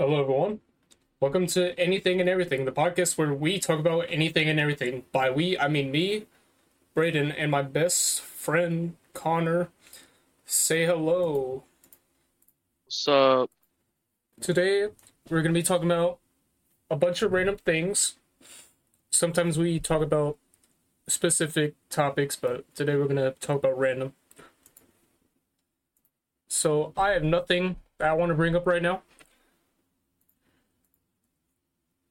Hello, 0.00 0.18
everyone. 0.22 0.60
Welcome 1.20 1.46
to 1.48 1.78
Anything 1.78 2.20
and 2.20 2.28
Everything, 2.30 2.64
the 2.64 2.72
podcast 2.72 3.18
where 3.18 3.34
we 3.34 3.58
talk 3.58 3.78
about 3.78 4.06
anything 4.08 4.48
and 4.48 4.58
everything. 4.58 5.04
By 5.12 5.28
we, 5.28 5.58
I 5.58 5.68
mean 5.68 5.90
me, 5.90 6.24
Brayden, 6.96 7.34
and 7.36 7.50
my 7.50 7.60
best 7.60 8.22
friend, 8.22 8.96
Connor. 9.12 9.68
Say 10.46 10.86
hello. 10.86 11.64
What's 12.86 13.08
up? 13.08 13.50
Today, 14.40 14.88
we're 15.28 15.42
going 15.42 15.52
to 15.52 15.60
be 15.60 15.62
talking 15.62 15.90
about 15.90 16.18
a 16.90 16.96
bunch 16.96 17.20
of 17.20 17.34
random 17.34 17.58
things. 17.58 18.14
Sometimes 19.10 19.58
we 19.58 19.78
talk 19.78 20.00
about 20.00 20.38
specific 21.08 21.74
topics, 21.90 22.36
but 22.36 22.64
today 22.74 22.96
we're 22.96 23.04
going 23.04 23.16
to 23.16 23.32
talk 23.32 23.58
about 23.58 23.78
random. 23.78 24.14
So, 26.48 26.94
I 26.96 27.10
have 27.10 27.22
nothing 27.22 27.76
that 27.98 28.08
I 28.08 28.14
want 28.14 28.30
to 28.30 28.34
bring 28.34 28.56
up 28.56 28.66
right 28.66 28.80
now. 28.80 29.02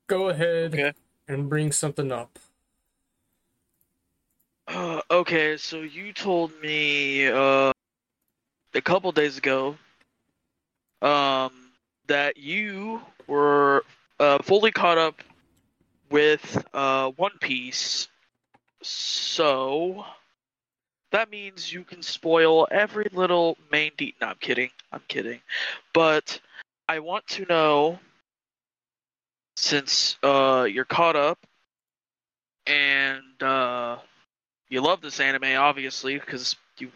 Go 0.10 0.30
ahead 0.30 0.74
Okay. 0.74 0.92
and 1.28 1.48
bring 1.48 1.72
something 1.72 2.12
up. 2.12 2.40
Uh, 4.68 5.02
okay, 5.12 5.56
so 5.56 5.82
you 5.82 6.12
told 6.14 6.52
me 6.64 7.28
uh, 7.28 7.72
a 8.74 8.82
couple 8.82 9.12
days 9.12 9.38
ago 9.38 9.78
um, 11.04 11.52
that 12.08 12.38
you 12.38 13.02
were 13.28 13.84
uh, 14.20 14.40
fully 14.42 14.72
caught 14.72 14.98
up 14.98 15.22
with 16.10 16.66
uh, 16.74 17.12
One 17.12 17.38
Piece. 17.40 18.08
So 18.82 20.06
that 21.12 21.30
means 21.30 21.72
you 21.72 21.84
can 21.84 22.02
spoil 22.02 22.68
every 22.72 23.08
little 23.14 23.60
main 23.72 23.92
de- 23.96 24.16
No, 24.20 24.30
I'm 24.30 24.38
kidding. 24.40 24.72
I'm 24.92 25.04
kidding. 25.08 25.40
But 25.94 26.40
I 26.88 26.98
want 26.98 27.28
to 27.28 27.46
know 27.46 28.00
since 29.60 30.18
uh, 30.24 30.66
you're 30.70 30.86
caught 30.86 31.18
up 31.18 31.38
and 32.66 33.44
uh, 33.44 33.98
you 34.70 34.82
love 34.82 35.02
this 35.02 35.20
anime, 35.20 35.58
obviously, 35.58 36.18
because 36.18 36.56
you, 36.78 36.88
in 36.88 36.94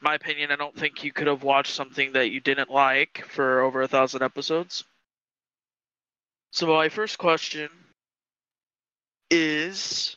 my 0.00 0.14
opinion, 0.14 0.52
I 0.52 0.56
don't 0.56 0.76
think 0.76 1.02
you 1.02 1.12
could 1.12 1.26
have 1.26 1.42
watched 1.42 1.74
something 1.74 2.12
that 2.12 2.30
you 2.30 2.40
didn't 2.40 2.70
like 2.70 3.24
for 3.28 3.60
over 3.60 3.82
a 3.82 3.88
thousand 3.88 4.22
episodes. 4.22 4.84
So 6.52 6.68
my 6.68 6.88
first 6.88 7.18
question 7.18 7.68
is 9.28 10.16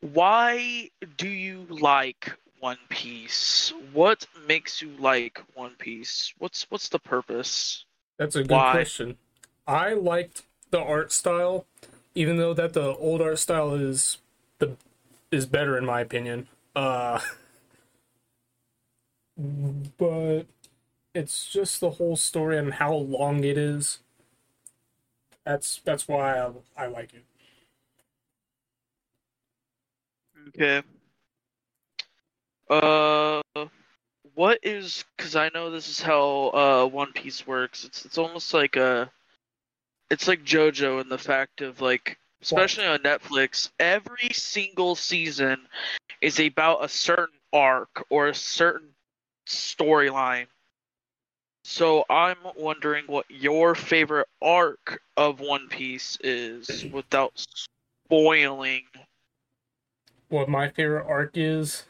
why 0.00 0.90
do 1.16 1.28
you 1.28 1.66
like 1.70 2.30
One 2.60 2.78
Piece? 2.90 3.72
What 3.94 4.26
makes 4.46 4.82
you 4.82 4.90
like 4.98 5.42
One 5.54 5.74
Piece? 5.76 6.34
What's 6.38 6.70
what's 6.70 6.90
the 6.90 6.98
purpose? 6.98 7.86
That's 8.18 8.36
a 8.36 8.42
good 8.42 8.50
Why? 8.50 8.72
question. 8.72 9.16
I 9.66 9.92
liked 9.94 10.42
the 10.70 10.80
art 10.80 11.12
style, 11.12 11.66
even 12.14 12.36
though 12.36 12.54
that 12.54 12.72
the 12.72 12.94
old 12.96 13.20
art 13.20 13.38
style 13.38 13.74
is 13.74 14.18
the 14.58 14.76
is 15.30 15.46
better 15.46 15.76
in 15.76 15.84
my 15.84 16.00
opinion. 16.00 16.48
Uh 16.76 17.20
but 19.98 20.44
it's 21.14 21.50
just 21.50 21.80
the 21.80 21.90
whole 21.90 22.16
story 22.16 22.58
and 22.58 22.74
how 22.74 22.94
long 22.94 23.44
it 23.44 23.58
is. 23.58 24.00
That's 25.44 25.80
that's 25.84 26.08
why 26.08 26.38
I, 26.38 26.50
I 26.76 26.86
like 26.86 27.14
it. 27.14 27.24
Okay. 30.48 30.82
Uh, 32.68 33.42
what 34.34 34.58
is? 34.62 35.04
Because 35.16 35.36
I 35.36 35.50
know 35.54 35.70
this 35.70 35.88
is 35.88 36.00
how 36.00 36.50
uh 36.54 36.86
One 36.86 37.12
Piece 37.12 37.46
works. 37.46 37.84
It's 37.84 38.04
it's 38.04 38.18
almost 38.18 38.54
like 38.54 38.76
a, 38.76 39.10
it's 40.10 40.28
like 40.28 40.44
JoJo 40.44 41.00
in 41.00 41.08
the 41.08 41.18
fact 41.18 41.60
of 41.60 41.80
like, 41.80 42.18
especially 42.42 42.86
on 42.86 42.98
Netflix, 43.00 43.70
every 43.78 44.30
single 44.32 44.94
season 44.94 45.66
is 46.20 46.40
about 46.40 46.84
a 46.84 46.88
certain 46.88 47.38
arc 47.52 48.04
or 48.10 48.28
a 48.28 48.34
certain 48.34 48.88
storyline. 49.48 50.46
So 51.64 52.04
I'm 52.10 52.36
wondering 52.56 53.04
what 53.06 53.24
your 53.30 53.74
favorite 53.74 54.28
arc 54.42 55.00
of 55.16 55.40
One 55.40 55.68
Piece 55.68 56.18
is 56.22 56.84
without 56.92 57.32
spoiling. 58.06 58.82
What 60.28 60.48
my 60.48 60.68
favorite 60.68 61.06
arc 61.06 61.36
is, 61.36 61.84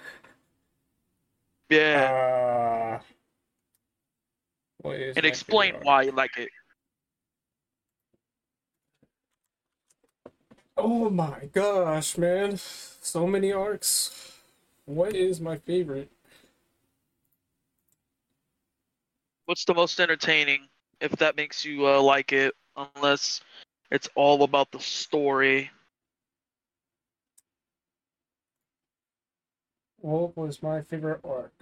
Yeah. 1.71 3.01
uh 3.01 3.03
what 4.79 4.97
is 4.97 5.17
and 5.17 5.25
explain 5.25 5.75
why 5.83 6.03
you 6.03 6.13
like 6.13 6.37
it. 6.37 6.49
Oh 10.77 11.09
my 11.09 11.49
gosh, 11.53 12.19
man. 12.19 12.59
So 12.59 13.27
many 13.27 13.53
arcs. 13.53 14.33
What 14.87 15.15
is 15.15 15.41
my 15.41 15.57
favorite? 15.57 16.11
What's 19.47 19.65
the 19.65 19.75
most 19.75 20.01
entertaining, 20.01 20.69
if 21.01 21.13
that 21.13 21.37
makes 21.37 21.65
you 21.65 21.87
uh, 21.87 22.01
like 22.01 22.33
it, 22.33 22.55
unless 22.77 23.41
it's 23.91 24.09
all 24.15 24.43
about 24.43 24.73
the 24.73 24.81
story. 24.81 25.71
What 30.05 30.37
was 30.37 30.63
my 30.63 30.83
favorite 30.83 31.21
arc? 31.25 31.53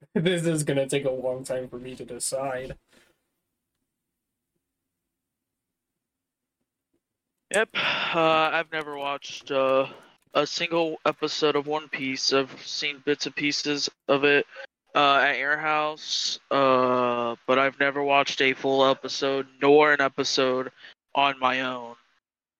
This 0.14 0.44
is 0.46 0.64
gonna 0.64 0.86
take 0.88 1.04
a 1.04 1.10
long 1.10 1.44
time 1.44 1.68
for 1.68 1.78
me 1.78 1.94
to 1.96 2.04
decide. 2.04 2.76
Yep, 7.54 7.68
uh, 7.74 8.50
I've 8.52 8.72
never 8.72 8.96
watched 8.96 9.50
uh, 9.50 9.86
a 10.34 10.46
single 10.46 10.98
episode 11.06 11.56
of 11.56 11.66
One 11.66 11.88
Piece. 11.88 12.32
I've 12.32 12.66
seen 12.66 13.02
bits 13.04 13.26
and 13.26 13.34
pieces 13.34 13.88
of 14.08 14.24
it 14.24 14.46
uh, 14.94 15.18
at 15.18 15.38
your 15.38 15.56
house, 15.56 16.38
uh, 16.50 17.36
but 17.46 17.58
I've 17.58 17.78
never 17.78 18.02
watched 18.02 18.40
a 18.40 18.54
full 18.54 18.84
episode 18.84 19.46
nor 19.60 19.92
an 19.92 20.00
episode 20.00 20.70
on 21.14 21.38
my 21.38 21.62
own. 21.62 21.94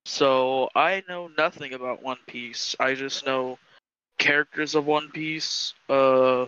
So 0.05 0.69
I 0.75 1.03
know 1.09 1.31
nothing 1.37 1.75
about 1.75 2.03
One 2.03 2.19
Piece. 2.27 2.75
I 2.81 2.95
just 2.95 3.27
know 3.27 3.59
characters 4.19 4.75
of 4.75 4.87
One 4.87 5.11
Piece. 5.11 5.75
Uh, 5.89 6.47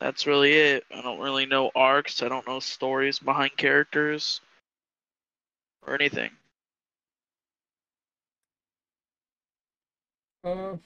that's 0.00 0.26
really 0.26 0.52
it. 0.52 0.84
I 0.94 1.02
don't 1.02 1.18
really 1.18 1.46
know 1.46 1.70
arcs. 1.74 2.22
I 2.22 2.28
don't 2.28 2.46
know 2.46 2.60
stories 2.60 3.18
behind 3.18 3.56
characters 3.56 4.40
or 5.86 5.94
anything. 5.94 6.30
Uh, 10.44 10.76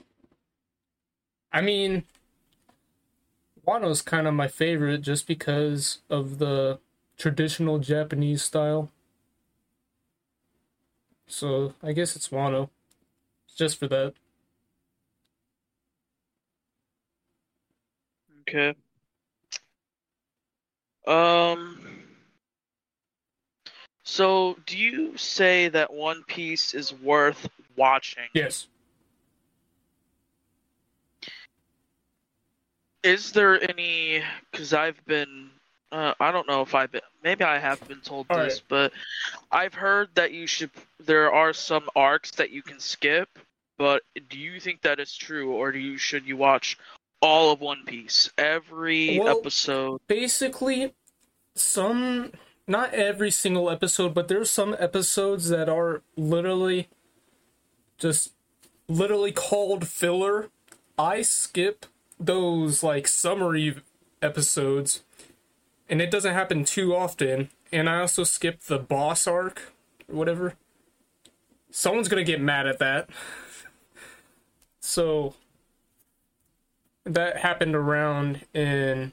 I 1.53 1.61
mean, 1.61 2.05
Wano's 3.67 4.03
kind 4.03 4.27
of 4.27 4.35
my 4.35 4.49
favorite 4.49 5.03
just 5.03 5.27
because 5.27 6.01
of 6.11 6.39
the 6.39 6.81
traditional 7.17 7.79
Japanese 7.79 8.43
style. 8.43 8.91
So 11.27 11.75
I 11.83 11.93
guess 11.93 12.17
it's 12.17 12.29
Wano, 12.29 12.71
just 13.57 13.79
for 13.79 13.89
that. 13.89 14.15
Okay. 18.49 18.75
Um. 21.07 21.79
So, 24.05 24.59
do 24.67 24.77
you 24.77 25.17
say 25.17 25.69
that 25.69 25.93
One 25.93 26.25
Piece 26.25 26.75
is 26.75 26.93
worth 26.93 27.49
watching? 27.77 28.25
Yes. 28.35 28.67
Is 33.03 33.33
there 33.33 33.61
any? 33.71 34.23
Because 34.51 34.73
I've 34.73 35.05
been. 35.07 35.51
Uh, 35.91 36.15
I 36.21 36.31
don't 36.33 36.49
know 36.49 36.63
if 36.63 36.75
I've 36.75 36.91
been. 36.91 37.03
Maybe 37.23 37.45
I 37.45 37.59
have 37.59 37.87
been 37.87 38.01
told 38.01 38.27
All 38.31 38.39
this, 38.39 38.61
but 38.67 38.93
I've 39.51 39.75
heard 39.75 40.09
that 40.15 40.33
you 40.33 40.47
should. 40.47 40.71
There 41.01 41.33
are 41.33 41.53
some 41.53 41.89
arcs 41.95 42.31
that 42.33 42.51
you 42.51 42.63
can 42.63 42.79
skip. 42.81 43.29
But 43.79 44.03
do 44.31 44.39
you 44.39 44.61
think 44.61 44.83
that 44.83 45.01
is 45.01 45.15
true, 45.15 45.53
or 45.53 45.73
do 45.73 45.79
you 45.79 45.99
should 45.99 46.27
you 46.27 46.37
watch 46.37 46.79
all 47.21 47.53
of 47.53 47.61
One 47.61 47.85
Piece 47.85 48.31
every 48.39 49.19
Well- 49.19 49.39
episode? 49.39 50.01
basically 50.07 50.93
some 51.55 52.33
not 52.67 52.95
every 52.95 53.31
single 53.31 53.69
episode 53.69 54.15
but 54.15 54.27
there's 54.29 54.51
some 54.51 54.75
episodes 54.79 55.49
that 55.51 55.69
are 55.69 56.01
literally 56.17 56.89
just 57.99 58.33
literally 58.89 59.33
called 59.33 59.87
filler 59.87 60.49
i 60.99 61.21
skip 61.21 61.85
those 62.25 62.83
like 62.83 63.09
summary 63.09 63.77
episodes 64.21 65.03
and 65.89 66.01
it 66.01 66.11
doesn't 66.11 66.35
happen 66.35 66.65
too 66.65 66.95
often 66.95 67.51
and 67.73 67.89
i 67.89 68.01
also 68.01 68.25
skip 68.25 68.63
the 68.63 68.79
boss 68.79 69.27
arc 69.27 69.73
or 70.09 70.17
whatever 70.17 70.55
someone's 71.73 72.09
gonna 72.09 72.23
get 72.23 72.41
mad 72.41 72.69
at 72.69 72.79
that. 72.79 73.11
So 74.79 75.35
that 77.05 77.39
happened 77.39 77.75
around 77.75 78.47
in 78.55 79.13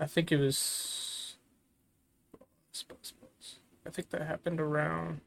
I 0.00 0.06
think 0.06 0.32
it 0.32 0.38
was 0.38 1.36
I 3.86 3.90
think 3.90 4.10
that 4.10 4.22
happened 4.22 4.60
around 4.60 5.20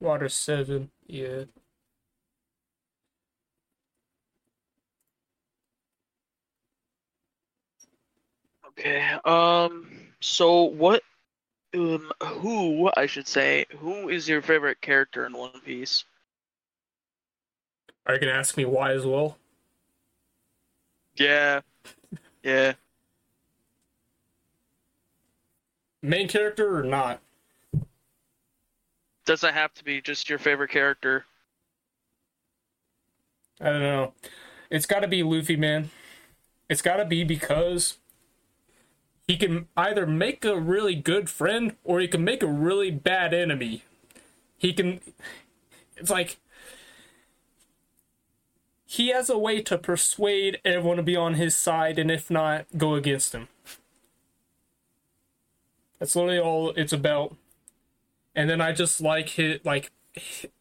Water 0.00 0.28
7, 0.28 0.90
yeah. 1.06 1.44
Okay. 8.78 9.16
Um. 9.24 9.88
So 10.20 10.62
what? 10.62 11.02
Um. 11.74 12.10
Who 12.22 12.90
I 12.96 13.06
should 13.06 13.28
say? 13.28 13.66
Who 13.78 14.08
is 14.08 14.28
your 14.28 14.42
favorite 14.42 14.80
character 14.80 15.26
in 15.26 15.32
One 15.32 15.60
Piece? 15.64 16.04
Are 18.06 18.14
you 18.14 18.20
gonna 18.20 18.32
ask 18.32 18.56
me 18.56 18.64
why 18.64 18.92
as 18.92 19.06
well? 19.06 19.38
Yeah. 21.16 21.60
Yeah. 22.42 22.74
Main 26.02 26.28
character 26.28 26.76
or 26.76 26.82
not? 26.82 27.20
Doesn't 29.24 29.54
have 29.54 29.72
to 29.74 29.84
be 29.84 30.02
just 30.02 30.28
your 30.28 30.38
favorite 30.38 30.70
character. 30.70 31.24
I 33.60 33.70
don't 33.70 33.80
know. 33.80 34.12
It's 34.70 34.84
got 34.84 35.00
to 35.00 35.08
be 35.08 35.22
Luffy, 35.22 35.56
man. 35.56 35.90
It's 36.68 36.82
got 36.82 36.96
to 36.96 37.06
be 37.06 37.24
because 37.24 37.96
he 39.26 39.36
can 39.36 39.68
either 39.76 40.06
make 40.06 40.44
a 40.44 40.58
really 40.58 40.94
good 40.94 41.30
friend 41.30 41.76
or 41.82 42.00
he 42.00 42.08
can 42.08 42.24
make 42.24 42.42
a 42.42 42.46
really 42.46 42.90
bad 42.90 43.32
enemy. 43.32 43.84
He 44.58 44.72
can. 44.72 45.00
It's 45.96 46.10
like. 46.10 46.38
He 48.86 49.08
has 49.08 49.28
a 49.28 49.38
way 49.38 49.60
to 49.62 49.76
persuade 49.76 50.60
everyone 50.64 50.98
to 50.98 51.02
be 51.02 51.16
on 51.16 51.34
his 51.34 51.56
side, 51.56 51.98
and 51.98 52.12
if 52.12 52.30
not, 52.30 52.66
go 52.76 52.94
against 52.94 53.34
him. 53.34 53.48
That's 55.98 56.14
literally 56.14 56.38
all 56.38 56.70
it's 56.76 56.92
about. 56.92 57.34
And 58.36 58.48
then 58.48 58.60
I 58.60 58.72
just 58.72 59.00
like 59.00 59.30
his 59.30 59.58
like 59.64 59.90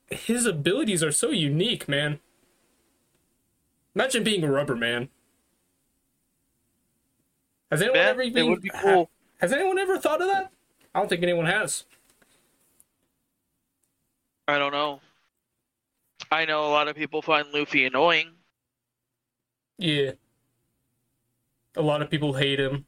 his 0.10 0.46
abilities 0.46 1.04
are 1.04 1.12
so 1.12 1.32
unique, 1.32 1.88
man. 1.88 2.20
Imagine 3.94 4.24
being 4.24 4.44
a 4.44 4.52
rubber 4.52 4.76
man. 4.76 5.10
Has 7.74 7.82
anyone 7.82 7.98
Yeah, 8.00 8.06
ever 8.10 8.22
it 8.22 8.44
would 8.44 8.62
be 8.62 8.70
cool. 8.70 9.10
has 9.40 9.52
anyone 9.52 9.80
ever 9.80 9.98
thought 9.98 10.22
of 10.22 10.28
that? 10.28 10.52
I 10.94 11.00
don't 11.00 11.10
think 11.10 11.24
anyone 11.24 11.48
has. 11.48 11.86
I 14.48 14.60
don't 14.60 14.72
know. 14.72 15.02
I 16.32 16.46
know 16.46 16.68
a 16.68 16.70
lot 16.70 16.88
of 16.88 16.96
people 16.96 17.24
find 17.24 17.48
Luffy 17.52 17.86
annoying. 17.86 18.30
Yeah. 19.80 20.12
A 21.76 21.82
lot 21.82 22.04
of 22.04 22.12
people 22.12 22.34
hate 22.34 22.60
him 22.60 22.86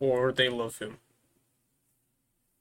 or 0.00 0.32
they 0.32 0.50
love 0.50 0.78
him. 0.78 0.98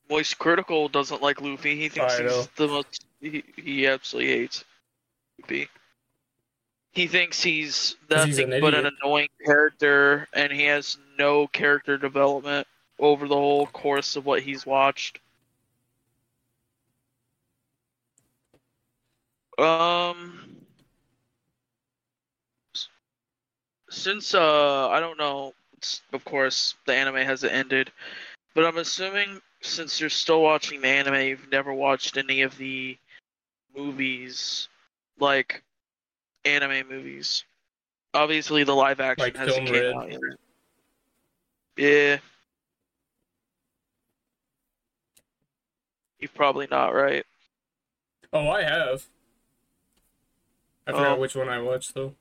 Moist 0.09 0.39
Critical 0.39 0.87
doesn't 0.87 1.21
like 1.21 1.41
Luffy. 1.41 1.75
He 1.75 1.89
thinks 1.89 2.17
he's 2.17 2.47
the 2.55 2.67
most. 2.69 3.05
He, 3.19 3.43
he 3.57 3.85
absolutely 3.85 4.31
hates 4.31 4.63
Luffy. 5.41 5.67
He 6.95 7.07
thinks 7.07 7.43
he's 7.43 7.97
nothing 8.09 8.53
an 8.53 8.61
but 8.61 8.73
an 8.73 8.89
annoying 9.01 9.27
character, 9.45 10.27
and 10.33 10.49
he 10.51 10.63
has 10.63 10.97
no 11.19 11.45
character 11.45 11.97
development 11.97 12.65
over 12.99 13.27
the 13.27 13.35
whole 13.35 13.67
course 13.67 14.15
of 14.15 14.25
what 14.25 14.41
he's 14.41 14.65
watched. 14.65 15.19
Um, 19.57 20.55
since 23.89 24.33
uh, 24.33 24.89
I 24.89 25.01
don't 25.01 25.19
know. 25.19 25.53
Of 26.13 26.23
course, 26.23 26.75
the 26.85 26.95
anime 26.95 27.17
hasn't 27.17 27.53
ended, 27.53 27.91
but 28.55 28.65
I'm 28.65 28.77
assuming 28.77 29.41
since 29.61 29.99
you're 29.99 30.09
still 30.09 30.41
watching 30.41 30.81
the 30.81 30.87
anime, 30.87 31.27
you've 31.27 31.51
never 31.51 31.73
watched 31.73 32.17
any 32.17 32.41
of 32.41 32.57
the 32.57 32.97
movies, 33.75 34.69
like 35.19 35.61
anime 36.45 36.87
movies. 36.89 37.43
Obviously, 38.13 38.63
the 38.63 38.73
live 38.73 38.99
action 38.99 39.25
Like 39.25 39.35
hasn't 39.35 39.65
came 39.67 39.73
Red? 39.73 39.93
out 39.93 40.11
yet. 40.11 40.21
Yeah. 41.77 42.17
You've 46.19 46.33
probably 46.33 46.67
not, 46.71 46.93
right? 46.93 47.25
Oh, 48.31 48.47
I 48.49 48.63
have. 48.63 49.05
I 50.87 50.91
forgot 50.91 51.17
Oh. 51.17 51.21
which 51.21 51.35
one 51.35 51.49
I 51.49 51.59
watched 51.61 51.93
though. 51.93 52.15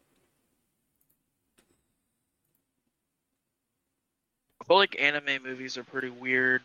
I 4.61 4.65
feel 4.65 4.77
like 4.79 4.97
anime 4.99 5.43
movies 5.43 5.77
are 5.77 5.85
pretty 5.85 6.09
weird. 6.11 6.63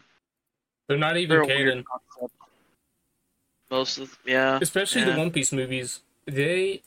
They're 0.88 0.98
not 0.98 1.18
even 1.18 1.46
canon. 1.46 1.84
Most 3.70 4.00
of 4.00 4.18
yeah. 4.26 4.58
especially 4.62 5.02
yeah. 5.02 5.12
the 5.12 5.18
One 5.18 5.32
Piece 5.32 5.52
movies, 5.52 6.02
they 6.26 6.82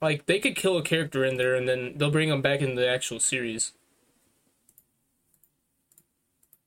like 0.00 0.26
they 0.26 0.38
could 0.38 0.56
kill 0.56 0.78
a 0.78 0.82
character 0.82 1.24
in 1.24 1.36
there 1.36 1.54
and 1.54 1.68
then 1.68 1.94
they'll 1.96 2.10
bring 2.10 2.28
them 2.28 2.42
back 2.42 2.60
in 2.60 2.74
the 2.74 2.88
actual 2.88 3.20
series. 3.20 3.72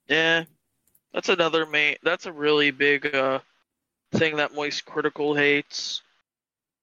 Yeah, 0.08 0.44
that's 1.14 1.30
another 1.30 1.66
main. 1.66 1.96
That's 2.04 2.26
a 2.26 2.32
really 2.32 2.72
big 2.72 3.14
uh 3.16 3.40
thing 4.14 4.38
that 4.38 4.54
Moist 4.54 4.86
Critical 4.86 5.34
hates. 5.34 6.02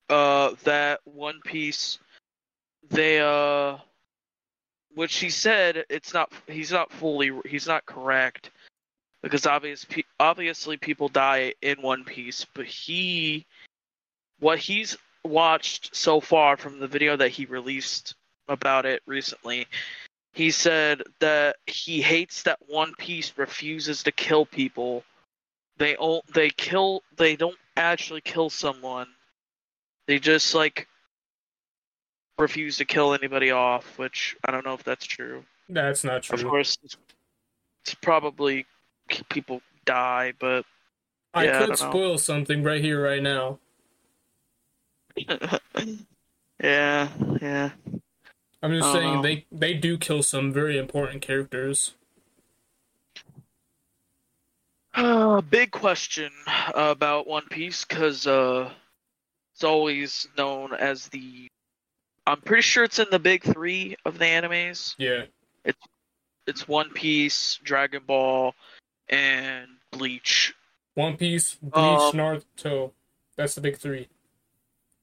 Uh, 0.08 0.54
that 0.64 1.00
One 1.04 1.40
Piece, 1.44 2.00
they 2.90 3.20
uh, 3.20 3.76
which 4.94 5.16
he 5.18 5.30
said 5.30 5.84
it's 5.88 6.12
not. 6.12 6.32
He's 6.48 6.72
not 6.72 6.90
fully. 6.90 7.30
He's 7.46 7.68
not 7.68 7.86
correct 7.86 8.50
because 9.22 9.46
obvious 9.46 9.86
obviously 10.18 10.76
people 10.76 11.08
die 11.08 11.54
in 11.62 11.80
One 11.80 12.04
Piece, 12.04 12.44
but 12.54 12.66
he, 12.66 13.46
what 14.40 14.58
he's 14.58 14.96
watched 15.24 15.94
so 15.94 16.20
far 16.20 16.56
from 16.56 16.78
the 16.78 16.86
video 16.86 17.16
that 17.16 17.30
he 17.30 17.44
released 17.46 18.14
about 18.48 18.86
it 18.86 19.02
recently, 19.06 19.66
he 20.32 20.50
said 20.50 21.02
that 21.20 21.56
he 21.66 22.00
hates 22.00 22.42
that 22.44 22.58
One 22.68 22.94
Piece 22.98 23.32
refuses 23.36 24.02
to 24.04 24.12
kill 24.12 24.46
people. 24.46 25.04
They 25.76 25.96
o- 25.98 26.22
they 26.32 26.50
kill 26.50 27.02
they 27.16 27.36
don't 27.36 27.58
actually 27.76 28.20
kill 28.20 28.50
someone. 28.50 29.08
They 30.06 30.18
just 30.18 30.54
like 30.54 30.86
refuse 32.38 32.76
to 32.78 32.84
kill 32.84 33.14
anybody 33.14 33.50
off, 33.50 33.98
which 33.98 34.36
I 34.44 34.50
don't 34.50 34.64
know 34.64 34.74
if 34.74 34.84
that's 34.84 35.06
true. 35.06 35.44
That's 35.68 36.04
not 36.04 36.22
true. 36.22 36.38
Of 36.38 36.44
course, 36.46 36.78
it's, 36.82 36.96
it's 37.84 37.94
probably 37.94 38.66
people 39.28 39.62
die, 39.84 40.32
but 40.38 40.64
I 41.34 41.44
yeah, 41.44 41.56
I 41.56 41.58
could 41.60 41.76
don't 41.76 41.90
spoil 41.90 42.18
something 42.18 42.62
right 42.62 42.82
here, 42.82 43.02
right 43.02 43.22
now. 43.22 43.58
yeah, 46.62 47.08
yeah. 47.40 47.70
I'm 48.62 48.72
just 48.72 48.92
saying 48.92 49.14
know. 49.14 49.22
they 49.22 49.46
they 49.50 49.74
do 49.74 49.96
kill 49.96 50.22
some 50.22 50.52
very 50.52 50.76
important 50.78 51.22
characters. 51.22 51.94
Uh, 54.94 55.40
big 55.40 55.70
question 55.70 56.30
about 56.74 57.26
One 57.26 57.46
Piece 57.48 57.84
because 57.84 58.26
uh, 58.26 58.70
it's 59.54 59.64
always 59.64 60.28
known 60.36 60.74
as 60.74 61.08
the. 61.08 61.48
I'm 62.26 62.40
pretty 62.42 62.62
sure 62.62 62.84
it's 62.84 62.98
in 62.98 63.06
the 63.10 63.18
big 63.18 63.42
three 63.42 63.96
of 64.04 64.18
the 64.18 64.24
animes. 64.24 64.94
Yeah, 64.98 65.22
It's 65.64 65.78
It's 66.46 66.68
One 66.68 66.90
Piece, 66.90 67.58
Dragon 67.62 68.02
Ball, 68.06 68.54
and 69.08 69.68
Bleach. 69.90 70.54
One 70.94 71.16
Piece, 71.16 71.54
Bleach, 71.62 71.74
Um, 71.74 72.12
Naruto. 72.12 72.92
That's 73.36 73.54
the 73.54 73.60
big 73.60 73.78
three. 73.78 74.08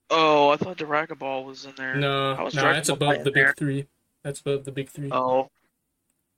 Oh, 0.09 0.49
I 0.49 0.57
thought 0.57 0.77
Dragon 0.77 1.17
Ball 1.17 1.43
was 1.43 1.65
in 1.65 1.73
there. 1.75 1.95
No, 1.95 2.35
no, 2.35 2.49
that's 2.49 2.89
above 2.89 3.23
the 3.23 3.31
there? 3.31 3.47
big 3.47 3.57
three. 3.57 3.87
That's 4.23 4.39
above 4.39 4.63
the 4.65 4.71
big 4.71 4.89
three. 4.89 5.09
Oh, 5.11 5.49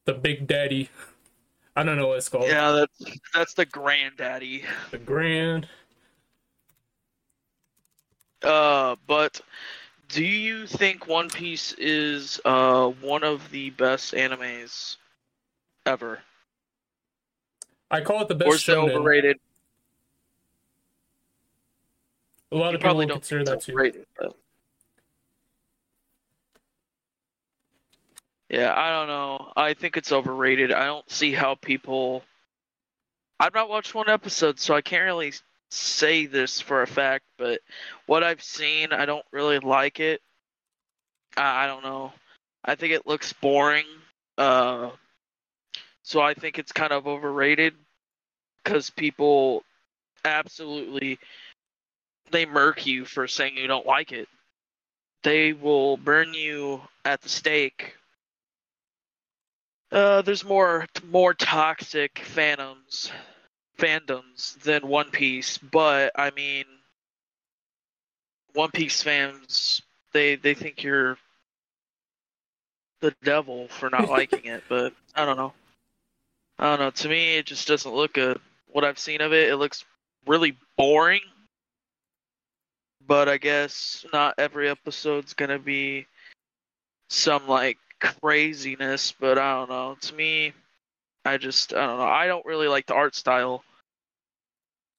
The 0.05 0.13
Big 0.13 0.47
Daddy. 0.47 0.89
I 1.75 1.83
don't 1.83 1.97
know 1.97 2.07
what 2.07 2.17
it's 2.17 2.29
called. 2.29 2.45
yeah, 2.47 2.71
that's 2.71 3.03
that's 3.33 3.53
the 3.53 3.65
granddaddy. 3.65 4.63
The 4.91 4.97
Grand. 4.97 5.67
Uh, 8.41 8.95
but 9.07 9.39
do 10.09 10.23
you 10.23 10.65
think 10.65 11.07
One 11.07 11.29
Piece 11.29 11.73
is 11.73 12.39
uh 12.45 12.87
one 13.01 13.23
of 13.23 13.49
the 13.51 13.69
best 13.71 14.13
animes 14.13 14.97
ever, 15.85 16.19
I 17.91 18.01
call 18.01 18.21
it 18.21 18.27
the 18.27 18.35
best. 18.35 18.47
or 18.49 18.55
is 18.55 18.67
it 18.67 18.71
shonen. 18.71 18.91
overrated? 18.95 19.39
A 22.51 22.55
lot 22.55 22.73
of 22.73 22.79
people 22.79 22.87
probably 22.89 23.05
would 23.05 23.09
don't 23.09 23.19
consider 23.19 23.43
that 23.45 23.61
too. 23.61 24.05
but... 24.17 24.35
Yeah, 28.49 28.73
I 28.75 28.89
don't 28.89 29.07
know. 29.07 29.53
I 29.55 29.75
think 29.75 29.95
it's 29.95 30.11
overrated. 30.11 30.71
I 30.71 30.85
don't 30.85 31.09
see 31.09 31.31
how 31.31 31.55
people 31.55 32.23
I've 33.39 33.53
not 33.53 33.69
watched 33.69 33.95
one 33.95 34.09
episode, 34.09 34.59
so 34.59 34.75
I 34.75 34.81
can't 34.81 35.05
really 35.05 35.31
say 35.69 36.25
this 36.25 36.59
for 36.59 36.81
a 36.81 36.87
fact. 36.87 37.23
But 37.37 37.61
what 38.05 38.23
I've 38.23 38.43
seen, 38.43 38.91
I 38.91 39.05
don't 39.05 39.25
really 39.31 39.59
like 39.59 39.99
it. 39.99 40.21
I, 41.37 41.63
I 41.63 41.67
don't 41.67 41.83
know. 41.83 42.11
I 42.65 42.75
think 42.75 42.93
it 42.93 43.07
looks 43.07 43.31
boring. 43.31 43.85
Uh, 44.37 44.89
so 46.03 46.19
I 46.21 46.33
think 46.33 46.59
it's 46.59 46.71
kind 46.71 46.91
of 46.91 47.07
overrated 47.07 47.75
because 48.63 48.89
people 48.89 49.63
absolutely 50.25 51.17
they 52.31 52.45
murk 52.45 52.85
you 52.85 53.05
for 53.05 53.27
saying 53.27 53.57
you 53.57 53.67
don't 53.67 53.85
like 53.85 54.11
it. 54.11 54.27
They 55.23 55.53
will 55.53 55.97
burn 55.97 56.33
you 56.33 56.81
at 57.05 57.21
the 57.21 57.29
stake. 57.29 57.95
Uh, 59.91 60.21
there's 60.21 60.43
more 60.43 60.85
more 61.09 61.33
toxic 61.33 62.19
phantoms 62.19 63.11
fandoms 63.77 64.59
than 64.61 64.87
One 64.87 65.09
Piece, 65.09 65.57
but 65.57 66.11
I 66.15 66.31
mean, 66.31 66.65
One 68.53 68.71
Piece 68.71 69.01
fans 69.01 69.81
they 70.13 70.35
they 70.35 70.53
think 70.53 70.83
you're 70.83 71.17
the 72.99 73.15
devil 73.23 73.67
for 73.67 73.89
not 73.89 74.09
liking 74.09 74.45
it, 74.45 74.63
but 74.69 74.93
I 75.15 75.25
don't 75.25 75.37
know. 75.37 75.53
I 76.59 76.65
don't 76.65 76.79
know. 76.79 76.91
To 76.91 77.09
me, 77.09 77.37
it 77.37 77.45
just 77.45 77.67
doesn't 77.67 77.93
look 77.93 78.13
good. 78.13 78.39
What 78.67 78.83
I've 78.83 78.99
seen 78.99 79.21
of 79.21 79.33
it, 79.33 79.49
it 79.49 79.55
looks 79.55 79.85
really 80.27 80.57
boring. 80.77 81.21
But 83.09 83.27
I 83.27 83.37
guess 83.37 84.05
not 84.13 84.35
every 84.37 84.69
episode's 84.69 85.33
gonna 85.33 85.57
be 85.57 86.05
some 87.09 87.47
like 87.47 87.79
craziness. 87.99 89.11
But 89.19 89.39
I 89.39 89.55
don't 89.55 89.69
know. 89.69 89.97
To 89.99 90.13
me, 90.13 90.53
I 91.25 91.37
just 91.37 91.73
I 91.73 91.87
don't 91.87 91.97
know. 91.97 92.05
I 92.05 92.27
don't 92.27 92.45
really 92.45 92.67
like 92.67 92.85
the 92.85 92.93
art 92.93 93.15
style. 93.15 93.63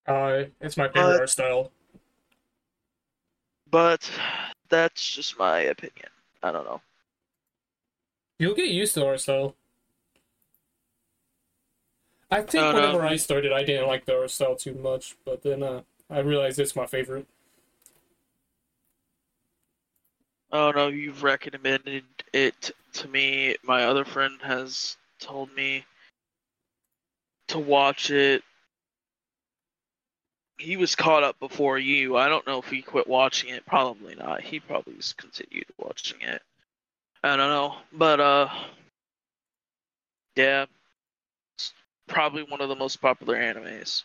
Uh, 0.09 0.47
it's 0.61 0.76
my 0.76 0.88
favorite 0.88 1.14
Uh, 1.14 1.21
art 1.21 1.31
style. 1.31 1.71
But 3.71 4.11
that's 4.69 5.09
just 5.09 5.38
my 5.38 5.61
opinion. 5.61 6.09
I 6.43 6.50
don't 6.50 6.64
know. 6.64 6.81
You'll 8.40 8.57
get 8.57 8.71
used 8.71 8.95
to 8.95 9.07
art 9.07 9.21
style. 9.21 9.55
I 12.29 12.43
think 12.43 12.75
no. 12.75 12.75
whenever 12.75 13.05
I 13.05 13.14
started, 13.14 13.52
I 13.52 13.62
didn't 13.62 13.87
like 13.87 14.05
the 14.05 14.19
art 14.19 14.33
style 14.33 14.57
too 14.57 14.75
much, 14.75 15.17
but 15.25 15.43
then 15.45 15.62
uh, 15.62 15.83
I 16.09 16.19
realized 16.19 16.59
it's 16.59 16.75
my 16.75 16.87
favorite. 16.87 17.29
Oh 20.52 20.73
no, 20.73 20.88
you've 20.88 21.23
recommended 21.23 22.04
it 22.33 22.73
to 22.95 23.09
me. 23.09 23.57
My 23.62 23.85
other 23.85 24.04
friend 24.04 24.38
has 24.42 24.97
told 25.21 25.54
me 25.54 25.85
to 27.49 27.59
watch 27.59 28.11
it. 28.11 28.42
He 30.59 30.76
was 30.76 30.97
caught 30.97 31.23
up 31.23 31.38
before 31.38 31.78
you. 31.78 32.16
I 32.16 32.28
don't 32.28 32.47
know 32.47 32.59
if 32.59 32.69
he 32.69 32.83
quit 32.83 33.07
watching 33.07 33.50
it. 33.50 33.64
Probably 33.64 34.14
not. 34.14 34.42
He 34.42 34.61
probably 34.61 34.95
just 34.95 35.16
continued 35.16 35.66
watching 35.78 36.21
it. 36.21 36.42
I 37.23 37.37
don't 37.37 37.49
know. 37.49 37.76
But 37.92 38.21
uh 38.21 38.49
yeah. 40.37 40.66
It's 41.59 41.73
probably 42.09 42.42
one 42.42 42.61
of 42.61 42.69
the 42.69 42.76
most 42.76 43.00
popular 43.00 43.37
animes. 43.37 44.02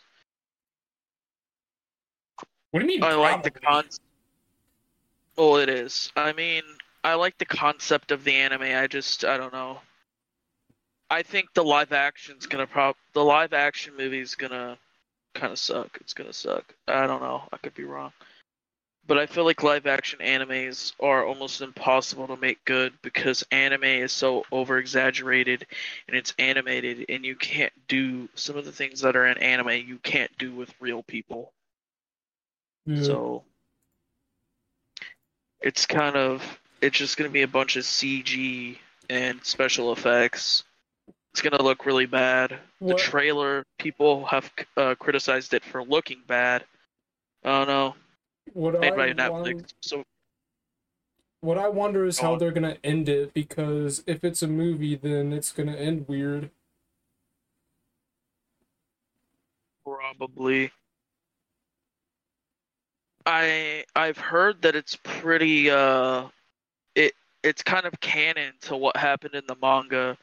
What 2.70 2.80
do 2.80 2.86
you 2.86 3.00
mean? 3.00 3.02
I 3.02 3.14
like 3.14 3.42
the 3.42 3.50
probably? 3.50 3.90
Well, 5.36 5.56
it 5.56 5.68
is. 5.68 6.10
I 6.16 6.32
mean, 6.32 6.62
I 7.04 7.14
like 7.14 7.38
the 7.38 7.44
concept 7.44 8.10
of 8.10 8.24
the 8.24 8.34
anime. 8.34 8.62
I 8.62 8.86
just, 8.86 9.24
I 9.24 9.36
don't 9.36 9.52
know. 9.52 9.80
I 11.08 11.22
think 11.22 11.52
the 11.54 11.62
live 11.64 11.92
action's 11.92 12.46
gonna 12.46 12.66
prob 12.66 12.96
the 13.12 13.22
live 13.22 13.52
action 13.52 13.96
movie's 13.96 14.34
gonna 14.34 14.76
kind 15.34 15.52
of 15.52 15.58
suck. 15.58 15.98
It's 16.00 16.14
gonna 16.14 16.32
suck. 16.32 16.74
I 16.88 17.06
don't 17.06 17.22
know. 17.22 17.42
I 17.52 17.58
could 17.58 17.74
be 17.74 17.84
wrong. 17.84 18.12
But 19.06 19.18
I 19.18 19.26
feel 19.26 19.44
like 19.44 19.62
live 19.62 19.86
action 19.86 20.18
animes 20.18 20.92
are 20.98 21.24
almost 21.24 21.60
impossible 21.60 22.26
to 22.26 22.36
make 22.36 22.64
good 22.64 22.92
because 23.02 23.44
anime 23.52 23.84
is 23.84 24.10
so 24.10 24.44
over 24.50 24.78
exaggerated 24.78 25.64
and 26.08 26.16
it's 26.16 26.34
animated 26.40 27.04
and 27.08 27.24
you 27.24 27.36
can't 27.36 27.72
do 27.86 28.28
some 28.34 28.56
of 28.56 28.64
the 28.64 28.72
things 28.72 29.02
that 29.02 29.14
are 29.14 29.26
in 29.26 29.38
anime 29.38 29.86
you 29.86 29.98
can't 29.98 30.36
do 30.38 30.52
with 30.52 30.74
real 30.80 31.04
people. 31.04 31.52
Yeah. 32.84 33.02
So 33.02 33.44
it's 35.60 35.86
kind 35.86 36.16
of 36.16 36.42
it's 36.80 36.98
just 36.98 37.16
gonna 37.16 37.30
be 37.30 37.42
a 37.42 37.48
bunch 37.48 37.76
of 37.76 37.84
CG 37.84 38.76
and 39.10 39.42
special 39.44 39.92
effects. 39.92 40.64
It's 41.32 41.42
gonna 41.42 41.62
look 41.62 41.84
really 41.86 42.06
bad. 42.06 42.58
The 42.80 42.94
trailer 42.94 43.64
people 43.78 44.24
have 44.26 44.50
uh, 44.76 44.94
criticized 44.98 45.54
it 45.54 45.64
for 45.64 45.82
looking 45.82 46.22
bad. 46.26 46.64
I 47.44 47.58
don't 47.58 47.68
know, 47.68 47.94
what 48.52 48.80
made 48.80 48.96
by 48.96 49.08
I 49.08 49.12
Netflix. 49.12 49.54
want- 49.54 49.74
So 49.80 50.04
What 51.40 51.58
I 51.58 51.68
wonder 51.68 52.06
is 52.06 52.18
how 52.18 52.36
they're 52.36 52.50
gonna 52.52 52.78
end 52.82 53.08
it 53.08 53.32
because 53.34 54.02
if 54.06 54.24
it's 54.24 54.42
a 54.42 54.48
movie, 54.48 54.96
then 54.96 55.32
it's 55.32 55.52
gonna 55.52 55.76
end 55.76 56.08
weird. 56.08 56.50
probably. 59.84 60.70
I 63.26 63.84
I've 63.96 64.18
heard 64.18 64.62
that 64.62 64.76
it's 64.76 64.96
pretty 65.02 65.68
uh 65.70 66.28
it 66.94 67.12
it's 67.42 67.62
kind 67.62 67.84
of 67.84 68.00
canon 68.00 68.52
to 68.62 68.76
what 68.76 68.96
happened 68.96 69.34
in 69.34 69.44
the 69.48 69.56
manga. 69.60 70.16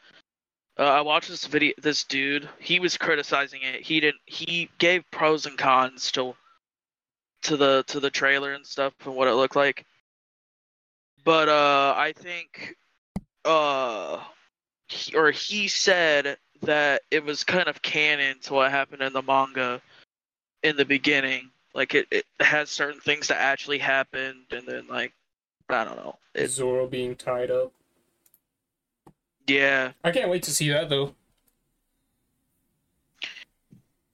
Uh, 0.79 0.83
I 0.83 1.01
watched 1.01 1.29
this 1.29 1.45
video 1.45 1.73
this 1.81 2.03
dude, 2.05 2.49
he 2.59 2.79
was 2.79 2.97
criticizing 2.97 3.61
it. 3.61 3.81
He 3.81 3.99
didn't 3.99 4.21
he 4.25 4.69
gave 4.77 5.03
pros 5.11 5.45
and 5.45 5.57
cons 5.57 6.11
to 6.13 6.33
to 7.43 7.57
the 7.57 7.83
to 7.87 7.99
the 7.99 8.09
trailer 8.09 8.53
and 8.53 8.65
stuff 8.65 8.93
and 9.05 9.15
what 9.15 9.27
it 9.27 9.33
looked 9.33 9.57
like. 9.57 9.85
But 11.25 11.49
uh 11.49 11.93
I 11.97 12.13
think 12.15 12.75
uh 13.45 14.23
he, 14.87 15.15
or 15.15 15.31
he 15.31 15.67
said 15.67 16.37
that 16.61 17.01
it 17.11 17.23
was 17.25 17.43
kind 17.43 17.67
of 17.67 17.81
canon 17.81 18.39
to 18.43 18.53
what 18.53 18.71
happened 18.71 19.01
in 19.01 19.11
the 19.11 19.21
manga 19.21 19.81
in 20.63 20.77
the 20.77 20.85
beginning. 20.85 21.49
Like 21.73 21.95
it, 21.95 22.07
it 22.11 22.25
has 22.39 22.69
certain 22.69 22.99
things 22.99 23.27
that 23.27 23.39
actually 23.39 23.79
happened, 23.79 24.45
and 24.51 24.65
then 24.67 24.87
like 24.87 25.13
I 25.69 25.83
don't 25.83 25.97
know. 25.97 26.17
It, 26.33 26.49
Zoro 26.49 26.87
being 26.87 27.15
tied 27.15 27.49
up. 27.51 27.71
yeah, 29.47 29.91
I 30.03 30.11
can't 30.11 30.29
wait 30.29 30.43
to 30.43 30.51
see 30.51 30.69
that 30.69 30.89
though. 30.89 31.15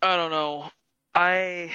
I 0.01 0.15
don't 0.15 0.31
know. 0.31 0.71
I 1.13 1.71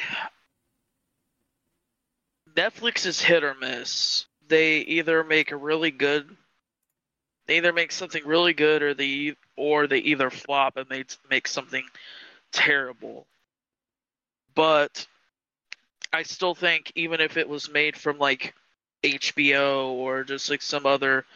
Netflix 2.57 3.05
is 3.05 3.21
hit 3.21 3.45
or 3.45 3.55
miss. 3.55 4.26
They 4.49 4.79
either 4.79 5.25
make 5.25 5.50
a 5.50 5.57
really 5.57 5.91
good, 5.91 6.37
they 7.47 7.59
either 7.59 7.73
make 7.73 7.93
something 7.93 8.23
really 8.25 8.55
good, 8.55 8.83
or 8.83 8.95
they 8.95 9.35
or 9.57 9.87
they 9.87 9.99
either 9.99 10.31
flop 10.31 10.76
and 10.76 10.88
they 10.88 11.05
make 11.31 11.49
something 11.49 11.85
terrible. 12.53 13.26
But 14.55 15.07
I 16.14 16.23
still 16.23 16.54
think 16.54 16.92
even 16.94 17.21
if 17.21 17.37
it 17.37 17.49
was 17.49 17.71
made 17.71 17.97
from 17.97 18.18
like 18.18 18.54
HBO 19.02 19.90
or 19.90 20.25
just 20.25 20.49
like 20.49 20.62
some 20.62 20.87
other 20.87 21.26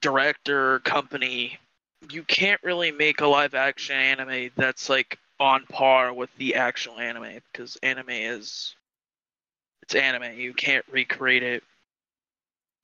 director 0.00 0.74
or 0.74 0.78
company, 0.80 1.58
you 2.10 2.24
can't 2.24 2.62
really 2.62 2.90
make 2.90 3.20
a 3.20 3.26
live 3.26 3.54
action 3.54 3.96
anime 3.96 4.50
that's 4.56 4.88
like 4.88 5.18
on 5.40 5.64
par 5.66 6.12
with 6.12 6.30
the 6.36 6.56
actual 6.56 6.98
anime 6.98 7.40
because 7.52 7.76
anime 7.76 8.10
is 8.10 8.74
it's 9.82 9.94
anime. 9.94 10.38
You 10.38 10.52
can't 10.52 10.84
recreate 10.90 11.42
it 11.42 11.62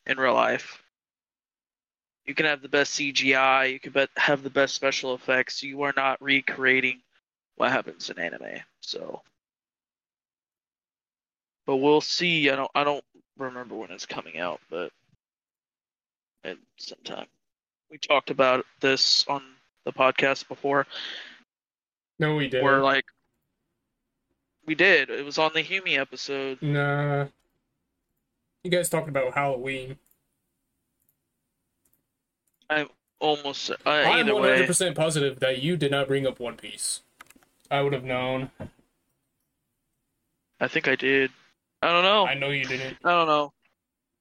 in 0.06 0.16
real 0.16 0.34
life. 0.34 0.80
You 2.24 2.34
can 2.34 2.46
have 2.46 2.62
the 2.62 2.68
best 2.68 2.94
CGI, 2.94 3.72
you 3.72 3.80
can 3.80 4.08
have 4.16 4.42
the 4.42 4.48
best 4.48 4.74
special 4.74 5.14
effects. 5.14 5.62
You 5.62 5.82
are 5.82 5.92
not 5.94 6.22
recreating 6.22 7.00
what 7.56 7.72
happens 7.72 8.08
in 8.08 8.18
anime. 8.18 8.60
So 8.80 9.20
but 11.66 11.76
we'll 11.76 12.00
see. 12.00 12.50
I 12.50 12.56
don't 12.56 12.70
I 12.74 12.84
don't 12.84 13.04
remember 13.38 13.74
when 13.74 13.90
it's 13.90 14.06
coming 14.06 14.38
out, 14.38 14.60
but 14.70 14.90
at 16.44 16.56
some 16.76 16.98
time. 17.04 17.26
We 17.90 17.98
talked 17.98 18.30
about 18.30 18.64
this 18.80 19.24
on 19.28 19.42
the 19.84 19.92
podcast 19.92 20.48
before. 20.48 20.86
No, 22.18 22.34
we 22.36 22.48
did. 22.48 22.62
We're 22.62 22.82
like 22.82 23.04
we 24.66 24.74
did. 24.74 25.10
It 25.10 25.24
was 25.24 25.38
on 25.38 25.52
the 25.54 25.60
Humi 25.60 25.98
episode. 25.98 26.60
Nah. 26.62 27.26
You 28.62 28.70
guys 28.70 28.88
talking 28.88 29.10
about 29.10 29.34
Halloween? 29.34 29.98
I'm 32.70 32.88
almost 33.20 33.70
uh, 33.70 33.74
I'm 33.86 34.26
100% 34.26 34.94
positive 34.94 35.40
that 35.40 35.62
you 35.62 35.76
did 35.76 35.90
not 35.90 36.08
bring 36.08 36.26
up 36.26 36.40
One 36.40 36.56
Piece. 36.56 37.02
I 37.70 37.82
would 37.82 37.92
have 37.92 38.04
known. 38.04 38.50
I 40.60 40.68
think 40.68 40.88
I 40.88 40.96
did. 40.96 41.30
I 41.84 41.92
don't 41.92 42.02
know. 42.02 42.26
I 42.26 42.32
know 42.32 42.48
you 42.48 42.64
didn't. 42.64 42.96
I 43.04 43.10
don't 43.10 43.26
know. 43.26 43.52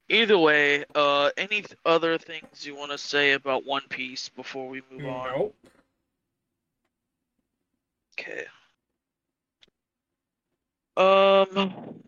Either 0.10 0.38
way, 0.38 0.84
uh, 0.96 1.30
any 1.38 1.64
other 1.86 2.18
things 2.18 2.66
you 2.66 2.76
want 2.76 2.92
to 2.92 2.98
say 2.98 3.32
about 3.32 3.66
One 3.66 3.84
Piece 3.88 4.28
before 4.28 4.68
we 4.68 4.82
move 4.92 5.06
on? 5.06 5.30
Nope. 5.32 5.56
Okay. 8.20 8.46
Um. 10.98 12.04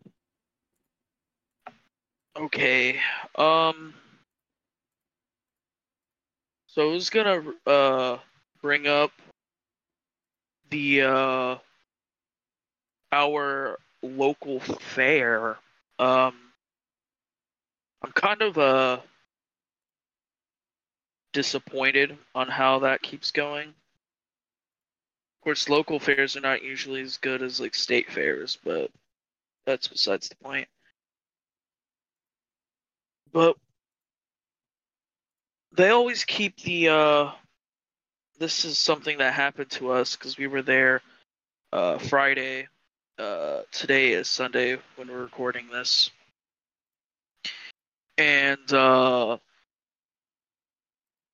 Okay. 2.36 3.00
Um. 3.36 3.94
So 6.68 6.90
I 6.90 6.94
was 6.94 7.10
gonna 7.10 7.44
uh 7.66 8.18
bring 8.62 8.88
up 8.88 9.12
the 10.70 11.04
uh 11.04 11.56
our 13.14 13.78
local 14.06 14.60
fair. 14.62 15.58
Um. 16.00 16.36
I'm 18.04 18.12
kind 18.14 18.42
of 18.44 18.58
uh 18.58 19.00
disappointed 21.34 22.18
on 22.36 22.48
how 22.48 22.80
that 22.80 23.02
keeps 23.02 23.32
going. 23.32 23.70
Of 23.70 23.96
course, 25.44 25.70
local 25.70 26.00
fairs 26.00 26.38
are 26.38 26.42
not 26.42 26.64
usually 26.64 27.02
as 27.02 27.18
good 27.18 27.42
as 27.42 27.60
like 27.60 27.76
state 27.76 28.12
fairs, 28.12 28.58
but 28.64 28.92
that's 29.66 29.88
besides 29.88 30.30
the 30.30 30.36
point. 30.36 30.68
But 33.34 33.58
they 35.76 35.90
always 35.90 36.26
keep 36.26 36.58
the 36.62 36.90
uh 36.90 37.32
this 38.40 38.66
is 38.66 38.80
something 38.80 39.20
that 39.20 39.34
happened 39.34 39.72
to 39.72 39.92
us 39.92 40.16
because 40.16 40.38
we 40.38 40.48
were 40.48 40.62
there 40.64 41.02
uh 41.74 41.98
Friday. 41.98 42.68
Uh 43.18 43.62
today 43.72 44.12
is 44.12 44.28
Sunday 44.30 44.78
when 44.98 45.08
we're 45.08 45.22
recording 45.22 45.70
this. 45.70 46.10
And 48.18 48.72
uh 48.74 49.38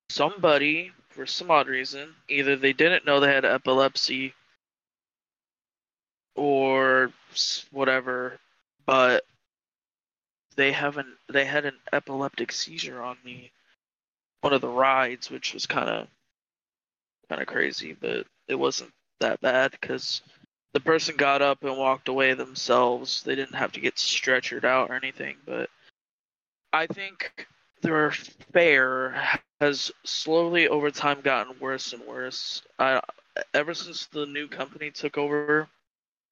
somebody 0.09 0.91
for 1.09 1.25
some 1.25 1.49
odd 1.49 1.67
reason, 1.67 2.13
either 2.29 2.55
they 2.55 2.73
didn't 2.73 3.05
know 3.05 3.19
they 3.19 3.33
had 3.33 3.45
epilepsy 3.45 4.33
or 6.35 7.11
whatever, 7.71 8.37
but 8.85 9.23
they 10.55 10.71
haven't 10.71 11.07
they 11.29 11.45
had 11.45 11.65
an 11.65 11.77
epileptic 11.91 12.51
seizure 12.51 13.01
on 13.01 13.17
me 13.25 13.51
one 14.41 14.53
of 14.53 14.61
the 14.61 14.67
rides, 14.67 15.31
which 15.31 15.53
was 15.53 15.65
kind 15.65 15.89
of 15.89 16.07
kind 17.29 17.41
of 17.41 17.47
crazy, 17.47 17.93
but 17.99 18.27
it 18.47 18.55
wasn't 18.55 18.91
that 19.19 19.41
bad 19.41 19.71
because 19.71 20.21
the 20.73 20.79
person 20.79 21.15
got 21.15 21.41
up 21.41 21.63
and 21.63 21.77
walked 21.77 22.07
away 22.07 22.33
themselves. 22.33 23.23
They 23.23 23.35
didn't 23.35 23.55
have 23.55 23.71
to 23.73 23.79
get 23.79 23.95
stretchered 23.95 24.63
out 24.63 24.89
or 24.89 24.95
anything, 24.95 25.37
but 25.45 25.69
I 26.71 26.87
think 26.87 27.47
their 27.81 28.11
fare 28.53 29.39
has 29.59 29.91
slowly 30.03 30.67
over 30.67 30.91
time 30.91 31.21
gotten 31.21 31.59
worse 31.59 31.93
and 31.93 32.03
worse. 32.05 32.61
I, 32.79 33.01
ever 33.53 33.73
since 33.73 34.05
the 34.07 34.25
new 34.25 34.47
company 34.47 34.91
took 34.91 35.17
over, 35.17 35.67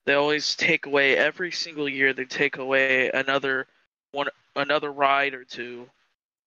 they 0.06 0.14
always 0.14 0.56
take 0.56 0.86
away 0.86 1.18
every 1.18 1.52
single 1.52 1.90
year. 1.90 2.14
They 2.14 2.26
take 2.26 2.58
away 2.58 3.10
another 3.10 3.68
one, 4.12 4.28
another 4.56 4.92
ride 4.92 5.34
or 5.34 5.44
two, 5.44 5.88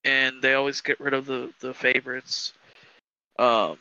and 0.05 0.41
they 0.43 0.55
always 0.55 0.81
get 0.81 0.99
rid 1.01 1.15
of 1.15 1.27
the 1.27 1.53
the 1.61 1.75
favorites. 1.75 2.55
Um, 3.39 3.79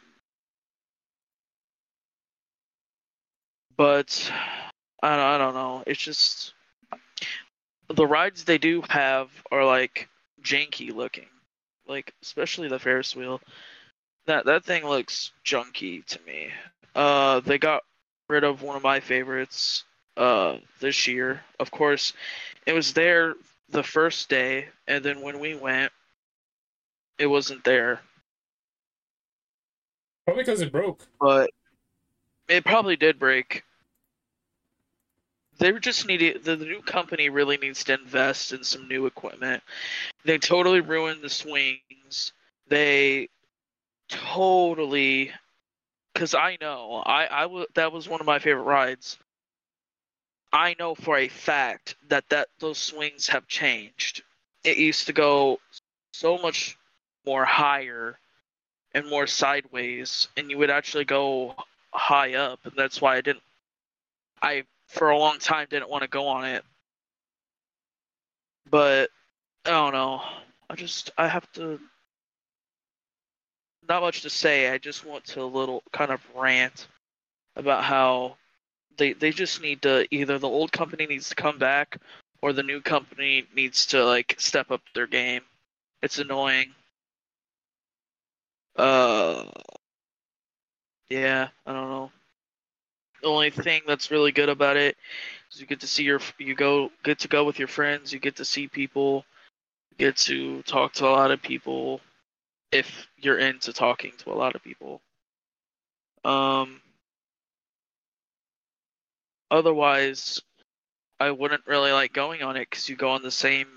but 3.82 4.32
I 5.02 5.16
don't, 5.16 5.26
I 5.26 5.38
don't 5.40 5.54
know. 5.56 5.84
It's 5.88 6.00
just 6.00 6.54
the 7.90 8.06
rides 8.06 8.44
they 8.44 8.60
do 8.60 8.84
have 8.90 9.32
are 9.52 9.66
like 9.66 10.08
janky 10.44 10.94
looking, 10.94 11.26
like 11.88 12.14
especially 12.22 12.68
the 12.68 12.78
Ferris 12.78 13.16
wheel. 13.16 13.42
That 14.28 14.46
that 14.46 14.66
thing 14.66 14.86
looks 14.86 15.32
junky 15.44 16.06
to 16.06 16.20
me. 16.28 16.50
Uh, 16.94 17.40
they 17.40 17.58
got 17.58 17.82
rid 18.30 18.44
of 18.44 18.62
one 18.62 18.76
of 18.76 18.84
my 18.84 19.00
favorites 19.00 19.84
uh 20.16 20.58
this 20.80 21.08
year. 21.08 21.42
Of 21.60 21.72
course, 21.72 22.14
it 22.68 22.74
was 22.74 22.94
there 22.94 23.34
the 23.70 23.82
first 23.82 24.30
day, 24.30 24.68
and 24.88 25.04
then 25.04 25.22
when 25.22 25.40
we 25.40 25.56
went, 25.56 25.92
it 27.18 27.26
wasn't 27.26 27.64
there. 27.64 28.00
Probably 30.28 30.44
because 30.44 30.62
it 30.62 30.72
broke. 30.72 31.08
But 31.20 31.50
it 32.48 32.64
probably 32.64 32.96
did 32.96 33.18
break. 33.18 33.64
They 35.62 35.72
just 35.74 36.08
needed. 36.08 36.44
The, 36.44 36.58
the 36.58 36.66
new 36.66 36.82
company 36.82 37.30
really 37.30 37.58
needs 37.58 37.84
to 37.86 37.94
invest 37.94 38.52
in 38.52 38.64
some 38.64 38.88
new 38.90 39.06
equipment. 39.06 39.64
They 40.26 40.40
totally 40.40 40.82
ruined 40.82 41.22
the 41.22 41.30
swings. 41.30 42.34
They 42.68 43.30
totally, 44.10 45.32
because 46.14 46.34
I 46.34 46.58
know 46.62 47.04
I 47.06 47.28
I 47.32 47.44
w- 47.44 47.68
that 47.76 47.92
was 47.92 48.10
one 48.10 48.22
of 48.22 48.26
my 48.26 48.40
favorite 48.40 48.64
rides. 48.64 49.20
I 50.52 50.76
know 50.80 50.96
for 50.96 51.20
a 51.20 51.30
fact 51.30 51.96
that 52.10 52.28
that 52.30 52.50
those 52.60 52.80
swings 52.80 53.28
have 53.30 53.48
changed. 53.48 54.24
It 54.64 54.78
used 54.80 55.08
to 55.08 55.14
go 55.14 55.60
so 56.14 56.40
much 56.40 56.78
more 57.26 57.46
higher 57.46 58.20
and 58.96 59.08
more 59.10 59.28
sideways, 59.28 60.28
and 60.38 60.50
you 60.50 60.58
would 60.58 60.72
actually 60.72 61.06
go 61.06 61.56
high 61.94 62.34
up, 62.36 62.60
and 62.66 62.74
that's 62.76 63.02
why 63.02 63.18
I 63.18 63.22
didn't. 63.22 63.44
I 64.42 64.64
for 64.92 65.10
a 65.10 65.18
long 65.18 65.40
time 65.40 65.68
didn't 65.70 65.90
want 65.90 66.04
to 66.04 66.10
go 66.10 66.28
on 66.28 66.46
it, 66.46 66.64
but 68.70 69.10
I 69.66 69.72
don't 69.72 69.94
know. 69.94 70.22
I 70.70 70.76
just 70.76 71.12
I 71.18 71.28
have 71.28 71.50
to. 71.54 71.80
Not 73.88 74.02
much 74.02 74.22
to 74.22 74.30
say. 74.30 74.70
I 74.70 74.78
just 74.78 75.06
want 75.06 75.26
to 75.26 75.42
a 75.42 75.46
little 75.46 75.84
kind 75.92 76.12
of 76.12 76.22
rant 76.36 76.88
about 77.56 77.84
how 77.84 78.38
they 78.98 79.14
they 79.14 79.32
just 79.32 79.62
need 79.62 79.82
to 79.84 80.06
either 80.12 80.38
the 80.38 80.48
old 80.48 80.72
company 80.72 81.06
needs 81.08 81.30
to 81.30 81.36
come 81.36 81.58
back 81.58 81.98
or 82.42 82.54
the 82.54 82.64
new 82.64 82.82
company 82.82 83.46
needs 83.56 83.88
to 83.88 84.04
like 84.04 84.36
step 84.40 84.72
up 84.72 84.82
their 84.94 85.08
game. 85.08 85.42
It's 86.02 86.20
annoying. 86.20 86.74
Uh, 88.76 89.46
yeah, 91.10 91.50
I 91.66 91.74
don't 91.74 91.90
know. 91.90 92.12
The 93.22 93.28
only 93.28 93.52
thing 93.52 93.84
that's 93.88 94.12
really 94.12 94.32
good 94.32 94.50
about 94.50 94.78
it 94.78 94.98
is 95.52 95.62
you 95.62 95.68
get 95.68 95.80
to 95.82 95.88
see 95.88 96.04
your 96.04 96.20
you 96.40 96.56
go 96.56 96.92
get 97.04 97.20
to 97.20 97.28
go 97.28 97.44
with 97.44 97.60
your 97.60 97.68
friends. 97.68 98.12
You 98.12 98.20
get 98.20 98.36
to 98.38 98.46
see 98.46 98.68
people. 98.68 99.26
You 99.92 99.98
get 100.08 100.18
to 100.18 100.62
talk 100.64 100.94
to 100.94 101.08
a 101.08 101.10
lot 101.10 101.32
of 101.32 101.42
people 101.42 102.02
if 102.72 103.08
you're 103.18 103.40
into 103.40 103.74
talking 103.74 104.14
to 104.20 104.32
a 104.32 104.36
lot 104.36 104.56
of 104.56 104.64
people. 104.64 105.02
Um. 106.26 106.82
Otherwise, 109.52 110.42
I 111.20 111.30
wouldn't 111.32 111.68
really 111.68 111.92
like 111.92 112.14
going 112.14 112.42
on 112.42 112.56
it 112.56 112.70
because 112.70 112.88
you 112.90 112.96
go 112.96 113.12
on 113.12 113.22
the 113.22 113.32
same 113.32 113.68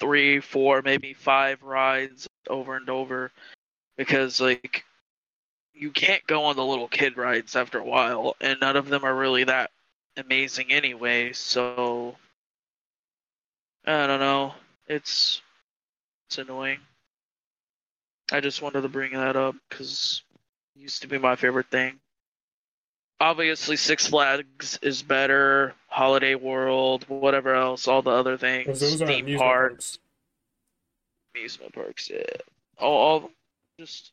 three, 0.00 0.40
four, 0.40 0.82
maybe 0.82 1.14
five 1.14 1.62
rides 1.62 2.28
over 2.50 2.76
and 2.76 2.90
over 2.90 3.30
because 3.96 4.40
like 4.40 4.84
you 5.78 5.90
can't 5.90 6.26
go 6.26 6.44
on 6.44 6.56
the 6.56 6.64
little 6.64 6.88
kid 6.88 7.16
rides 7.16 7.56
after 7.56 7.78
a 7.78 7.84
while 7.84 8.36
and 8.40 8.58
none 8.60 8.76
of 8.76 8.88
them 8.88 9.04
are 9.04 9.14
really 9.14 9.44
that 9.44 9.70
amazing 10.16 10.72
anyway 10.72 11.32
so 11.32 12.16
i 13.86 14.06
don't 14.06 14.20
know. 14.20 14.54
It's 14.88 15.40
it's 16.26 16.38
annoying. 16.38 16.80
I 18.32 18.40
just 18.40 18.60
wanted 18.60 18.82
to 18.82 18.88
bring 18.88 19.12
that 19.12 19.36
up 19.36 19.54
because 19.68 20.22
it 20.76 20.80
used 20.80 21.02
to 21.02 21.08
be 21.08 21.18
my 21.18 21.36
favorite 21.36 21.70
thing. 21.70 21.98
Obviously 23.20 23.76
six 23.76 24.06
flags 24.06 24.78
is 24.82 25.02
better 25.02 25.74
holiday 25.88 26.34
world 26.34 27.04
whatever 27.08 27.54
else 27.54 27.88
all 27.88 28.02
the 28.02 28.10
other 28.10 28.36
things 28.36 28.80
those 28.80 29.02
are 29.02 29.06
theme 29.06 29.24
amusement 29.24 29.40
parks. 29.40 29.96
parks. 29.96 29.98
amusement 31.34 31.74
parks 31.74 32.10
yeah. 32.10 32.22
All, 32.78 32.92
all 32.92 33.30
just 33.80 34.12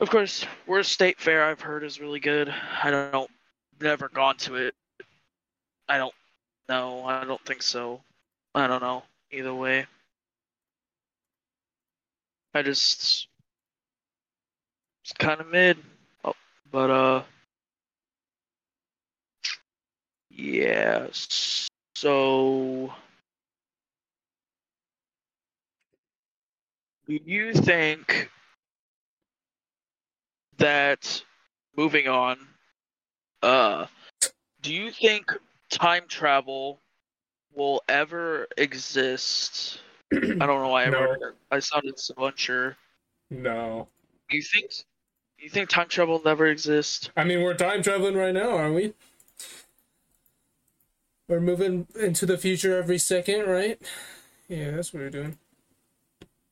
of 0.00 0.10
course 0.10 0.44
worst 0.66 0.92
state 0.92 1.20
fair 1.20 1.44
i've 1.44 1.60
heard 1.60 1.84
is 1.84 2.00
really 2.00 2.20
good. 2.20 2.52
I 2.82 2.90
don't 2.90 3.30
never 3.80 4.08
gone 4.08 4.36
to 4.38 4.54
it. 4.56 4.74
I 5.88 5.98
don't 5.98 6.14
know. 6.68 7.04
I 7.04 7.24
don't 7.24 7.44
think 7.44 7.62
so. 7.62 8.00
I 8.54 8.66
don't 8.66 8.82
know 8.82 9.02
either 9.30 9.54
way. 9.54 9.86
I 12.54 12.62
just 12.62 13.28
it's 15.04 15.12
kind 15.18 15.40
of 15.40 15.48
mid 15.48 15.78
oh, 16.24 16.34
but 16.70 16.90
uh 16.90 17.22
yeah 20.30 21.08
so. 21.94 22.92
Do 27.08 27.18
you 27.24 27.52
think 27.52 28.30
that 30.62 31.22
moving 31.76 32.06
on 32.08 32.38
uh 33.42 33.86
do 34.62 34.72
you 34.72 34.90
think 34.92 35.30
time 35.70 36.04
travel 36.06 36.80
will 37.54 37.82
ever 37.88 38.46
exist 38.56 39.80
i 40.12 40.16
don't 40.18 40.40
know 40.40 40.68
why 40.68 40.84
I, 40.84 40.90
No. 40.90 41.16
I 41.50 41.58
sounded 41.58 41.98
so 41.98 42.14
unsure 42.18 42.76
No. 43.30 43.88
do 44.30 44.36
you 44.36 44.42
think 44.42 44.70
you 45.38 45.48
think 45.50 45.68
time 45.68 45.88
travel 45.88 46.18
will 46.18 46.24
never 46.24 46.46
exist 46.46 47.10
I 47.16 47.24
mean, 47.24 47.42
we're 47.42 47.54
time 47.54 47.82
traveling 47.82 48.14
right 48.14 48.32
now, 48.32 48.56
aren't 48.56 48.76
we? 48.76 48.94
We're 51.28 51.40
moving 51.40 51.88
into 51.98 52.26
the 52.26 52.38
future 52.38 52.78
every 52.78 52.98
second, 52.98 53.46
right? 53.48 53.80
Yeah, 54.46 54.70
that's 54.70 54.92
what 54.94 55.02
we're 55.02 55.10
doing. 55.10 55.38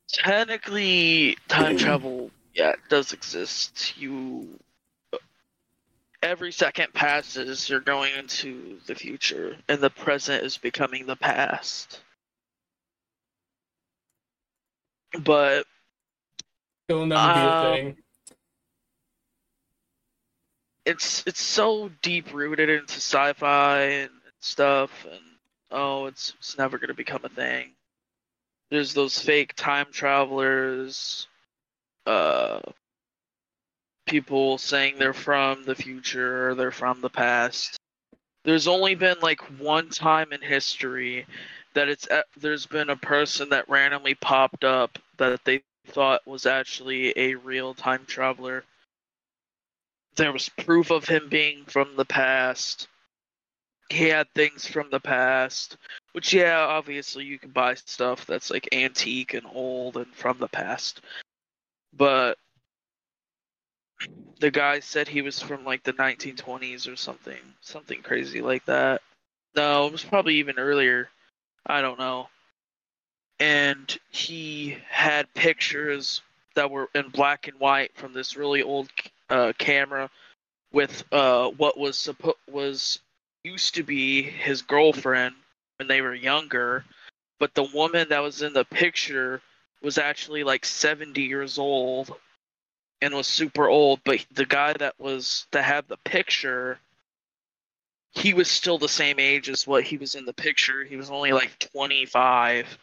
Technically, 0.09 1.37
time 1.47 1.77
travel, 1.77 2.33
yeah, 2.55 2.71
it 2.71 2.81
does 2.89 3.13
exist. 3.13 3.97
You 3.99 4.59
every 6.23 6.53
second 6.53 6.93
passes, 6.93 7.69
you're 7.69 7.81
going 7.81 8.13
into 8.15 8.79
the 8.87 8.95
future, 8.95 9.57
and 9.69 9.81
the 9.81 9.91
present 9.91 10.45
is 10.45 10.59
becoming 10.59 11.07
the 11.07 11.17
past. 11.17 12.01
But 15.23 15.67
It'll 16.89 17.07
never 17.07 17.33
be 17.35 17.47
a 17.47 17.51
Um, 17.53 17.63
thing. 17.77 17.97
it's 20.85 21.25
it's 21.27 21.41
so 21.43 21.89
deep 22.03 22.33
rooted 22.33 22.69
into 22.69 22.95
sci-fi 22.95 23.81
and 23.81 24.11
stuff, 24.41 25.05
and 25.11 25.21
oh, 25.71 26.07
it's 26.07 26.35
it's 26.39 26.59
never 26.59 26.79
gonna 26.79 26.95
become 26.95 27.25
a 27.25 27.29
thing. 27.29 27.71
There's 28.71 28.95
those 28.95 29.19
fake 29.21 29.55
time 29.55 29.87
travelers, 29.93 31.27
uh, 32.07 32.61
people 34.07 34.59
saying 34.59 34.97
they're 34.99 35.13
from 35.13 35.65
the 35.65 35.75
future, 35.75 36.55
they're 36.55 36.71
from 36.71 37.01
the 37.01 37.11
past. 37.11 37.77
There's 38.45 38.69
only 38.69 38.95
been 38.95 39.19
like 39.21 39.41
one 39.61 39.91
time 39.91 40.33
in 40.33 40.41
history 40.41 41.27
that 41.75 41.89
it's 41.89 42.09
there's 42.37 42.67
been 42.67 42.91
a 42.91 42.97
person 42.97 43.51
that 43.51 43.69
randomly 43.69 44.15
popped 44.15 44.65
up 44.65 44.99
that 45.19 45.45
they 45.45 45.63
thought 45.87 46.27
was 46.27 46.47
actually 46.47 47.13
a 47.17 47.35
real 47.35 47.75
time 47.75 48.05
traveler 48.07 48.65
there 50.17 50.33
was 50.33 50.49
proof 50.51 50.91
of 50.91 51.07
him 51.07 51.29
being 51.29 51.65
from 51.65 51.97
the 51.97 52.05
past. 52.05 52.89
He 53.89 54.05
had 54.05 54.29
things 54.35 54.67
from 54.67 54.91
the 54.91 55.01
past, 55.01 55.77
which 56.13 56.33
yeah, 56.33 56.59
obviously 56.59 57.25
you 57.25 57.39
can 57.39 57.51
buy 57.51 57.75
stuff 57.75 58.27
that's 58.27 58.51
like 58.51 58.69
antique 58.73 59.35
and 59.35 59.47
old 59.53 59.97
and 59.97 60.15
from 60.15 60.39
the 60.39 60.49
past. 60.49 61.01
But 62.01 62.39
the 64.39 64.51
guy 64.51 64.81
said 64.81 65.07
he 65.07 65.21
was 65.21 65.43
from 65.43 65.67
like 65.67 65.83
the 65.83 65.93
1920s 65.93 66.91
or 66.91 66.97
something, 66.97 67.37
something 67.61 68.01
crazy 68.01 68.41
like 68.41 68.65
that. 68.65 69.03
No, 69.55 69.87
it 69.87 69.93
was 69.93 70.03
probably 70.03 70.37
even 70.37 70.59
earlier. 70.59 71.11
I 71.67 71.83
don't 71.83 71.99
know. 71.99 72.31
And 73.39 73.99
he 74.09 74.79
had 74.89 75.33
pictures 75.35 76.23
that 76.55 76.71
were 76.71 76.89
in 76.95 77.11
black 77.11 77.49
and 77.49 77.61
white 77.61 77.95
from 77.95 78.15
this 78.15 78.35
really 78.35 78.63
old 78.63 78.89
uh, 79.29 79.53
camera 79.59 80.09
with 80.73 81.05
uh, 81.13 81.49
what 81.51 81.77
was 81.77 81.99
suppo- 81.99 82.33
was 82.51 83.01
used 83.45 83.75
to 83.75 83.83
be 83.83 84.23
his 84.23 84.63
girlfriend 84.63 85.35
when 85.79 85.87
they 85.87 86.01
were 86.01 86.15
younger, 86.15 86.83
but 87.39 87.55
the 87.55 87.69
woman 87.75 88.09
that 88.09 88.21
was 88.23 88.41
in 88.41 88.55
the 88.55 88.65
picture 88.65 89.43
was 89.83 89.99
actually 89.99 90.45
like 90.45 90.65
70 90.65 91.23
years 91.23 91.59
old 91.59 92.15
and 93.03 93.15
was 93.15 93.27
super 93.27 93.69
old, 93.69 94.01
but 94.05 94.25
the 94.33 94.45
guy 94.45 94.75
that 94.75 94.99
was 94.99 95.47
that 95.53 95.65
had 95.65 95.89
the 95.89 95.97
picture 95.99 96.79
he 98.13 98.35
was 98.35 98.51
still 98.51 98.79
the 98.79 98.89
same 98.89 99.19
age 99.19 99.49
as 99.49 99.67
what 99.67 99.85
he 99.85 99.97
was 99.97 100.15
in 100.15 100.25
the 100.25 100.33
picture. 100.33 100.85
He 100.85 100.97
was 100.97 101.11
only 101.11 101.33
like 101.33 101.59
25 101.73 102.79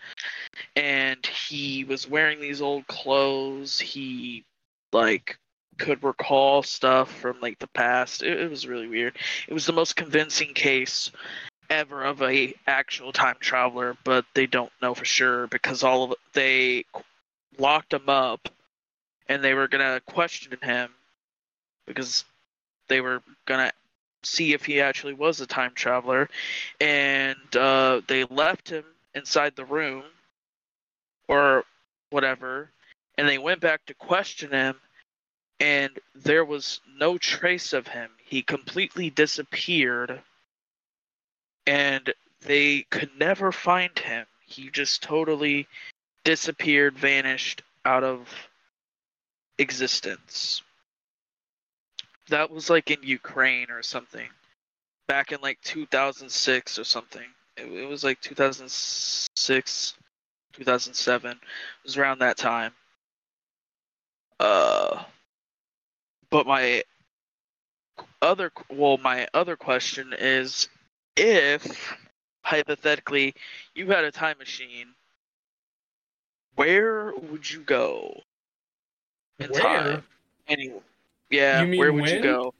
and 0.76 1.26
he 1.26 1.84
was 1.84 2.08
wearing 2.08 2.40
these 2.40 2.62
old 2.62 2.88
clothes. 2.88 3.80
He 3.80 4.46
like 4.94 5.38
could 5.78 6.02
recall 6.04 6.64
stuff 6.64 7.14
from 7.20 7.40
like 7.42 7.60
the 7.60 7.68
past. 7.68 8.24
It, 8.24 8.40
it 8.40 8.50
was 8.50 8.68
really 8.68 8.88
weird. 8.88 9.18
It 9.48 9.54
was 9.54 9.66
the 9.66 9.74
most 9.74 9.96
convincing 9.96 10.54
case 10.54 11.12
ever 11.70 12.04
of 12.04 12.22
a 12.22 12.54
actual 12.66 13.12
time 13.12 13.36
traveler, 13.40 13.98
but 14.04 14.26
they 14.34 14.46
don't 14.46 14.72
know 14.82 14.94
for 14.94 15.06
sure 15.06 15.48
because 15.48 15.84
all 15.84 16.04
of 16.04 16.14
they 16.34 16.86
locked 17.58 17.94
him 17.94 18.10
up 18.10 18.50
and 19.28 19.44
they 19.44 19.54
were 19.54 19.68
gonna 19.68 20.02
question 20.06 20.58
him 20.62 20.90
because 21.86 22.26
they 22.88 23.02
were 23.02 23.22
gonna 23.46 23.72
see 24.24 24.54
if 24.54 24.66
he 24.66 24.82
actually 24.82 25.14
was 25.14 25.42
a 25.42 25.48
time 25.48 25.72
traveler. 25.74 26.30
And 26.80 27.56
uh, 27.56 28.02
they 28.08 28.24
left 28.26 28.70
him 28.70 28.86
inside 29.14 29.56
the 29.56 29.66
room 29.66 30.04
or 31.28 31.64
whatever 32.10 32.70
and 33.18 33.28
they 33.28 33.38
went 33.38 33.60
back 33.60 33.86
to 33.86 33.94
question 33.94 34.52
him 34.52 34.76
and 35.60 35.92
there 36.14 36.46
was 36.46 36.82
no 37.00 37.18
trace 37.18 37.74
of 37.74 37.88
him. 37.88 38.12
He 38.24 38.44
completely 38.44 39.10
disappeared 39.10 40.22
and 41.68 42.12
they 42.42 42.84
could 42.90 43.12
never 43.20 43.52
find 43.52 43.98
him. 44.00 44.26
He 44.48 44.70
just 44.72 45.04
totally 45.04 45.68
disappeared 46.24 46.98
vanished 46.98 47.62
out 47.86 48.04
of 48.04 48.28
existence. 49.60 50.64
That 52.30 52.50
was 52.50 52.70
like 52.70 52.90
in 52.90 53.04
ukraine 53.04 53.70
or 53.70 53.84
something. 53.84 54.30
Back 55.08 55.32
in 55.32 55.42
like 55.42 55.60
2006 55.62 56.80
or 56.80 56.84
something. 56.84 57.26
It, 57.58 57.72
it 57.72 57.88
was 57.88 58.04
like 58.04 58.20
2006 58.22 59.94
2007 60.54 61.32
it 61.32 61.38
was 61.84 61.98
around 61.98 62.20
that 62.20 62.38
time. 62.38 62.72
Uh 64.40 65.04
but 66.30 66.48
my 66.48 66.84
other 68.22 68.52
well 68.70 68.98
my 68.98 69.28
other 69.34 69.56
question 69.56 70.14
is 70.18 70.68
if 71.18 71.98
hypothetically 72.44 73.34
you 73.76 73.88
had 73.88 74.04
a 74.06 74.12
time 74.12 74.38
machine 74.38 74.88
where 76.56 77.14
would 77.16 77.50
you 77.50 77.62
go? 77.62 78.22
In 79.40 79.50
Where? 79.52 79.62
time. 79.62 80.04
Yeah 81.30 81.66
where 81.78 81.92
would 81.94 82.10
you 82.10 82.22
go? 82.22 82.54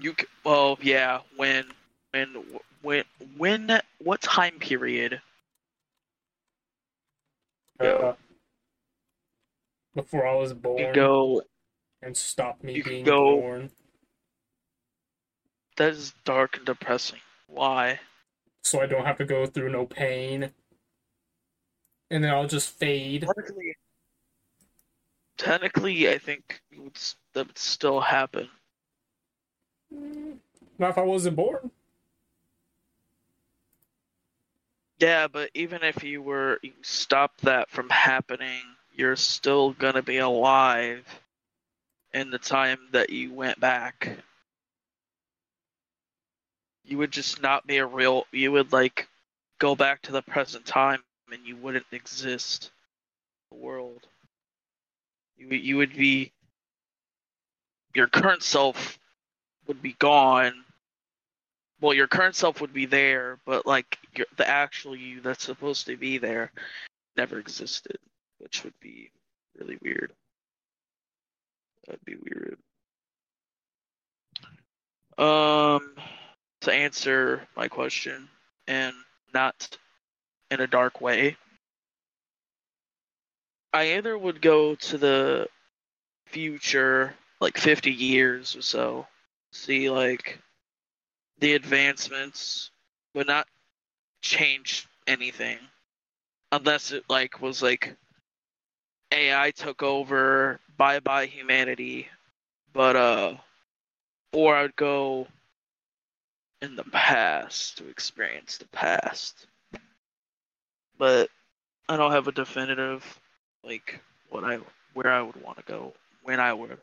You 0.00 0.14
c- 0.18 0.26
well 0.44 0.78
yeah 0.82 1.20
when 1.36 1.66
when 2.12 2.44
when 2.82 3.04
when 3.36 3.80
what 3.98 4.20
time 4.22 4.58
period? 4.58 5.20
Uh, 7.80 8.14
before 9.94 10.26
I 10.26 10.34
was 10.36 10.52
you 10.52 10.56
born 10.56 10.94
go 10.94 11.42
and 12.02 12.16
stop 12.16 12.62
me 12.62 12.76
you 12.76 12.84
being 12.84 13.04
go- 13.04 13.40
born. 13.40 13.70
That 15.76 15.90
is 15.90 16.14
dark 16.24 16.56
and 16.56 16.66
depressing 16.66 17.20
why 17.46 17.98
So 18.62 18.80
I 18.80 18.86
don't 18.86 19.04
have 19.04 19.18
to 19.18 19.24
go 19.24 19.46
through 19.46 19.70
no 19.70 19.86
pain. 19.86 20.50
And 22.10 22.22
then 22.22 22.30
I'll 22.30 22.46
just 22.46 22.70
fade. 22.78 23.22
technically 23.22 23.76
technically 25.38 26.08
i 26.10 26.18
think 26.18 26.60
would, 26.76 26.98
that 27.32 27.46
would 27.46 27.58
still 27.58 28.00
happen 28.00 28.48
Not 30.78 30.90
if 30.90 30.98
I 30.98 31.02
wasn't 31.02 31.36
born. 31.36 31.70
Yeah, 34.98 35.26
but 35.26 35.50
even 35.54 35.82
if 35.82 36.04
you 36.04 36.22
were 36.22 36.60
you 36.62 36.72
stop 36.82 37.40
that 37.40 37.68
from 37.70 37.88
happening, 37.90 38.62
you're 38.94 39.16
still 39.16 39.72
gonna 39.72 40.02
be 40.02 40.18
alive 40.18 41.04
in 42.14 42.30
the 42.30 42.38
time 42.38 42.78
that 42.92 43.10
you 43.10 43.32
went 43.32 43.58
back. 43.58 44.16
You 46.84 46.98
would 46.98 47.10
just 47.12 47.40
not 47.40 47.66
be 47.66 47.78
a 47.78 47.86
real 47.86 48.26
you 48.32 48.52
would 48.52 48.72
like 48.72 49.08
go 49.58 49.76
back 49.76 50.02
to 50.02 50.12
the 50.12 50.22
present 50.22 50.66
time 50.66 51.02
and 51.30 51.46
you 51.46 51.56
wouldn't 51.56 51.86
exist 51.92 52.70
in 53.50 53.58
the 53.58 53.64
world. 53.64 54.06
You 55.36 55.48
you 55.48 55.76
would 55.76 55.94
be 55.94 56.32
your 57.94 58.08
current 58.08 58.42
self 58.42 58.98
would 59.66 59.80
be 59.80 59.94
gone. 59.98 60.64
Well 61.80 61.94
your 61.94 62.08
current 62.08 62.34
self 62.34 62.60
would 62.60 62.72
be 62.72 62.86
there 62.86 63.38
but 63.46 63.66
like 63.66 63.98
your, 64.16 64.26
the 64.36 64.48
actual 64.48 64.96
you 64.96 65.20
that's 65.20 65.44
supposed 65.44 65.86
to 65.86 65.96
be 65.96 66.18
there 66.18 66.50
never 67.16 67.38
existed 67.38 67.98
which 68.38 68.64
would 68.64 68.74
be 68.80 69.10
really 69.58 69.78
weird. 69.82 70.12
That'd 71.86 72.04
be 72.04 72.16
weird. 72.16 72.58
Um 75.18 75.94
to 76.62 76.72
answer 76.72 77.46
my 77.56 77.68
question 77.68 78.28
and 78.66 78.94
not 79.34 79.76
in 80.50 80.60
a 80.60 80.66
dark 80.66 81.00
way 81.00 81.36
i 83.72 83.94
either 83.94 84.16
would 84.16 84.40
go 84.40 84.74
to 84.74 84.98
the 84.98 85.46
future 86.26 87.14
like 87.40 87.58
50 87.58 87.90
years 87.90 88.56
or 88.56 88.62
so 88.62 89.06
see 89.52 89.90
like 89.90 90.38
the 91.40 91.54
advancements 91.54 92.70
but 93.14 93.26
not 93.26 93.46
change 94.22 94.86
anything. 95.06 95.58
Unless 96.52 96.92
it 96.92 97.04
like 97.08 97.42
was 97.42 97.62
like 97.62 97.96
AI 99.10 99.50
took 99.50 99.82
over 99.82 100.60
bye 100.76 101.00
bye 101.00 101.26
humanity 101.26 102.08
but 102.72 102.96
uh 102.96 103.34
or 104.32 104.56
I 104.56 104.62
would 104.62 104.76
go 104.76 105.26
in 106.62 106.76
the 106.76 106.84
past 106.84 107.78
to 107.78 107.88
experience 107.88 108.56
the 108.56 108.66
past. 108.68 109.46
But 110.96 111.28
I 111.88 111.96
don't 111.96 112.12
have 112.12 112.28
a 112.28 112.32
definitive 112.32 113.20
like 113.64 114.00
what 114.30 114.44
I 114.44 114.58
where 114.94 115.10
I 115.10 115.20
would 115.22 115.36
want 115.42 115.58
to 115.58 115.64
go, 115.64 115.92
when 116.22 116.40
I 116.40 116.52
would 116.52 116.78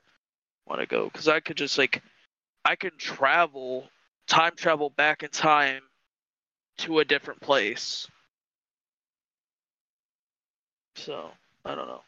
want 0.67 0.81
to 0.81 0.85
go 0.85 1.09
cuz 1.09 1.27
I 1.27 1.39
could 1.39 1.57
just 1.57 1.77
like 1.77 2.03
I 2.65 2.75
can 2.75 2.91
travel 2.97 3.89
time 4.27 4.55
travel 4.55 4.89
back 4.91 5.23
in 5.23 5.29
time 5.29 5.81
to 6.79 6.99
a 6.99 7.05
different 7.05 7.41
place. 7.41 8.07
So, 10.95 11.31
I 11.65 11.75
don't 11.75 11.87
know. 11.87 12.03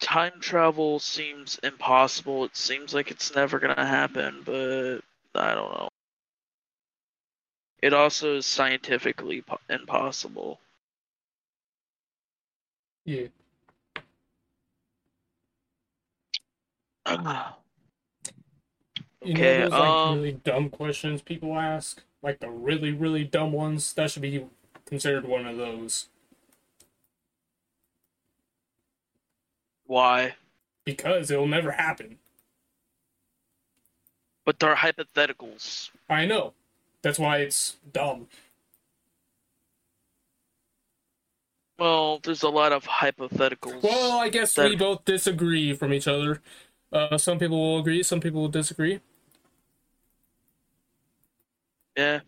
Time 0.00 0.40
travel 0.40 0.98
seems 0.98 1.58
impossible. 1.62 2.44
It 2.44 2.56
seems 2.56 2.94
like 2.94 3.10
it's 3.10 3.34
never 3.34 3.58
going 3.58 3.76
to 3.76 3.84
happen, 3.84 4.42
but 4.44 5.00
I 5.34 5.54
don't 5.54 5.70
know. 5.72 5.88
It 7.84 7.92
also 7.92 8.36
is 8.38 8.46
scientifically 8.46 9.42
po- 9.42 9.60
impossible. 9.68 10.60
Yeah. 13.04 13.28
You 19.24 19.34
Okay, 19.34 19.38
know 19.38 19.70
those 19.70 19.78
like 19.78 20.00
um, 20.00 20.18
really 20.18 20.32
dumb 20.32 20.70
questions 20.70 21.22
people 21.22 21.56
ask, 21.58 22.02
like 22.22 22.40
the 22.40 22.50
really 22.50 22.92
really 22.92 23.24
dumb 23.24 23.52
ones. 23.52 23.92
That 23.94 24.10
should 24.10 24.22
be 24.22 24.46
considered 24.86 25.26
one 25.26 25.46
of 25.46 25.56
those 25.56 26.08
Why? 29.86 30.36
because 30.84 31.30
it'll 31.30 31.46
never 31.46 31.72
happen. 31.72 32.18
But 34.46 34.58
they're 34.58 34.76
hypotheticals. 34.76 35.90
I 36.08 36.26
know. 36.26 36.54
That's 37.04 37.18
why 37.18 37.40
it's 37.40 37.76
dumb. 37.92 38.28
Well, 41.78 42.18
there's 42.22 42.42
a 42.42 42.48
lot 42.48 42.72
of 42.72 42.84
hypotheticals. 42.86 43.82
Well, 43.82 44.18
I 44.18 44.30
guess 44.30 44.54
That- 44.54 44.70
we 44.70 44.76
both 44.76 45.04
disagree 45.04 45.74
from 45.74 45.92
each 45.92 46.08
other. 46.08 46.40
Uh, 46.90 47.18
some 47.18 47.38
people 47.38 47.58
will 47.60 47.78
agree, 47.78 48.02
some 48.02 48.20
people 48.20 48.40
will 48.40 48.48
disagree. 48.48 49.00
yeah. 51.96 52.20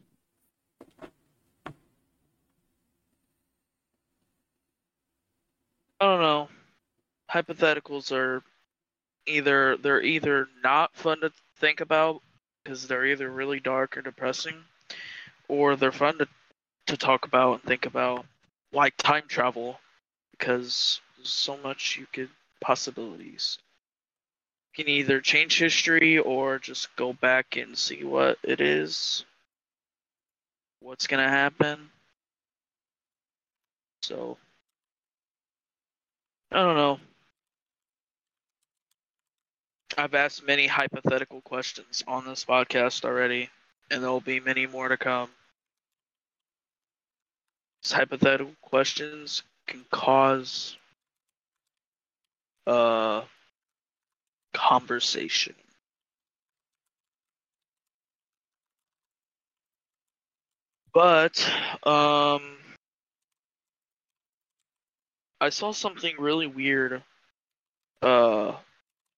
I 6.01 6.05
don't 6.05 6.21
know. 6.21 6.49
Hypotheticals 7.33 8.13
are 8.13 8.43
either 9.27 9.77
they're 9.79 10.03
either 10.03 10.49
not 10.63 10.95
fun 10.95 11.21
to 11.21 11.33
think 11.57 11.81
about 11.81 12.23
because 12.67 12.89
they're 12.89 13.07
either 13.07 13.31
really 13.31 13.61
dark 13.61 13.97
or 13.97 14.03
depressing, 14.03 14.57
or 15.47 15.77
they're 15.77 15.93
fun 15.93 16.19
to 16.19 16.27
to 16.87 16.97
talk 16.97 17.25
about 17.25 17.55
and 17.55 17.63
think 17.63 17.87
about, 17.87 18.27
like 18.73 18.97
time 18.97 19.23
travel, 19.29 19.79
because 20.33 21.01
so 21.23 21.57
much 21.59 21.97
you 21.97 22.07
could 22.13 22.29
possibilities. 22.61 23.59
You 24.77 24.85
can 24.85 24.93
either 24.93 25.21
change 25.21 25.59
history 25.59 26.19
or 26.19 26.59
just 26.59 26.95
go 26.97 27.13
back 27.13 27.57
and 27.57 27.79
see 27.79 28.03
what 28.03 28.39
it 28.43 28.61
is, 28.61 29.25
what's 30.81 31.07
gonna 31.07 31.29
happen. 31.29 31.89
So 34.03 34.39
I 36.51 36.57
don't 36.57 36.77
know. 36.77 36.99
I've 39.97 40.15
asked 40.15 40.43
many 40.45 40.67
hypothetical 40.67 41.41
questions 41.43 42.03
on 42.07 42.25
this 42.27 42.45
podcast 42.45 43.05
already, 43.05 43.51
and 43.91 44.03
there 44.03 44.11
will 44.11 44.21
be 44.21 44.41
many 44.41 44.67
more 44.67 44.89
to 44.89 44.97
come. 44.97 45.31
These 47.83 47.93
hypothetical 47.93 48.55
questions 48.63 49.43
can 49.67 49.85
cause 49.91 50.77
uh 52.67 53.23
conversation. 54.53 55.55
But 60.93 61.39
um 61.85 62.59
I 65.41 65.51
saw 65.51 65.73
something 65.73 66.17
really 66.19 66.47
weird. 66.47 67.03
Uh, 68.03 68.55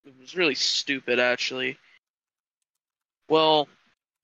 it 0.08 0.14
was 0.18 0.36
really 0.36 0.54
stupid, 0.54 1.20
actually. 1.20 1.76
Well, 3.28 3.68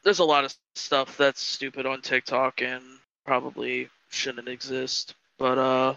there's 0.02 0.18
a 0.18 0.24
lot 0.24 0.44
of 0.44 0.54
stuff 0.74 1.16
that's 1.16 1.42
stupid 1.42 1.84
on 1.84 2.00
TikTok 2.00 2.62
and 2.62 2.82
probably 3.26 3.88
shouldn't 4.08 4.48
exist, 4.48 5.14
but 5.38 5.58
uh, 5.58 5.94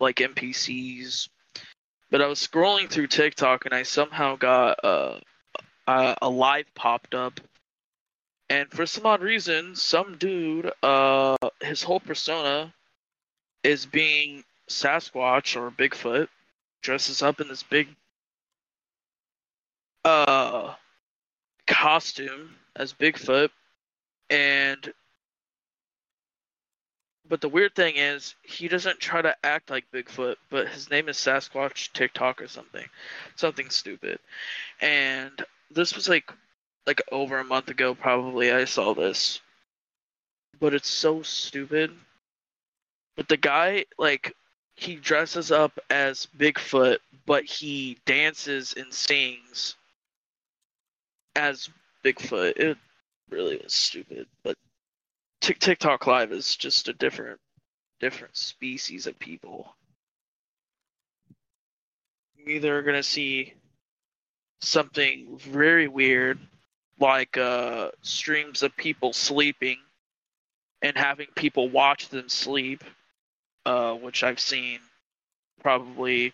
like 0.00 0.16
NPCs. 0.16 1.28
But 2.10 2.22
I 2.22 2.26
was 2.26 2.46
scrolling 2.46 2.90
through 2.90 3.06
TikTok 3.06 3.64
and 3.64 3.74
I 3.74 3.82
somehow 3.84 4.36
got 4.36 4.84
uh, 4.84 5.20
a, 5.86 6.16
a 6.22 6.28
live 6.28 6.66
popped 6.74 7.14
up, 7.14 7.40
and 8.50 8.70
for 8.70 8.86
some 8.86 9.06
odd 9.06 9.22
reason, 9.22 9.76
some 9.76 10.16
dude, 10.18 10.70
uh, 10.82 11.36
his 11.60 11.82
whole 11.82 12.00
persona 12.00 12.72
is 13.62 13.86
being 13.86 14.44
Sasquatch 14.68 15.56
or 15.56 15.70
Bigfoot 15.70 16.28
dresses 16.82 17.22
up 17.22 17.40
in 17.40 17.48
this 17.48 17.62
big 17.62 17.88
uh 20.08 20.74
costume 21.66 22.54
as 22.76 22.94
Bigfoot 22.94 23.50
and 24.30 24.92
but 27.28 27.40
the 27.42 27.48
weird 27.48 27.74
thing 27.74 27.96
is 27.96 28.34
he 28.42 28.68
doesn't 28.68 29.00
try 29.00 29.20
to 29.20 29.36
act 29.44 29.68
like 29.68 29.84
Bigfoot, 29.92 30.36
but 30.48 30.68
his 30.68 30.90
name 30.90 31.08
is 31.08 31.18
Sasquatch 31.18 31.92
TikTok 31.92 32.40
or 32.40 32.48
something. 32.48 32.86
Something 33.36 33.68
stupid. 33.68 34.18
And 34.80 35.44
this 35.70 35.94
was 35.94 36.08
like 36.08 36.32
like 36.86 37.02
over 37.12 37.38
a 37.38 37.44
month 37.44 37.68
ago 37.68 37.94
probably 37.94 38.50
I 38.50 38.64
saw 38.64 38.94
this. 38.94 39.40
But 40.58 40.72
it's 40.72 40.88
so 40.88 41.22
stupid. 41.22 41.92
But 43.16 43.28
the 43.28 43.36
guy 43.36 43.84
like 43.98 44.34
he 44.76 44.94
dresses 44.94 45.52
up 45.52 45.78
as 45.90 46.28
Bigfoot, 46.38 46.98
but 47.26 47.44
he 47.44 47.98
dances 48.06 48.74
and 48.74 48.92
sings 48.94 49.76
as 51.38 51.68
Bigfoot. 52.04 52.56
It 52.56 52.78
really 53.30 53.60
was 53.62 53.74
stupid, 53.74 54.26
but 54.42 54.56
Tik 55.40 55.58
TikTok 55.58 56.06
Live 56.06 56.32
is 56.32 56.56
just 56.56 56.88
a 56.88 56.92
different, 56.92 57.40
different 58.00 58.36
species 58.36 59.06
of 59.06 59.18
people. 59.18 59.74
You're 62.36 62.56
either 62.56 62.82
gonna 62.82 63.02
see 63.02 63.54
something 64.60 65.38
very 65.38 65.88
weird, 65.88 66.38
like 66.98 67.36
uh, 67.36 67.90
streams 68.02 68.62
of 68.62 68.76
people 68.76 69.12
sleeping 69.12 69.78
and 70.82 70.96
having 70.96 71.28
people 71.34 71.68
watch 71.68 72.08
them 72.08 72.28
sleep 72.28 72.82
uh, 73.68 73.92
which 73.92 74.22
I've 74.22 74.40
seen 74.40 74.80
probably 75.60 76.32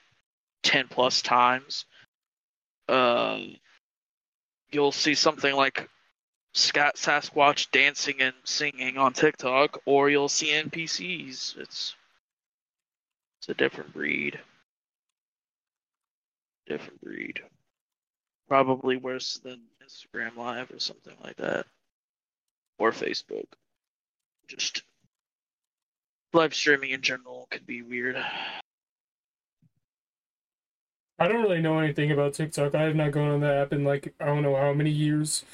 10 0.62 0.86
plus 0.88 1.20
times. 1.20 1.84
Um, 2.88 3.56
you'll 4.74 4.92
see 4.92 5.14
something 5.14 5.54
like 5.54 5.88
Scat 6.52 6.96
Sasquatch 6.96 7.70
dancing 7.70 8.20
and 8.20 8.34
singing 8.44 8.98
on 8.98 9.12
TikTok, 9.12 9.80
or 9.86 10.10
you'll 10.10 10.28
see 10.28 10.48
NPCs. 10.48 11.56
It's 11.58 11.94
it's 13.38 13.48
a 13.48 13.54
different 13.54 13.92
breed. 13.92 14.38
Different 16.66 17.00
breed. 17.00 17.40
Probably 18.48 18.96
worse 18.96 19.38
than 19.38 19.60
Instagram 19.84 20.36
Live 20.36 20.70
or 20.70 20.78
something 20.78 21.14
like 21.22 21.36
that, 21.36 21.66
or 22.78 22.92
Facebook. 22.92 23.46
Just 24.48 24.82
live 26.32 26.54
streaming 26.54 26.90
in 26.90 27.00
general 27.00 27.48
could 27.50 27.66
be 27.66 27.82
weird. 27.82 28.16
I 31.18 31.28
don't 31.28 31.42
really 31.42 31.60
know 31.60 31.78
anything 31.78 32.10
about 32.10 32.34
TikTok. 32.34 32.74
I 32.74 32.82
have 32.82 32.96
not 32.96 33.12
gone 33.12 33.30
on 33.30 33.40
that 33.40 33.56
app 33.56 33.72
in 33.72 33.84
like 33.84 34.14
I 34.20 34.26
don't 34.26 34.42
know 34.42 34.56
how 34.56 34.72
many 34.72 34.90
years. 34.90 35.44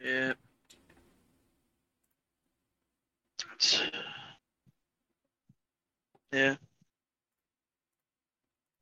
Yeah. 0.00 0.34
Yeah. 6.32 6.56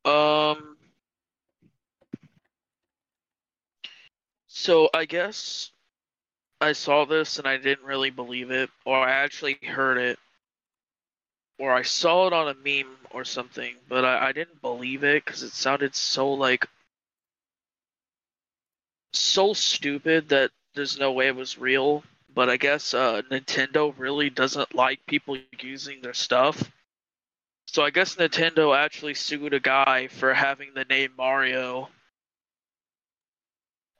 Um. 0.04 0.76
So 4.48 4.90
I 4.92 5.06
guess 5.06 5.70
I 6.60 6.72
saw 6.72 7.04
this 7.06 7.38
and 7.38 7.48
I 7.48 7.56
didn't 7.58 7.86
really 7.86 8.10
believe 8.10 8.50
it, 8.50 8.70
or 8.86 8.98
I 8.98 9.12
actually 9.12 9.58
heard 9.62 9.98
it, 9.98 10.18
or 11.60 11.74
I 11.74 11.82
saw 11.82 12.26
it 12.26 12.32
on 12.32 12.48
a 12.48 12.54
meme 12.64 12.96
or 13.10 13.22
something, 13.22 13.74
but 13.86 14.02
I, 14.02 14.28
I 14.28 14.32
didn't 14.32 14.62
believe 14.62 15.04
it 15.04 15.22
because 15.22 15.42
it 15.42 15.52
sounded 15.52 15.94
so 15.94 16.32
like 16.32 16.66
so 19.12 19.52
stupid 19.52 20.30
that 20.30 20.50
there's 20.74 20.98
no 20.98 21.12
way 21.12 21.28
it 21.28 21.36
was 21.36 21.58
real. 21.58 22.02
But 22.34 22.48
I 22.48 22.56
guess 22.56 22.94
uh, 22.94 23.20
Nintendo 23.30 23.92
really 23.98 24.30
doesn't 24.30 24.74
like 24.74 25.04
people 25.06 25.36
using 25.60 26.00
their 26.00 26.14
stuff. 26.14 26.72
So 27.66 27.82
I 27.82 27.90
guess 27.90 28.16
Nintendo 28.16 28.74
actually 28.74 29.14
sued 29.14 29.52
a 29.52 29.60
guy 29.60 30.08
for 30.08 30.32
having 30.32 30.72
the 30.74 30.84
name 30.84 31.12
Mario. 31.18 31.90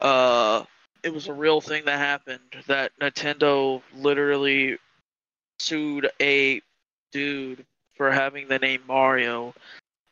Uh, 0.01 0.65
it 1.03 1.13
was 1.13 1.27
a 1.27 1.35
real 1.35 1.61
thing 1.61 1.85
that 1.85 1.99
happened. 1.99 2.65
That 2.69 2.93
Nintendo 3.01 3.83
literally 3.95 4.79
sued 5.59 6.09
a 6.23 6.63
dude 7.11 7.65
for 7.95 8.11
having 8.11 8.49
the 8.49 8.59
name 8.59 8.83
Mario. 8.87 9.55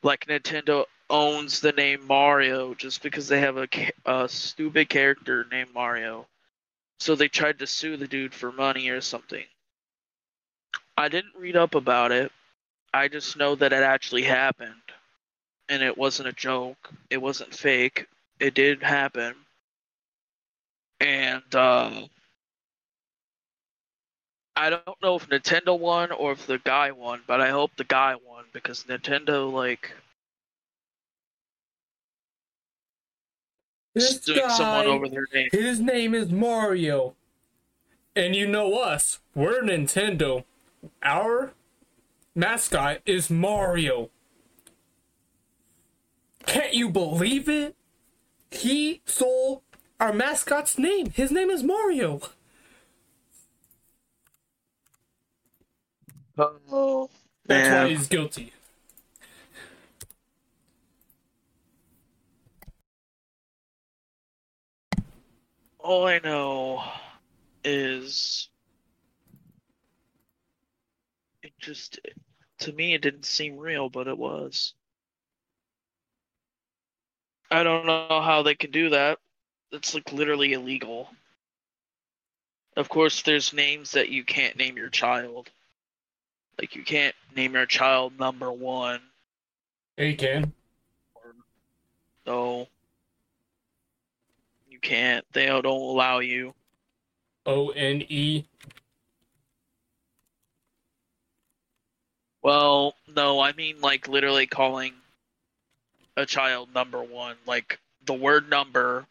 Like 0.02 0.26
Nintendo 0.26 0.84
owns 1.11 1.61
the 1.61 1.72
name 1.72 2.06
Mario 2.06 2.74
just 2.74 3.02
because 3.02 3.28
they 3.28 3.40
have 3.40 3.56
a, 3.56 3.68
a 4.06 4.28
stupid 4.28 4.88
character 4.88 5.46
named 5.50 5.72
Mario. 5.74 6.26
So 7.00 7.14
they 7.14 7.28
tried 7.28 7.58
to 7.61 7.66
sue 7.66 7.96
the 7.96 8.08
dude 8.08 8.34
for 8.34 8.52
money 8.52 8.90
or 8.90 9.00
something. 9.00 9.44
I 10.96 11.08
didn't 11.08 11.37
read 11.38 11.56
up 11.56 11.74
about 11.74 12.12
it. 12.12 12.32
I 12.92 13.08
just 13.08 13.37
know 13.37 13.54
that 13.54 13.72
it 13.72 13.82
actually 13.82 14.22
happened. 14.22 14.74
And 15.68 15.82
it 15.82 15.96
wasn't 15.96 16.28
a 16.28 16.32
joke. 16.32 16.90
It 17.11 17.18
wasn't 17.18 17.54
fake. 17.54 18.06
It 18.40 18.54
did 18.54 18.82
happen. 18.82 19.34
And 21.00 21.54
uh, 21.54 21.90
I 24.58 24.70
don't 24.70 25.00
know 25.00 25.14
if 25.14 25.28
Nintendo 25.28 25.78
won 25.78 26.10
or 26.10 26.32
if 26.32 26.48
the 26.48 26.58
guy 26.58 26.90
won, 26.90 27.20
but 27.28 27.40
I 27.40 27.50
hope 27.50 27.70
the 27.76 27.84
guy 27.84 28.16
won 28.26 28.44
because 28.52 28.82
Nintendo 28.84 29.52
like 29.52 29.92
This 33.94 34.18
guy, 34.18 34.48
someone 34.48 34.86
over 34.86 35.08
their 35.08 35.28
name. 35.32 35.48
his 35.52 35.78
name 35.78 36.12
is 36.12 36.32
Mario. 36.32 37.14
And 38.16 38.34
you 38.34 38.48
know 38.48 38.74
us, 38.78 39.20
we're 39.32 39.62
Nintendo. 39.62 40.42
Our 41.04 41.52
mascot 42.34 42.98
is 43.06 43.30
Mario. 43.30 44.10
Can't 46.46 46.74
you 46.74 46.90
believe 46.90 47.48
it? 47.48 47.76
He 48.50 49.02
stole 49.04 49.62
our 50.00 50.12
mascot's 50.12 50.78
name. 50.78 51.10
His 51.10 51.30
name 51.30 51.48
is 51.48 51.62
Mario. 51.62 52.20
Oh, 56.38 57.11
That's 57.46 57.68
man. 57.68 57.85
why 57.85 57.88
he's 57.88 58.07
guilty. 58.07 58.53
All 65.81 66.07
I 66.07 66.18
know 66.20 66.85
is 67.64 68.48
it 71.42 71.53
just 71.59 71.98
to 72.61 72.72
me 72.72 72.94
it 72.94 73.03
didn't 73.03 73.24
seem 73.24 73.57
real, 73.57 73.88
but 73.88 74.07
it 74.07 74.18
was. 74.18 74.74
I 77.51 77.62
don't 77.62 77.87
know 77.87 78.20
how 78.20 78.42
they 78.42 78.55
can 78.55 78.70
do 78.70 78.90
that. 78.90 79.18
It's 79.72 79.94
like 79.94 80.12
literally 80.12 80.53
illegal. 80.53 81.09
Of 82.77 82.88
course, 82.88 83.22
there's 83.22 83.53
names 83.53 83.92
that 83.92 84.11
you 84.11 84.24
can't 84.24 84.57
name 84.57 84.77
your 84.77 84.90
child. 84.90 85.51
Like 86.58 86.74
you 86.74 86.82
can't 86.82 87.14
name 87.36 87.54
your 87.54 87.66
child 87.66 88.18
number 88.18 88.50
one. 88.50 89.00
Yeah, 89.96 90.04
you 90.06 90.16
can. 90.16 90.52
No. 92.26 92.66
You 94.68 94.78
can't. 94.80 95.24
They 95.32 95.46
don't 95.46 95.64
allow 95.66 96.18
you. 96.18 96.54
O 97.46 97.70
N 97.70 98.02
E. 98.08 98.44
Well, 102.42 102.94
no, 103.14 103.40
I 103.40 103.52
mean 103.52 103.80
like 103.80 104.08
literally 104.08 104.46
calling 104.46 104.92
a 106.16 106.26
child 106.26 106.68
number 106.74 107.02
one, 107.02 107.36
like 107.46 107.78
the 108.04 108.14
word 108.14 108.48
number 108.50 109.06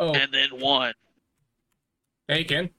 Oh, 0.00 0.14
and 0.14 0.32
then 0.32 0.50
one. 0.60 0.94
yeah, 2.28 2.36
you 2.36 2.44
can. 2.44 2.70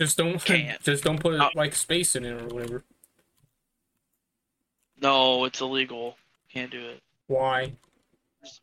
Just 0.00 0.16
don't. 0.18 0.42
Can't. 0.44 0.80
Just 0.84 1.04
don't 1.04 1.20
put 1.20 1.40
Oh. 1.40 1.50
like 1.54 1.74
space 1.74 2.16
in 2.16 2.24
it 2.24 2.32
or 2.40 2.46
whatever. 2.48 2.84
No, 5.00 5.44
it's 5.44 5.60
illegal. 5.60 6.16
Can't 6.52 6.70
do 6.70 6.80
it. 6.80 7.02
Why? 7.26 7.72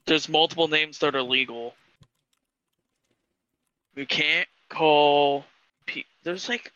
There's 0.06 0.30
multiple 0.30 0.68
names 0.68 1.00
that 1.00 1.16
are 1.16 1.22
legal. 1.22 1.76
You 3.96 4.06
can't 4.06 4.48
call. 4.70 5.46
Pe- 5.86 6.04
There's 6.24 6.50
like 6.50 6.72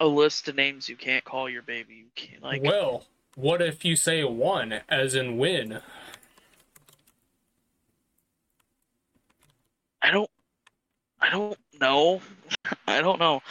a 0.00 0.06
list 0.06 0.48
of 0.48 0.56
names 0.56 0.88
you 0.88 0.96
can't 0.96 1.24
call 1.24 1.48
your 1.48 1.62
baby. 1.62 1.94
You 1.94 2.04
can't 2.14 2.42
like. 2.42 2.62
well, 2.62 3.06
what 3.36 3.62
if 3.62 3.84
you 3.84 3.96
say 3.96 4.24
one, 4.24 4.80
as 4.88 5.14
in 5.14 5.38
win? 5.38 5.80
I 10.02 10.10
don't. 10.10 10.30
I 11.20 11.30
don't 11.30 11.58
know. 11.80 12.20
I 12.86 13.00
don't 13.00 13.18
know. 13.18 13.42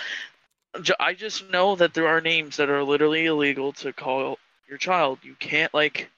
I 0.99 1.13
just 1.13 1.49
know 1.49 1.75
that 1.75 1.93
there 1.93 2.07
are 2.07 2.21
names 2.21 2.57
that 2.57 2.69
are 2.69 2.83
literally 2.83 3.25
illegal 3.25 3.73
to 3.73 3.93
call 3.93 4.37
your 4.67 4.77
child. 4.77 5.19
You 5.23 5.35
can't 5.35 5.73
like 5.73 6.09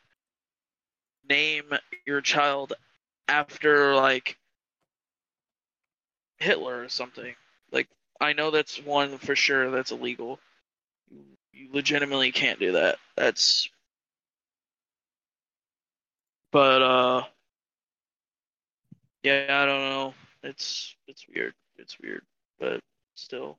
name 1.29 1.73
your 2.05 2.21
child 2.21 2.73
after 3.27 3.95
like 3.95 4.37
Hitler 6.39 6.83
or 6.83 6.89
something. 6.89 7.33
Like 7.71 7.87
I 8.19 8.33
know 8.33 8.51
that's 8.51 8.81
one 8.81 9.17
for 9.17 9.35
sure 9.35 9.71
that's 9.71 9.91
illegal. 9.91 10.39
You 11.53 11.69
legitimately 11.71 12.31
can't 12.31 12.59
do 12.59 12.73
that. 12.73 12.97
That's 13.15 13.69
but 16.51 16.81
uh 16.81 17.23
yeah, 19.23 19.45
I 19.49 19.65
don't 19.65 19.81
know. 19.89 20.13
It's 20.43 20.95
it's 21.07 21.25
weird. 21.27 21.53
It's 21.77 21.99
weird, 21.99 22.23
but 22.59 22.81
still. 23.15 23.57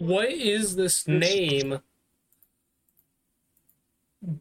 What 0.00 0.30
is 0.30 0.76
this 0.76 1.06
name? 1.06 1.80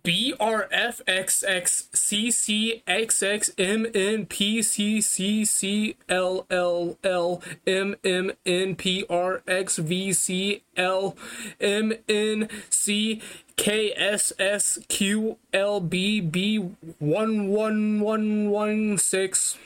B 0.03 0.33
R 0.39 0.69
F 0.71 1.01
X 1.05 1.43
X 1.45 1.89
C 1.93 2.31
C 2.31 2.81
X 2.87 3.21
X 3.21 3.51
M 3.57 3.85
N 3.93 4.25
P 4.25 4.61
C 4.61 5.01
C 5.01 5.43
C 5.43 5.97
L 6.07 6.45
L 6.49 6.97
L 7.03 7.41
M 7.67 7.97
M 8.05 8.31
N 8.45 8.75
P 8.75 9.05
R 9.09 9.41
X 9.47 9.77
V 9.77 10.13
C 10.13 10.63
L 10.77 11.17
M 11.59 11.93
N 12.07 12.47
C 12.69 13.21
K 13.57 13.93
S 13.97 14.31
S 14.39 14.79
Q 14.87 15.37
L 15.53 15.81
B 15.81 16.21
B 16.21 16.57
one 16.99 17.49
one 17.49 17.99
one 17.99 18.49
one 18.49 18.97
six. 18.97 19.57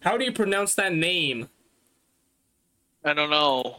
How 0.00 0.16
do 0.16 0.24
you 0.24 0.32
pronounce 0.32 0.74
that 0.74 0.94
name? 0.94 1.50
I 3.04 3.12
don't 3.12 3.30
know. 3.30 3.76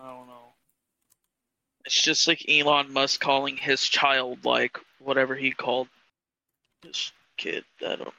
I 0.00 0.10
don't 0.10 0.26
know. 0.26 0.34
It's 1.88 2.02
just 2.02 2.28
like 2.28 2.44
Elon 2.50 2.92
Musk 2.92 3.18
calling 3.18 3.56
his 3.56 3.88
child 3.88 4.44
like 4.44 4.78
whatever 4.98 5.34
he 5.34 5.52
called 5.52 5.88
his 6.82 7.12
kid. 7.38 7.64
I 7.80 7.96
don't. 7.96 8.12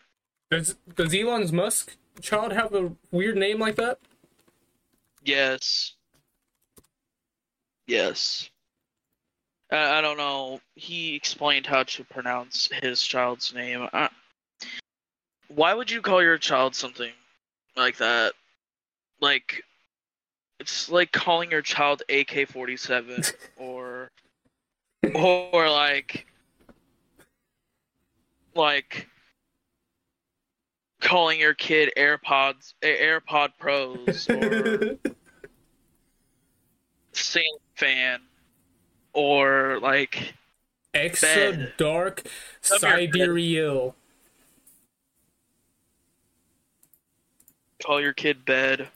Does 0.50 0.76
does 0.96 1.14
Elon 1.14 1.56
Musk 1.56 1.96
child 2.20 2.52
have 2.52 2.74
a 2.74 2.92
weird 3.12 3.38
name 3.38 3.60
like 3.60 3.76
that? 3.76 4.00
Yes. 5.24 5.94
Yes. 7.86 8.50
I, 9.72 10.00
I 10.00 10.02
don't 10.02 10.18
know. 10.18 10.62
He 10.74 11.14
explained 11.14 11.68
how 11.68 11.84
to 11.84 12.04
pronounce 12.06 12.70
his 12.82 13.04
child's 13.04 13.54
name. 13.54 13.88
I, 13.94 14.10
why 15.48 15.76
would 15.76 15.92
you 15.92 16.02
call 16.02 16.24
your 16.24 16.40
child 16.40 16.74
something 16.74 17.12
like 17.78 17.98
that? 17.98 18.34
Like, 19.22 19.64
it's 20.60 20.90
like 20.90 21.12
calling 21.12 21.52
your 21.52 21.62
child 21.62 22.04
AK 22.10 22.48
forty 22.50 22.78
seven 22.78 23.24
or 23.58 24.10
or 25.16 25.70
like 25.70 26.26
like 28.56 29.08
calling 31.02 31.40
your 31.40 31.54
kid 31.54 31.92
AirPods 31.98 32.74
AirPod 32.82 33.50
Pros 33.58 34.30
or 34.30 34.98
ceiling 37.14 37.58
fan 37.76 38.20
or 39.14 39.80
like 39.82 40.34
Extra 40.94 41.52
Bed. 41.52 41.74
dark 41.78 42.24
Come 42.68 42.80
here, 42.82 42.90
bed. 43.08 43.14
sidereal. 43.14 43.96
call 47.82 48.02
your 48.02 48.14
kid 48.14 48.44
bed 48.44 48.90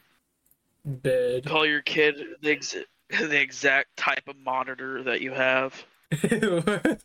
Bed. 0.86 1.46
call 1.46 1.66
your 1.66 1.82
kid 1.82 2.16
the 2.42 2.52
ex- 2.52 2.76
the 3.10 3.40
exact 3.40 3.96
type 3.96 4.28
of 4.28 4.38
monitor 4.38 5.04
that 5.04 5.22
you 5.22 5.32
have. 5.32 5.86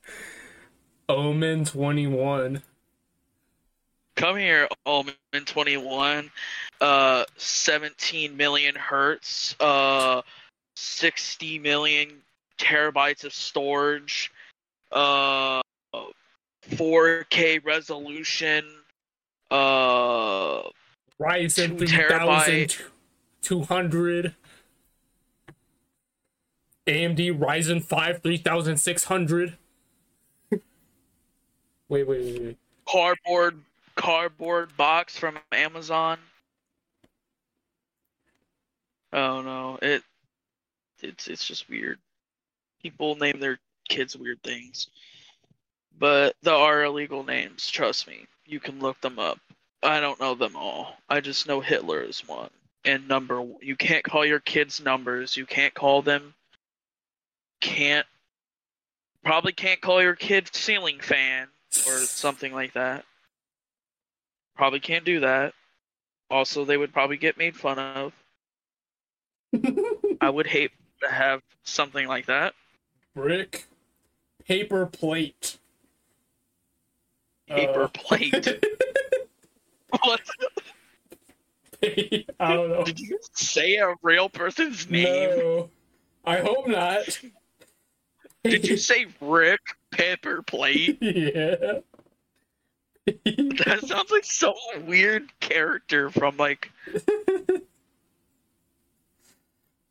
Omen 1.09 1.65
21. 1.65 2.63
Come 4.17 4.37
here, 4.37 4.69
Omen 4.85 5.15
21. 5.33 6.31
Uh, 6.81 7.25
17 7.37 8.37
million 8.37 8.75
hertz. 8.75 9.55
Uh, 9.61 10.23
60 10.77 11.59
million 11.61 12.11
terabytes 12.59 13.25
of 13.25 13.33
storage. 13.33 14.33
Uh, 14.91 15.63
4K 16.71 17.65
resolution. 17.65 18.65
Uh, 19.51 20.63
Ryzen 21.21 21.79
Two 21.79 22.85
terabyte. 23.49 23.69
3200. 23.69 24.35
AMD 26.87 27.39
Ryzen 27.39 27.85
5 27.85 28.23
3600. 28.23 29.59
wait, 30.51 30.63
wait, 31.89 32.07
wait, 32.07 32.43
wait. 32.43 32.59
cardboard 32.87 33.61
cardboard 33.95 34.75
box 34.77 35.19
from 35.19 35.39
Amazon. 35.53 36.19
Oh 39.13 39.43
no, 39.43 39.79
it 39.83 40.03
it's 41.03 41.29
it's 41.29 41.47
just 41.47 41.69
weird. 41.69 41.99
People 42.83 43.17
name 43.17 43.39
their 43.41 43.59
kids 43.89 44.17
weird 44.17 44.43
things. 44.43 44.89
But 45.99 46.37
there 46.43 46.55
are 46.55 46.85
illegal 46.85 47.25
names, 47.25 47.69
trust 47.69 48.07
me. 48.07 48.27
You 48.47 48.61
can 48.61 48.79
look 48.79 49.01
them 49.01 49.19
up. 49.19 49.41
I 49.83 50.01
don't 50.01 50.21
know 50.21 50.35
them 50.35 50.57
all. 50.57 50.95
I 51.09 51.21
just 51.21 51.49
know 51.49 51.61
Hitler 51.61 52.01
is 52.03 52.27
one. 52.27 52.51
And 52.85 53.09
number 53.09 53.45
you 53.61 53.77
can't 53.77 54.05
call 54.05 54.25
your 54.25 54.41
kids 54.41 54.81
numbers. 54.81 55.37
You 55.37 55.47
can't 55.47 55.75
call 55.75 56.03
them 56.03 56.35
can't 57.61 58.07
probably 59.25 59.53
can't 59.53 59.81
call 59.81 60.01
your 60.03 60.15
kid 60.15 60.49
ceiling 60.55 61.01
fan 61.01 61.49
or 61.87 61.99
something 61.99 62.53
like 62.53 62.73
that. 62.75 63.05
Probably 64.57 64.81
can't 64.81 65.05
do 65.05 65.21
that. 65.21 65.55
Also, 66.31 66.65
they 66.65 66.77
would 66.77 66.93
probably 66.93 67.17
get 67.17 67.39
made 67.39 67.57
fun 67.57 67.79
of. 67.79 68.13
I 70.21 70.31
would 70.31 70.47
hate 70.47 70.73
to 71.03 71.09
have 71.09 71.43
something 71.65 72.07
like 72.07 72.27
that. 72.27 72.55
Brick. 73.15 73.67
Paper 74.47 74.87
plate. 74.87 75.59
Paper 77.49 77.85
Uh, 77.85 77.89
plate. 77.89 78.65
what? 80.03 80.21
I 82.41 82.55
don't 82.55 82.71
know. 82.71 82.85
Did 82.85 82.99
you 82.99 83.19
say 83.33 83.77
a 83.77 83.95
real 84.03 84.29
person's 84.29 84.89
name? 84.91 85.39
No. 85.39 85.71
I 86.25 86.39
hope 86.39 86.67
not. 86.67 87.21
Did 88.45 88.67
you 88.67 88.77
say 88.77 89.07
Rick 89.21 89.61
Paper 89.91 90.43
Plate? 90.43 90.99
yeah. 91.03 91.81
That 93.25 93.81
sounds 93.87 94.11
like 94.11 94.25
some 94.27 94.53
weird 94.85 95.33
character 95.41 96.11
from 96.11 96.37
like. 96.37 96.71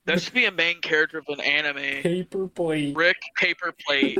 That 0.06 0.22
should 0.22 0.36
be 0.36 0.46
a 0.46 0.52
main 0.52 0.82
character 0.82 1.18
of 1.18 1.26
an 1.28 1.42
anime. 1.42 2.04
Paper 2.04 2.48
plate. 2.48 2.96
Rick 2.96 3.18
Paper 3.36 3.74
Plate. 3.86 4.20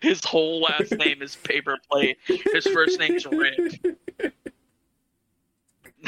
His 0.00 0.22
whole 0.24 0.60
last 0.60 0.92
name 0.92 1.22
is 1.22 1.36
Paper 1.36 1.78
Plate. 1.90 2.18
His 2.26 2.66
first 2.66 2.98
name's 2.98 3.24
Rick. 3.24 3.80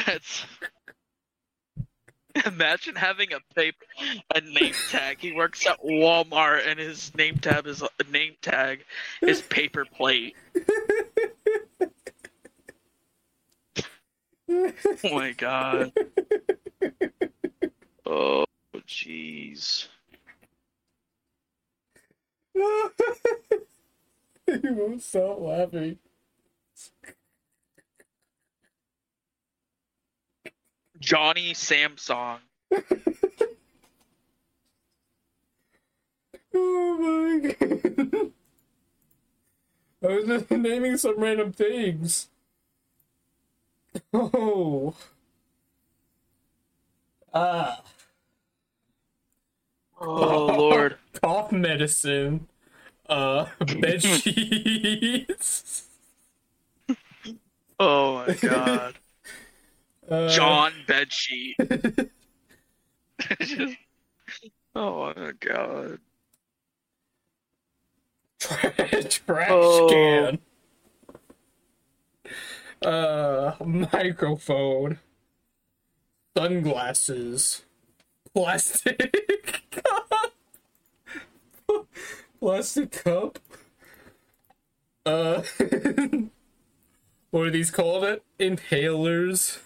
That's. 0.05 0.44
Imagine 2.47 2.97
having 2.97 3.32
a 3.32 3.40
paper, 3.55 3.86
a 4.34 4.42
name 4.42 4.74
tag. 4.90 5.18
He 5.20 5.32
works 5.32 5.66
at 5.66 5.82
Walmart, 5.82 6.68
and 6.68 6.78
his 6.78 7.14
name 7.14 7.38
tab 7.38 7.66
is 7.66 7.82
name 8.11 8.34
tag 8.42 8.84
is 9.22 9.40
Paper 9.40 9.86
Plate. 9.86 10.36
Oh 14.49 14.72
my 15.05 15.32
god. 15.32 15.92
Oh 18.09 18.44
jeez. 18.86 19.88
you 22.55 22.62
won't 24.47 25.03
stop 25.03 25.40
laughing. 25.40 25.99
Johnny 31.01 31.53
Samsung. 31.55 32.38
Oh 36.59 36.97
my 36.99 37.51
god. 37.53 38.32
I 40.03 40.07
was 40.07 40.26
just 40.26 40.51
naming 40.51 40.97
some 40.97 41.18
random 41.18 41.53
things. 41.53 42.28
Oh. 44.12 44.94
Ah. 47.32 47.82
Oh 50.01 50.47
lord. 50.47 50.97
Cough 51.22 51.51
medicine. 51.53 52.47
Uh, 53.09 53.47
bed 53.80 54.03
sheets. 54.03 55.86
Oh 57.78 58.26
my 58.26 58.34
god. 58.34 58.94
Uh, 60.09 60.28
John 60.28 60.72
Bedsheet. 60.86 62.09
Just- 63.40 63.76
oh 64.74 65.12
my 65.16 65.32
god. 65.40 65.98
trash, 68.38 69.20
trash 69.26 69.48
Oh. 69.50 69.88
can. 69.88 70.38
Uh, 72.82 73.54
microphone. 73.64 74.98
Sunglasses. 76.36 77.62
Plastic 78.34 79.70
cup. 79.70 80.32
Plastic 82.38 82.90
cup. 82.92 83.38
Uh, 85.07 85.42
what 87.30 87.46
are 87.46 87.50
these 87.50 87.70
called? 87.70 88.04
It? 88.04 88.22
Inhalers. 88.38 89.59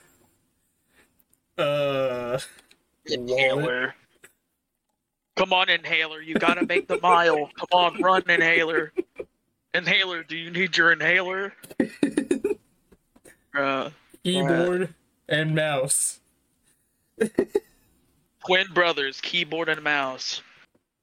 Uh, 1.60 2.38
Inhaler. 3.06 3.94
Come 5.36 5.52
on, 5.52 5.68
inhaler. 5.68 6.20
You 6.20 6.34
gotta 6.34 6.66
make 6.66 6.86
the 6.86 7.00
mile. 7.00 7.50
Come 7.56 7.68
on, 7.72 8.02
run, 8.02 8.22
inhaler. 8.28 8.92
Inhaler, 9.72 10.22
do 10.22 10.36
you 10.36 10.50
need 10.50 10.76
your 10.76 10.92
inhaler? 10.92 11.54
Uh, 13.52 13.90
keyboard 14.22 14.94
and 15.28 15.56
mouse. 15.56 16.20
twin 18.46 18.66
brothers, 18.72 19.20
keyboard 19.20 19.68
and 19.68 19.82
mouse. 19.82 20.40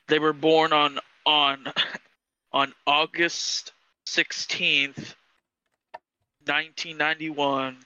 They 0.07 0.17
were 0.17 0.31
born 0.31 0.71
on 0.71 0.97
on 1.25 1.65
on 2.53 2.73
August 2.85 3.73
sixteenth, 4.05 5.13
nineteen 6.47 6.95
ninety 6.95 7.29
one. 7.29 7.79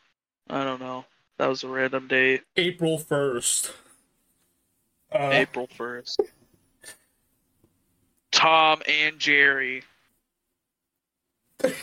I 0.47 0.63
don't 0.63 0.79
know. 0.79 1.05
That 1.41 1.49
was 1.49 1.63
a 1.63 1.67
random 1.67 2.07
date. 2.07 2.43
April 2.55 2.99
1st. 2.99 3.71
Uh, 5.11 5.29
April 5.31 5.67
first. 5.75 6.21
Tom 8.31 8.83
and 8.87 9.17
Jerry. 9.17 9.81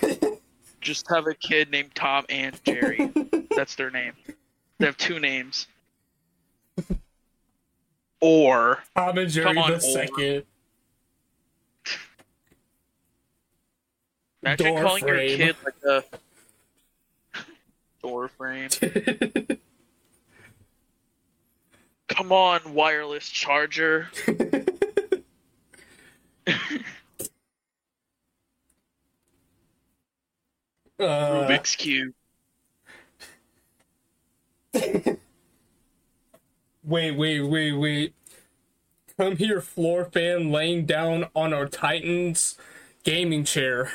Just 0.80 1.10
have 1.10 1.26
a 1.26 1.34
kid 1.34 1.72
named 1.72 1.92
Tom 1.96 2.24
and 2.28 2.56
Jerry. 2.62 3.10
That's 3.56 3.74
their 3.74 3.90
name. 3.90 4.12
They 4.78 4.86
have 4.86 4.96
two 4.96 5.18
names. 5.18 5.66
Or 8.20 8.84
Tom 8.96 9.18
and 9.18 9.28
Jerry 9.28 9.44
Come 9.46 9.58
on, 9.58 9.70
the 9.72 9.76
or- 9.78 9.80
second. 9.80 10.44
imagine 14.44 14.66
Door 14.76 14.82
calling 14.84 15.08
your 15.08 15.16
kid 15.18 15.56
like 15.64 15.74
a 15.84 16.04
door 18.02 18.28
frame. 18.28 18.70
Come 22.08 22.32
on, 22.32 22.74
wireless 22.74 23.28
charger. 23.28 24.08
Uh, 31.00 31.46
Rubik's 31.46 31.76
cube. 31.76 32.12
wait, 36.82 37.16
wait, 37.16 37.40
wait, 37.40 37.72
wait. 37.72 38.14
Come 39.16 39.36
here, 39.36 39.60
floor 39.60 40.06
fan 40.06 40.50
laying 40.50 40.86
down 40.86 41.26
on 41.36 41.52
our 41.52 41.66
Titans 41.66 42.58
gaming 43.04 43.44
chair. 43.44 43.92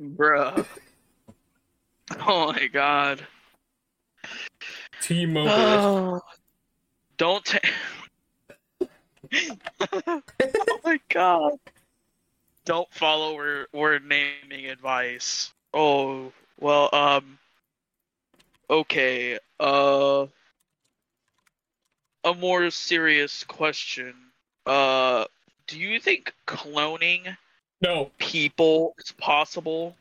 Bruh. 0.00 0.66
Oh 2.26 2.52
my 2.52 2.66
god. 2.68 3.26
T-Mobile. 5.02 5.50
Oh, 5.50 6.20
don't. 7.16 7.44
ta- 7.44 7.58
oh 9.92 10.80
my 10.84 11.00
god! 11.08 11.52
Don't 12.64 12.92
follow 12.92 13.36
word, 13.36 13.66
word 13.72 14.04
naming 14.04 14.66
advice. 14.66 15.52
Oh 15.72 16.32
well. 16.58 16.88
Um. 16.92 17.38
Okay. 18.68 19.38
Uh. 19.58 20.26
A 22.24 22.34
more 22.34 22.70
serious 22.70 23.44
question. 23.44 24.14
Uh. 24.66 25.26
Do 25.66 25.78
you 25.78 26.00
think 26.00 26.32
cloning 26.46 27.36
no, 27.82 28.10
people 28.18 28.94
is 28.98 29.12
possible? 29.12 29.96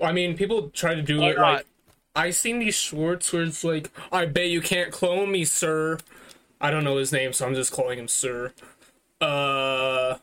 I 0.00 0.12
mean 0.12 0.36
people 0.36 0.70
try 0.70 0.94
to 0.94 1.02
do 1.02 1.20
Why 1.20 1.30
it 1.30 1.36
not? 1.36 1.52
like 1.54 1.66
I 2.14 2.30
seen 2.30 2.58
these 2.58 2.74
shorts 2.74 3.32
where 3.32 3.42
it's 3.42 3.64
like, 3.64 3.90
I 4.10 4.26
bet 4.26 4.48
you 4.50 4.60
can't 4.60 4.92
clone 4.92 5.32
me, 5.32 5.44
sir. 5.46 5.98
I 6.60 6.70
don't 6.70 6.84
know 6.84 6.98
his 6.98 7.12
name, 7.12 7.32
so 7.32 7.46
I'm 7.46 7.54
just 7.54 7.72
calling 7.72 7.98
him 7.98 8.08
sir. 8.08 8.52
Uh, 9.20 10.16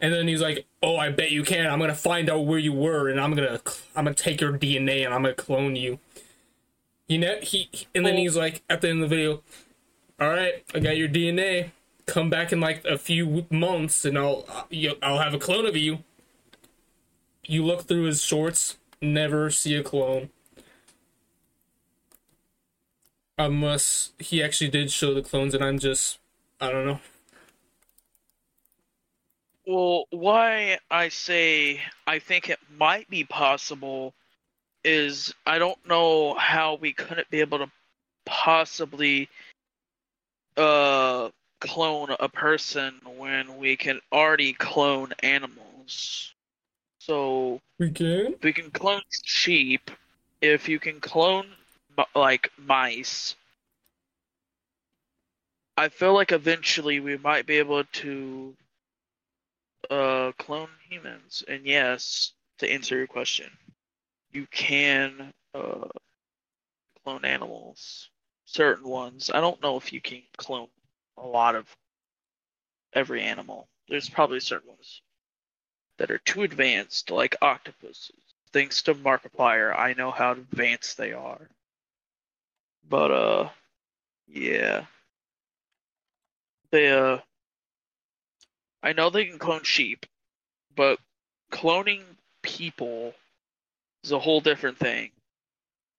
and 0.00 0.12
then 0.12 0.26
he's 0.26 0.40
like, 0.40 0.66
oh, 0.82 0.96
I 0.96 1.10
bet 1.10 1.30
you 1.30 1.42
can. 1.44 1.66
I'm 1.66 1.78
gonna 1.78 1.94
find 1.94 2.30
out 2.30 2.46
where 2.46 2.58
you 2.58 2.72
were, 2.72 3.08
and 3.08 3.20
I'm 3.20 3.34
gonna, 3.34 3.60
I'm 3.94 4.04
gonna 4.04 4.14
take 4.14 4.40
your 4.40 4.56
DNA 4.58 5.04
and 5.04 5.12
I'm 5.14 5.22
gonna 5.22 5.34
clone 5.34 5.76
you. 5.76 5.98
You 7.08 7.18
know, 7.18 7.36
he, 7.42 7.68
and 7.94 8.06
then 8.06 8.16
he's 8.16 8.36
like, 8.36 8.62
at 8.70 8.80
the 8.80 8.88
end 8.88 9.02
of 9.02 9.10
the 9.10 9.16
video, 9.16 9.42
all 10.20 10.30
right, 10.30 10.64
I 10.74 10.80
got 10.80 10.96
your 10.96 11.08
DNA. 11.08 11.70
Come 12.06 12.30
back 12.30 12.52
in 12.52 12.60
like 12.60 12.84
a 12.84 12.98
few 12.98 13.46
months, 13.50 14.04
and 14.04 14.18
I'll, 14.18 14.66
you- 14.70 14.96
I'll 15.02 15.18
have 15.18 15.34
a 15.34 15.38
clone 15.38 15.66
of 15.66 15.76
you. 15.76 15.98
You 17.46 17.64
look 17.64 17.82
through 17.82 18.04
his 18.04 18.22
shorts, 18.22 18.78
never 19.00 19.50
see 19.50 19.74
a 19.74 19.82
clone. 19.82 20.30
Unless 23.38 24.12
he 24.18 24.42
actually 24.42 24.70
did 24.70 24.90
show 24.90 25.14
the 25.14 25.22
clones, 25.22 25.54
and 25.54 25.64
I'm 25.64 25.78
just, 25.78 26.18
I 26.60 26.70
don't 26.70 26.86
know. 26.86 27.00
Well, 29.66 30.06
why 30.10 30.78
I 30.90 31.08
say 31.08 31.80
I 32.06 32.18
think 32.18 32.50
it 32.50 32.58
might 32.78 33.08
be 33.08 33.24
possible 33.24 34.12
is 34.84 35.34
I 35.46 35.58
don't 35.58 35.78
know 35.86 36.34
how 36.34 36.74
we 36.74 36.92
couldn't 36.92 37.30
be 37.30 37.40
able 37.40 37.58
to 37.58 37.70
possibly 38.26 39.28
uh 40.56 41.30
clone 41.60 42.08
a 42.18 42.28
person 42.28 43.00
when 43.16 43.56
we 43.58 43.76
can 43.76 44.00
already 44.12 44.52
clone 44.52 45.12
animals. 45.22 46.34
So 47.06 47.60
We 47.80 47.90
can. 47.90 48.36
we 48.44 48.52
can 48.52 48.70
clone 48.70 49.02
sheep, 49.24 49.90
if 50.40 50.68
you 50.68 50.78
can 50.78 51.00
clone 51.00 51.56
like 52.14 52.52
mice, 52.56 53.34
I 55.76 55.88
feel 55.88 56.14
like 56.14 56.30
eventually 56.30 57.00
we 57.00 57.16
might 57.16 57.44
be 57.44 57.58
able 57.58 57.82
to 57.84 58.56
uh 59.90 60.30
clone 60.38 60.70
humans. 60.88 61.42
And 61.48 61.66
yes, 61.66 62.34
to 62.58 62.70
answer 62.70 62.96
your 62.96 63.08
question, 63.08 63.50
you 64.30 64.46
can 64.52 65.32
uh 65.54 65.88
clone 67.02 67.24
animals, 67.24 68.10
certain 68.44 68.88
ones. 68.88 69.28
I 69.34 69.40
don't 69.40 69.60
know 69.60 69.76
if 69.76 69.92
you 69.92 70.00
can 70.00 70.22
clone 70.36 70.68
a 71.16 71.26
lot 71.26 71.56
of 71.56 71.66
every 72.92 73.22
animal. 73.22 73.68
There's 73.88 74.08
probably 74.08 74.38
certain 74.38 74.68
ones 74.68 75.02
that 75.98 76.10
are 76.10 76.18
too 76.18 76.42
advanced, 76.42 77.10
like 77.10 77.36
octopuses. 77.42 78.16
Thanks 78.52 78.82
to 78.82 78.94
Markiplier, 78.94 79.76
I 79.76 79.94
know 79.94 80.10
how 80.10 80.32
advanced 80.32 80.96
they 80.96 81.12
are. 81.12 81.48
But 82.88 83.10
uh, 83.10 83.48
yeah, 84.26 84.86
they 86.70 86.90
uh, 86.90 87.18
I 88.82 88.92
know 88.92 89.10
they 89.10 89.26
can 89.26 89.38
clone 89.38 89.62
sheep, 89.62 90.04
but 90.74 90.98
cloning 91.50 92.02
people 92.42 93.14
is 94.02 94.12
a 94.12 94.18
whole 94.18 94.40
different 94.40 94.78
thing. 94.78 95.12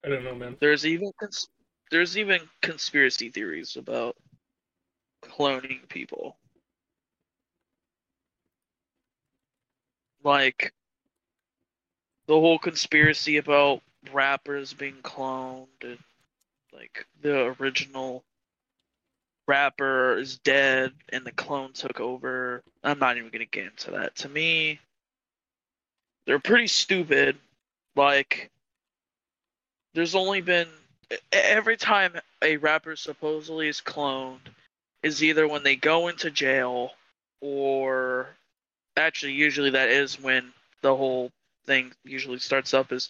I 0.05 0.09
don't 0.09 0.23
know, 0.23 0.35
man. 0.35 0.57
There's 0.59 0.85
even 0.85 1.11
cons- 1.19 1.47
there's 1.89 2.17
even 2.17 2.41
conspiracy 2.61 3.29
theories 3.29 3.77
about 3.77 4.15
cloning 5.23 5.87
people. 5.87 6.37
Like 10.23 10.73
the 12.27 12.33
whole 12.33 12.59
conspiracy 12.59 13.37
about 13.37 13.81
rappers 14.11 14.73
being 14.73 15.01
cloned 15.01 15.67
and 15.81 15.97
like 16.73 17.05
the 17.21 17.55
original 17.59 18.23
rapper 19.47 20.17
is 20.17 20.37
dead 20.37 20.93
and 21.09 21.25
the 21.25 21.31
clone 21.31 21.73
took 21.73 21.99
over. 21.99 22.63
I'm 22.83 22.99
not 22.99 23.17
even 23.17 23.29
gonna 23.29 23.45
get 23.45 23.65
into 23.65 23.91
that. 23.91 24.15
To 24.17 24.29
me, 24.29 24.79
they're 26.25 26.39
pretty 26.39 26.67
stupid. 26.67 27.37
Like 27.95 28.49
there's 29.93 30.15
only 30.15 30.41
been 30.41 30.67
every 31.31 31.77
time 31.77 32.13
a 32.41 32.57
rapper 32.57 32.95
supposedly 32.95 33.67
is 33.67 33.81
cloned 33.81 34.39
is 35.03 35.23
either 35.23 35.47
when 35.47 35.63
they 35.63 35.75
go 35.75 36.07
into 36.07 36.31
jail 36.31 36.91
or 37.41 38.29
actually 38.97 39.33
usually 39.33 39.71
that 39.71 39.89
is 39.89 40.21
when 40.21 40.51
the 40.81 40.95
whole 40.95 41.31
thing 41.65 41.91
usually 42.03 42.39
starts 42.39 42.73
up 42.73 42.91
is 42.91 43.09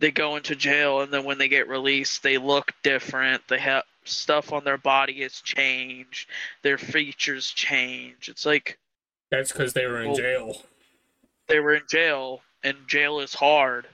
they 0.00 0.10
go 0.10 0.36
into 0.36 0.56
jail 0.56 1.00
and 1.02 1.12
then 1.12 1.24
when 1.24 1.38
they 1.38 1.48
get 1.48 1.68
released 1.68 2.22
they 2.22 2.38
look 2.38 2.72
different. 2.82 3.46
They 3.48 3.58
have 3.60 3.84
stuff 4.04 4.52
on 4.52 4.64
their 4.64 4.76
body 4.78 5.22
has 5.22 5.40
changed. 5.40 6.28
Their 6.62 6.78
features 6.78 7.50
change. 7.50 8.28
It's 8.28 8.44
like 8.44 8.78
That's 9.30 9.52
because 9.52 9.72
they 9.72 9.86
were 9.86 10.00
in 10.00 10.08
Well- 10.08 10.16
jail. 10.16 10.66
they 11.46 11.60
were 11.60 11.74
in 11.74 11.86
jail 11.88 12.42
and 12.62 12.86
jail 12.88 13.20
is 13.20 13.34
hard. 13.34 13.86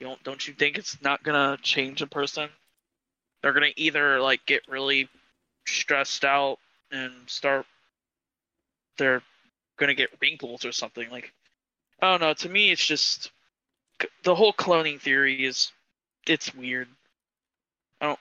You 0.00 0.06
don't 0.06 0.22
don't 0.22 0.46
you 0.48 0.54
think 0.54 0.78
it's 0.78 1.00
not 1.02 1.22
gonna 1.22 1.58
change 1.62 2.02
a 2.02 2.06
person? 2.06 2.48
They're 3.42 3.52
gonna 3.52 3.72
either 3.76 4.20
like 4.20 4.44
get 4.46 4.66
really 4.68 5.08
stressed 5.66 6.24
out 6.24 6.58
and 6.90 7.12
start 7.28 7.66
they're 8.96 9.22
gonna 9.78 9.94
get 9.94 10.10
wrinkles 10.20 10.64
or 10.64 10.72
something 10.72 11.08
like 11.10 11.32
i 12.02 12.10
don't 12.10 12.20
know 12.20 12.34
to 12.34 12.48
me 12.48 12.70
it's 12.70 12.84
just 12.84 13.30
the 14.24 14.34
whole 14.34 14.52
cloning 14.52 15.00
theory 15.00 15.44
is 15.44 15.72
it's 16.26 16.54
weird. 16.54 16.88
I 18.00 18.06
don't 18.06 18.18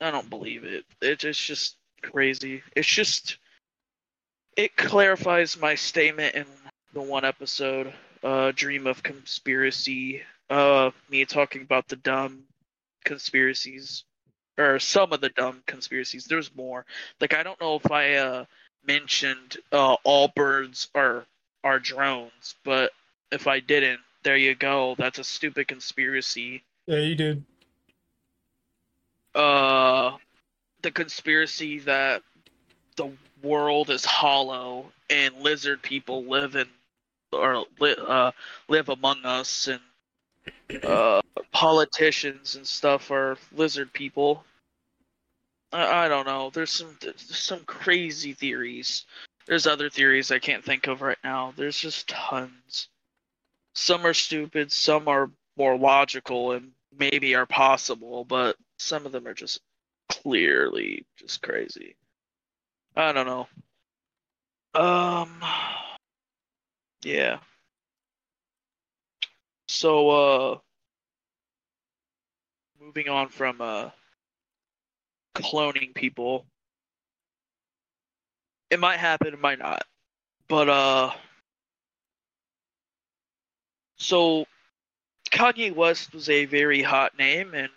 i 0.00 0.10
don't 0.10 0.30
believe 0.30 0.64
it. 0.64 0.84
It 1.00 1.24
it's 1.24 1.42
just 1.42 1.76
crazy. 2.02 2.62
It's 2.76 2.88
just 2.88 3.38
it 4.56 4.76
clarifies 4.76 5.58
my 5.58 5.74
statement 5.74 6.34
in 6.34 6.46
the 6.92 7.02
one 7.02 7.24
episode 7.24 7.92
uh 8.22 8.52
dream 8.54 8.86
of 8.86 9.02
conspiracy 9.02 10.22
uh 10.50 10.90
me 11.10 11.24
talking 11.24 11.62
about 11.62 11.88
the 11.88 11.96
dumb 11.96 12.44
conspiracies 13.04 14.04
or 14.56 14.78
some 14.78 15.12
of 15.12 15.20
the 15.20 15.30
dumb 15.30 15.62
conspiracies. 15.66 16.26
There's 16.26 16.54
more. 16.54 16.84
Like 17.20 17.34
i 17.34 17.42
don't 17.42 17.60
know 17.60 17.76
if 17.76 17.90
i 17.90 18.14
uh 18.14 18.44
mentioned 18.86 19.56
uh 19.72 19.94
all 20.04 20.28
birds 20.28 20.88
are 20.94 21.24
are 21.62 21.78
drones 21.78 22.54
but 22.64 22.92
if 23.32 23.46
i 23.46 23.60
didn't 23.60 24.00
there 24.22 24.36
you 24.36 24.54
go 24.54 24.94
that's 24.98 25.18
a 25.18 25.24
stupid 25.24 25.66
conspiracy 25.68 26.62
Yeah, 26.86 26.98
you 26.98 27.14
did. 27.14 27.44
uh 29.34 30.12
the 30.82 30.90
conspiracy 30.90 31.78
that 31.80 32.22
the 32.96 33.10
world 33.42 33.90
is 33.90 34.04
hollow 34.04 34.86
and 35.10 35.34
lizard 35.40 35.82
people 35.82 36.24
live 36.24 36.56
in 36.56 36.68
or 37.32 37.64
li- 37.80 37.96
uh, 38.06 38.30
live 38.68 38.88
among 38.88 39.24
us 39.24 39.68
and 39.68 39.80
uh, 40.84 41.20
politicians 41.52 42.54
and 42.56 42.66
stuff 42.66 43.10
are 43.10 43.36
lizard 43.52 43.92
people. 43.92 44.44
I, 45.74 46.04
I 46.04 46.08
don't 46.08 46.26
know. 46.26 46.50
There's 46.50 46.70
some 46.70 46.96
there's 47.00 47.36
some 47.36 47.60
crazy 47.64 48.32
theories. 48.32 49.04
There's 49.46 49.66
other 49.66 49.90
theories 49.90 50.30
I 50.30 50.38
can't 50.38 50.64
think 50.64 50.86
of 50.86 51.02
right 51.02 51.18
now. 51.24 51.52
There's 51.56 51.78
just 51.78 52.08
tons. 52.08 52.88
Some 53.74 54.06
are 54.06 54.14
stupid, 54.14 54.70
some 54.70 55.08
are 55.08 55.30
more 55.56 55.76
logical 55.76 56.52
and 56.52 56.70
maybe 56.96 57.34
are 57.34 57.46
possible, 57.46 58.24
but 58.24 58.56
some 58.78 59.04
of 59.04 59.12
them 59.12 59.26
are 59.26 59.34
just 59.34 59.60
clearly 60.08 61.04
just 61.16 61.42
crazy. 61.42 61.96
I 62.96 63.12
don't 63.12 63.26
know. 63.26 63.48
Um 64.80 65.42
yeah. 67.02 67.38
So 69.66 70.10
uh 70.10 70.58
moving 72.80 73.08
on 73.08 73.28
from 73.28 73.60
uh 73.60 73.90
cloning 75.34 75.94
people. 75.94 76.46
It 78.70 78.80
might 78.80 78.98
happen, 78.98 79.34
it 79.34 79.40
might 79.40 79.58
not. 79.58 79.84
But 80.48 80.68
uh 80.68 81.10
so 83.96 84.46
Kanye 85.30 85.74
West 85.74 86.12
was 86.12 86.28
a 86.28 86.44
very 86.44 86.82
hot 86.82 87.18
name 87.18 87.54
and 87.54 87.70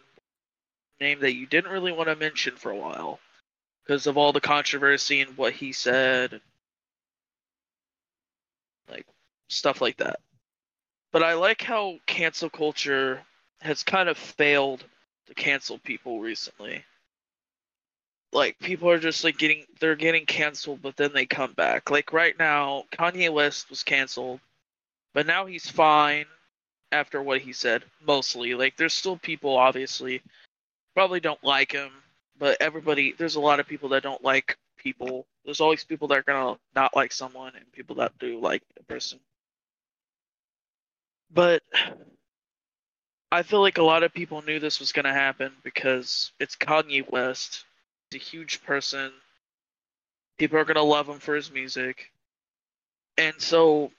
name 1.00 1.20
that 1.22 1.36
you 1.36 1.46
didn't 1.46 1.72
really 1.72 1.92
want 1.92 2.10
to 2.10 2.16
mention 2.16 2.56
for 2.56 2.72
a 2.72 2.76
while 2.76 3.20
because 3.84 4.08
of 4.08 4.18
all 4.18 4.34
the 4.34 4.42
controversy 4.42 5.22
and 5.22 5.38
what 5.38 5.54
he 5.54 5.72
said, 5.72 6.42
like 8.90 9.06
stuff 9.48 9.82
like 9.82 9.98
that. 9.98 10.20
But 11.12 11.24
I 11.24 11.34
like 11.34 11.62
how 11.62 12.00
cancel 12.06 12.50
culture 12.50 13.22
has 13.62 13.84
kind 13.84 14.10
of 14.10 14.18
failed 14.18 14.84
to 15.28 15.34
cancel 15.34 15.80
people 15.80 16.20
recently. 16.20 16.84
Like 18.34 18.60
people 18.60 18.90
are 18.90 19.00
just 19.00 19.24
like 19.24 19.38
getting 19.38 19.66
they're 19.80 19.96
getting 19.96 20.26
canceled 20.26 20.82
but 20.82 20.98
then 20.98 21.14
they 21.14 21.26
come 21.26 21.54
back. 21.54 21.90
Like 21.90 22.14
right 22.14 22.38
now, 22.38 22.84
Kanye 22.92 23.32
West 23.32 23.70
was 23.70 23.84
canceled, 23.84 24.40
but 25.14 25.26
now 25.26 25.46
he's 25.46 25.70
fine 25.70 26.26
after 26.92 27.22
what 27.22 27.42
he 27.42 27.54
said 27.54 27.84
mostly. 28.06 28.54
Like 28.54 28.78
there's 28.78 28.94
still 28.94 29.18
people 29.18 29.56
obviously 29.56 30.22
probably 30.94 31.20
don't 31.20 31.44
like 31.44 31.72
him, 31.72 31.92
but 32.38 32.58
everybody 32.62 33.14
there's 33.18 33.36
a 33.36 33.40
lot 33.40 33.60
of 33.60 33.68
people 33.68 33.90
that 33.90 34.04
don't 34.04 34.24
like 34.24 34.58
people. 34.78 35.26
There's 35.46 35.62
always 35.62 35.84
people 35.84 36.08
that 36.10 36.20
are 36.20 36.24
gonna 36.24 36.58
not 36.76 36.96
like 36.96 37.12
someone 37.12 37.54
and 37.56 37.72
people 37.72 37.96
that 37.98 38.18
do 38.20 38.40
like 38.40 38.64
a 38.80 38.84
person. 38.84 39.20
But 41.34 41.64
I 43.32 43.44
feel 43.44 43.62
like 43.62 43.78
a 43.78 43.84
lot 43.84 44.04
of 44.04 44.14
people 44.14 44.42
knew 44.42 44.60
this 44.60 44.80
was 44.80 44.92
gonna 44.92 45.14
happen 45.14 45.52
because 45.64 46.32
it's 46.40 46.56
Kanye 46.56 47.10
West. 47.10 47.66
A 48.14 48.18
huge 48.18 48.64
person. 48.64 49.12
People 50.38 50.58
are 50.58 50.66
gonna 50.66 50.84
love 50.84 51.10
him 51.10 51.20
for 51.20 51.36
his 51.36 51.52
music. 51.52 52.12
And 53.18 53.34
so 53.40 53.92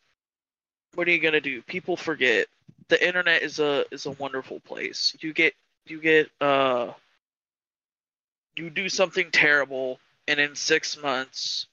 what 0.94 1.06
are 1.06 1.10
you 1.10 1.20
gonna 1.20 1.40
do? 1.40 1.62
People 1.62 1.96
forget. 1.96 2.46
The 2.88 3.06
internet 3.06 3.42
is 3.42 3.58
a 3.58 3.84
is 3.90 4.06
a 4.06 4.12
wonderful 4.12 4.60
place. 4.60 5.14
You 5.20 5.32
get 5.32 5.54
you 5.86 6.00
get 6.00 6.30
uh 6.40 6.92
you 8.56 8.70
do 8.70 8.88
something 8.88 9.30
terrible 9.30 10.00
and 10.26 10.40
in 10.40 10.54
six 10.54 11.00
months 11.00 11.66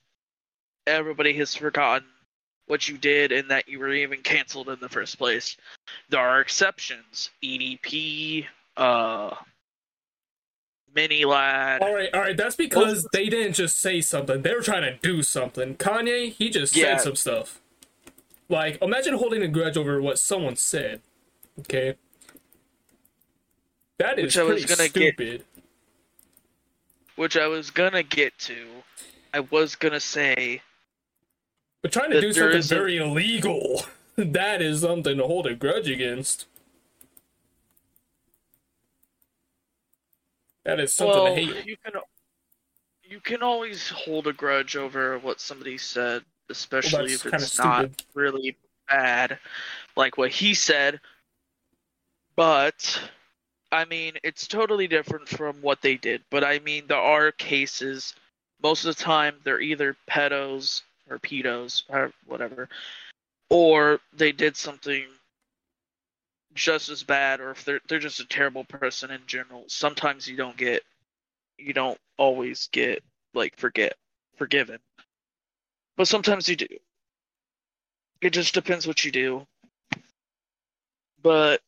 everybody 0.87 1.33
has 1.33 1.55
forgotten 1.55 2.07
what 2.67 2.87
you 2.87 2.97
did 2.97 3.31
and 3.31 3.49
that 3.51 3.67
you 3.67 3.79
were 3.79 3.93
even 3.93 4.21
canceled 4.21 4.69
in 4.69 4.79
the 4.79 4.89
first 4.89 5.17
place. 5.17 5.57
There 6.09 6.19
are 6.21 6.41
exceptions. 6.41 7.29
EDP, 7.43 8.45
uh 8.77 9.35
Mini 10.95 11.25
Ladd. 11.25 11.81
All 11.81 11.93
right, 11.93 12.09
all 12.13 12.21
right. 12.21 12.37
That's 12.37 12.55
because 12.55 13.05
they 13.11 13.27
didn't 13.29 13.53
just 13.53 13.77
say 13.77 13.99
something; 14.01 14.41
they 14.41 14.53
were 14.53 14.61
trying 14.61 14.83
to 14.83 14.97
do 15.01 15.21
something. 15.21 15.75
Kanye, 15.75 16.31
he 16.31 16.49
just 16.49 16.75
Yeah. 16.75 16.97
said 16.97 17.03
some 17.03 17.15
stuff. 17.15 17.59
Like, 18.47 18.81
imagine 18.81 19.15
holding 19.15 19.41
a 19.43 19.47
grudge 19.47 19.75
over 19.77 20.01
what 20.01 20.17
someone 20.19 20.55
said. 20.55 21.01
Okay, 21.59 21.95
that 23.97 24.17
is 24.19 24.25
Which 24.25 24.37
I 24.37 24.43
was 24.43 24.65
gonna 24.65 24.89
get- 24.89 25.15
stupid. 25.15 25.43
which 27.15 27.37
I 27.37 27.47
was 27.47 27.71
gonna 27.71 28.03
get 28.03 28.37
to. 28.39 28.83
I 29.33 29.41
was 29.41 29.75
gonna 29.75 29.99
say 29.99 30.61
But 31.81 31.91
trying 31.91 32.11
to 32.11 32.21
do 32.21 32.31
something 32.33 32.61
very 32.61 32.97
illegal, 32.97 33.85
that 34.15 34.61
is 34.61 34.81
something 34.81 35.17
to 35.17 35.23
hold 35.27 35.45
a 35.47 35.55
grudge 35.55 35.89
against. 35.89 36.45
That 40.65 40.79
is 40.79 40.93
something 40.93 41.23
well, 41.23 41.35
to 41.35 41.41
hate. 41.41 41.65
you 41.65 41.77
can 41.83 41.93
you 43.03 43.19
can 43.19 43.43
always 43.43 43.87
hold 43.89 44.27
a 44.27 44.33
grudge 44.33 44.75
over 44.75 45.19
what 45.19 45.39
somebody 45.39 45.77
said, 45.77 46.23
especially 46.49 47.11
that's 47.11 47.25
if 47.25 47.33
it's 47.33 47.59
not 47.59 47.85
stupid. 47.85 48.05
really 48.15 48.57
bad, 48.87 49.37
like 49.95 50.17
what 50.17 50.31
he 50.31 50.55
said. 50.55 50.99
But 52.35 52.99
I 53.71 53.85
mean, 53.85 54.13
it's 54.23 54.47
totally 54.47 54.87
different 54.87 55.29
from 55.29 55.55
what 55.61 55.81
they 55.81 55.97
did. 55.97 56.23
But 56.31 56.43
I 56.43 56.59
mean, 56.59 56.85
there 56.87 56.97
are 56.97 57.31
cases. 57.31 58.15
Most 58.63 58.85
of 58.85 58.95
the 58.95 59.03
time, 59.03 59.35
they're 59.43 59.61
either 59.61 59.95
pedos 60.09 60.81
or 61.09 61.19
pedos 61.19 61.83
or 61.89 62.11
whatever, 62.25 62.69
or 63.49 63.99
they 64.13 64.31
did 64.31 64.57
something 64.57 65.05
just 66.55 66.89
as 66.89 67.03
bad, 67.03 67.41
or 67.41 67.51
if 67.51 67.63
they're 67.65 67.81
they're 67.87 67.99
just 67.99 68.19
a 68.21 68.27
terrible 68.27 68.63
person 68.63 69.11
in 69.11 69.21
general. 69.27 69.65
Sometimes 69.67 70.27
you 70.27 70.37
don't 70.37 70.57
get, 70.57 70.83
you 71.57 71.73
don't 71.73 71.99
always 72.17 72.69
get 72.71 73.03
like 73.33 73.55
forget 73.57 73.95
forgiven, 74.37 74.79
but 75.97 76.07
sometimes 76.07 76.49
you 76.49 76.55
do. 76.55 76.67
It 78.21 78.31
just 78.31 78.53
depends 78.53 78.87
what 78.87 79.05
you 79.05 79.11
do. 79.11 79.45
But 81.21 81.61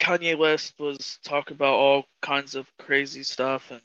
Kanye 0.00 0.38
West 0.38 0.74
was 0.78 1.18
talking 1.24 1.54
about 1.54 1.74
all 1.74 2.04
kinds 2.22 2.54
of 2.54 2.66
crazy 2.78 3.24
stuff, 3.24 3.70
and 3.70 3.80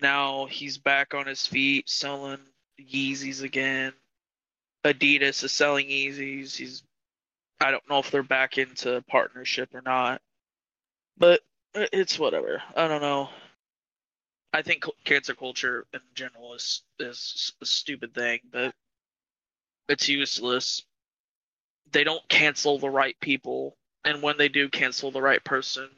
now 0.00 0.46
he's 0.46 0.78
back 0.78 1.14
on 1.14 1.26
his 1.26 1.46
feet 1.46 1.88
selling 1.88 2.40
Yeezys 2.80 3.42
again. 3.42 3.92
Adidas 4.84 5.42
is 5.44 5.52
selling 5.52 5.88
Yeezys. 5.88 6.56
He's 6.56 6.82
I 7.60 7.70
don't 7.70 7.88
know 7.88 7.98
if 7.98 8.10
they're 8.10 8.22
back 8.22 8.58
into 8.58 9.02
partnership 9.08 9.74
or 9.74 9.82
not, 9.82 10.22
but 11.16 11.40
it's 11.74 12.18
whatever. 12.18 12.62
I 12.76 12.88
don't 12.88 13.02
know. 13.02 13.30
I 14.52 14.62
think 14.62 14.84
cancer 15.04 15.34
culture 15.34 15.86
in 15.92 16.00
general 16.14 16.54
is 16.54 16.82
is 16.98 17.52
a 17.60 17.66
stupid 17.66 18.14
thing, 18.14 18.40
but 18.50 18.74
it's 19.88 20.08
useless. 20.08 20.82
They 21.90 22.04
don't 22.04 22.26
cancel 22.28 22.78
the 22.78 22.90
right 22.90 23.18
people, 23.20 23.76
and 24.04 24.22
when 24.22 24.38
they 24.38 24.48
do 24.48 24.68
cancel 24.68 25.10
the 25.10 25.22
right 25.22 25.42
person, 25.42 25.88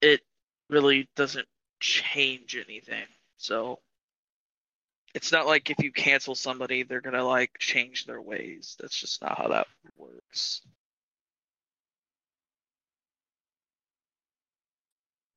it 0.00 0.20
really 0.68 1.08
doesn't 1.16 1.46
change 1.80 2.56
anything. 2.56 3.06
So 3.38 3.80
it's 5.16 5.32
not 5.32 5.46
like 5.46 5.70
if 5.70 5.78
you 5.82 5.90
cancel 5.90 6.34
somebody, 6.34 6.82
they're 6.82 7.00
gonna 7.00 7.24
like 7.24 7.58
change 7.58 8.04
their 8.04 8.20
ways. 8.20 8.76
That's 8.78 8.94
just 9.00 9.22
not 9.22 9.38
how 9.38 9.48
that 9.48 9.66
works. 9.96 10.60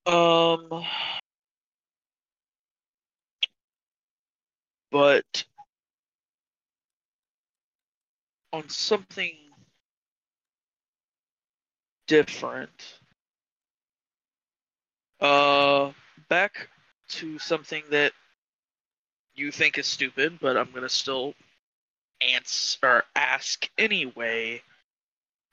Um, 0.04 0.84
but 4.90 5.44
on 8.52 8.68
something 8.68 9.34
different, 12.06 12.98
uh, 15.20 15.92
back 16.28 16.68
to 17.08 17.38
something 17.38 17.82
that 17.90 18.12
you 19.40 19.50
think 19.50 19.78
is 19.78 19.86
stupid, 19.86 20.38
but 20.40 20.56
I'm 20.56 20.70
gonna 20.72 20.88
still 20.88 21.34
answer 22.20 22.78
or 22.82 23.04
ask 23.16 23.68
anyway 23.78 24.62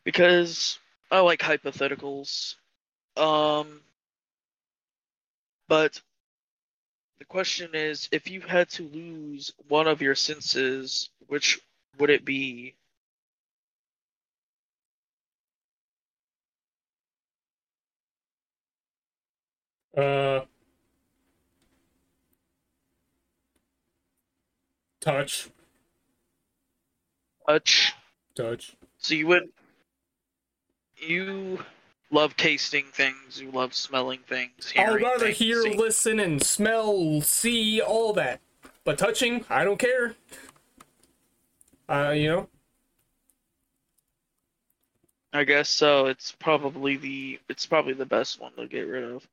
because 0.04 0.80
I 1.10 1.22
like 1.22 1.40
hypotheticals. 1.40 2.56
Um, 3.16 3.82
but 5.68 6.02
the 7.20 7.26
question 7.26 7.72
is, 7.74 8.10
if 8.12 8.30
you 8.30 8.42
had 8.42 8.70
to 8.72 8.84
lose 8.84 9.54
one 9.70 9.88
of 9.88 10.02
your 10.02 10.16
senses, 10.16 11.10
which 11.28 11.60
would 11.98 12.10
it 12.10 12.26
be? 12.26 12.76
Uh, 19.96 20.42
touch, 25.02 25.50
Touch. 27.48 27.94
touch. 28.36 28.76
So 28.98 29.14
you 29.16 29.28
would 29.28 29.50
you 30.98 31.60
love 32.12 32.36
tasting 32.38 32.86
things, 32.92 33.40
you 33.40 33.52
love 33.52 33.74
smelling 33.74 34.20
things, 34.28 34.74
I'd 34.78 35.02
rather 35.02 35.26
things, 35.26 35.38
hear, 35.38 35.62
seeing- 35.62 35.78
listen, 35.78 36.20
and 36.20 36.42
smell, 36.44 37.22
see 37.22 37.82
all 37.82 38.14
that. 38.14 38.42
But 38.84 38.98
touching, 38.98 39.44
I 39.50 39.64
don't 39.66 39.78
care. 39.78 40.16
Uh, 41.90 42.12
you 42.16 42.28
know, 42.30 42.50
I 45.34 45.44
guess 45.44 45.70
so. 45.70 46.08
It's 46.08 46.32
probably 46.34 46.98
the 46.98 47.40
it's 47.50 47.66
probably 47.66 47.94
the 47.94 48.06
best 48.06 48.40
one 48.42 48.54
to 48.58 48.68
get 48.68 48.82
rid 48.82 49.04
of. 49.04 49.28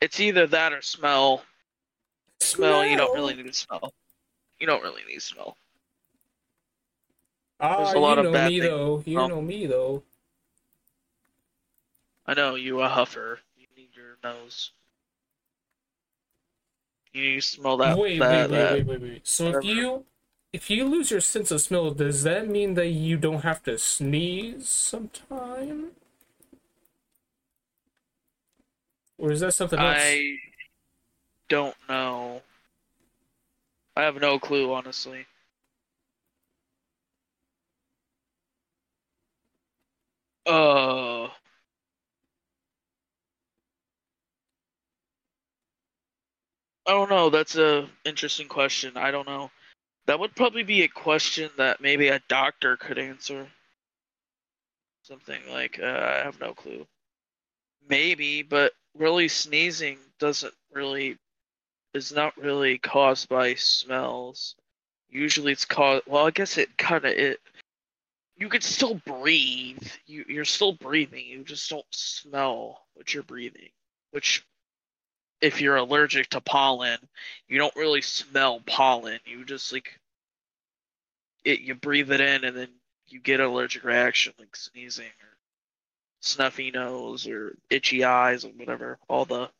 It's 0.00 0.20
either 0.20 0.46
that 0.48 0.72
or 0.72 0.82
smell. 0.82 1.44
Smell, 2.40 2.84
you 2.86 2.96
don't 2.96 3.14
really 3.14 3.34
need 3.34 3.46
to 3.46 3.52
smell. 3.52 3.92
You 4.60 4.66
don't 4.66 4.82
really 4.82 5.02
need 5.08 5.16
to 5.16 5.20
smell. 5.20 5.56
Ah, 7.60 7.84
there's 7.84 7.94
a 7.94 7.98
you 7.98 8.06
of 8.06 8.24
know 8.24 8.32
bad 8.32 8.50
me 8.50 8.60
things 8.60 8.70
though. 8.70 9.02
You 9.04 9.14
smell. 9.14 9.28
know 9.28 9.42
me 9.42 9.66
though. 9.66 10.02
I 12.26 12.34
know 12.34 12.54
you 12.54 12.80
a 12.82 12.88
huffer. 12.88 13.38
You 13.56 13.66
need 13.76 13.88
your 13.94 14.16
nose. 14.22 14.72
You 17.12 17.22
need 17.22 17.34
to 17.36 17.40
smell 17.40 17.76
that. 17.78 17.96
wait, 17.98 18.18
that, 18.18 18.50
wait, 18.50 18.56
that. 18.56 18.72
wait, 18.72 18.86
wait, 18.86 19.00
wait, 19.00 19.10
wait. 19.10 19.26
So 19.26 19.56
if 19.56 19.64
you 19.64 20.04
if 20.52 20.70
you 20.70 20.84
lose 20.84 21.10
your 21.10 21.20
sense 21.20 21.50
of 21.50 21.60
smell, 21.60 21.90
does 21.90 22.22
that 22.22 22.48
mean 22.48 22.74
that 22.74 22.88
you 22.88 23.16
don't 23.16 23.42
have 23.42 23.62
to 23.64 23.78
sneeze 23.78 24.68
sometime? 24.68 25.90
Or 29.18 29.32
is 29.32 29.40
that 29.40 29.52
something 29.52 29.78
else? 29.78 29.96
I 29.98 30.36
don't 31.48 31.74
know. 31.88 32.42
I 33.98 34.04
have 34.04 34.20
no 34.22 34.40
clue, 34.40 34.72
honestly. 34.74 35.26
Uh. 40.46 41.28
I 46.86 46.92
don't 46.92 47.10
know. 47.10 47.30
That's 47.30 47.56
a 47.56 47.88
interesting 48.04 48.48
question. 48.48 48.96
I 48.96 49.10
don't 49.12 49.28
know. 49.28 49.50
That 50.06 50.20
would 50.20 50.36
probably 50.36 50.64
be 50.64 50.82
a 50.82 50.88
question 50.88 51.50
that 51.58 51.80
maybe 51.80 52.08
a 52.08 52.20
doctor 52.28 52.76
could 52.76 52.98
answer. 52.98 53.48
Something 55.04 55.40
like 55.50 55.80
uh, 55.82 55.86
I 55.86 56.24
have 56.24 56.40
no 56.40 56.54
clue. 56.54 56.86
Maybe, 57.88 58.42
but 58.42 58.72
really 58.96 59.28
sneezing 59.28 59.98
doesn't 60.20 60.54
really 60.72 61.18
is 61.98 62.12
not 62.12 62.38
really 62.38 62.78
caused 62.78 63.28
by 63.28 63.54
smells. 63.54 64.54
Usually 65.10 65.52
it's 65.52 65.64
caused 65.64 66.04
well, 66.06 66.26
I 66.26 66.30
guess 66.30 66.56
it 66.56 66.78
kind 66.78 67.04
of 67.04 67.12
it 67.12 67.40
you 68.38 68.48
can 68.48 68.60
still 68.60 68.94
breathe. 68.94 69.86
You 70.06 70.24
you're 70.28 70.44
still 70.44 70.72
breathing. 70.72 71.26
You 71.26 71.44
just 71.44 71.68
don't 71.68 71.84
smell 71.90 72.86
what 72.94 73.12
you're 73.12 73.24
breathing, 73.24 73.70
which 74.12 74.46
if 75.40 75.60
you're 75.60 75.76
allergic 75.76 76.30
to 76.30 76.40
pollen, 76.40 76.98
you 77.48 77.58
don't 77.58 77.76
really 77.76 78.02
smell 78.02 78.60
pollen. 78.64 79.18
You 79.26 79.44
just 79.44 79.72
like 79.72 79.98
it 81.44 81.60
you 81.60 81.74
breathe 81.74 82.12
it 82.12 82.20
in 82.20 82.44
and 82.44 82.56
then 82.56 82.68
you 83.08 83.20
get 83.20 83.40
an 83.40 83.46
allergic 83.46 83.84
reaction 83.84 84.32
like 84.38 84.54
sneezing 84.54 85.06
or 85.06 85.36
snuffy 86.20 86.70
nose 86.70 87.26
or 87.26 87.56
itchy 87.70 88.04
eyes 88.04 88.44
or 88.44 88.50
whatever. 88.50 88.98
All 89.08 89.24
the 89.24 89.50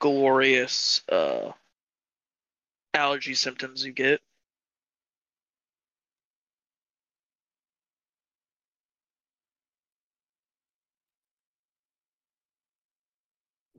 glorious 0.00 1.02
uh 1.10 1.52
allergy 2.94 3.34
symptoms 3.34 3.84
you 3.84 3.92
get. 3.92 4.20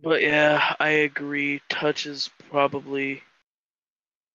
But 0.03 0.21
yeah, 0.21 0.75
I 0.79 0.89
agree. 0.89 1.61
Touch 1.69 2.05
is 2.05 2.29
probably 2.49 3.23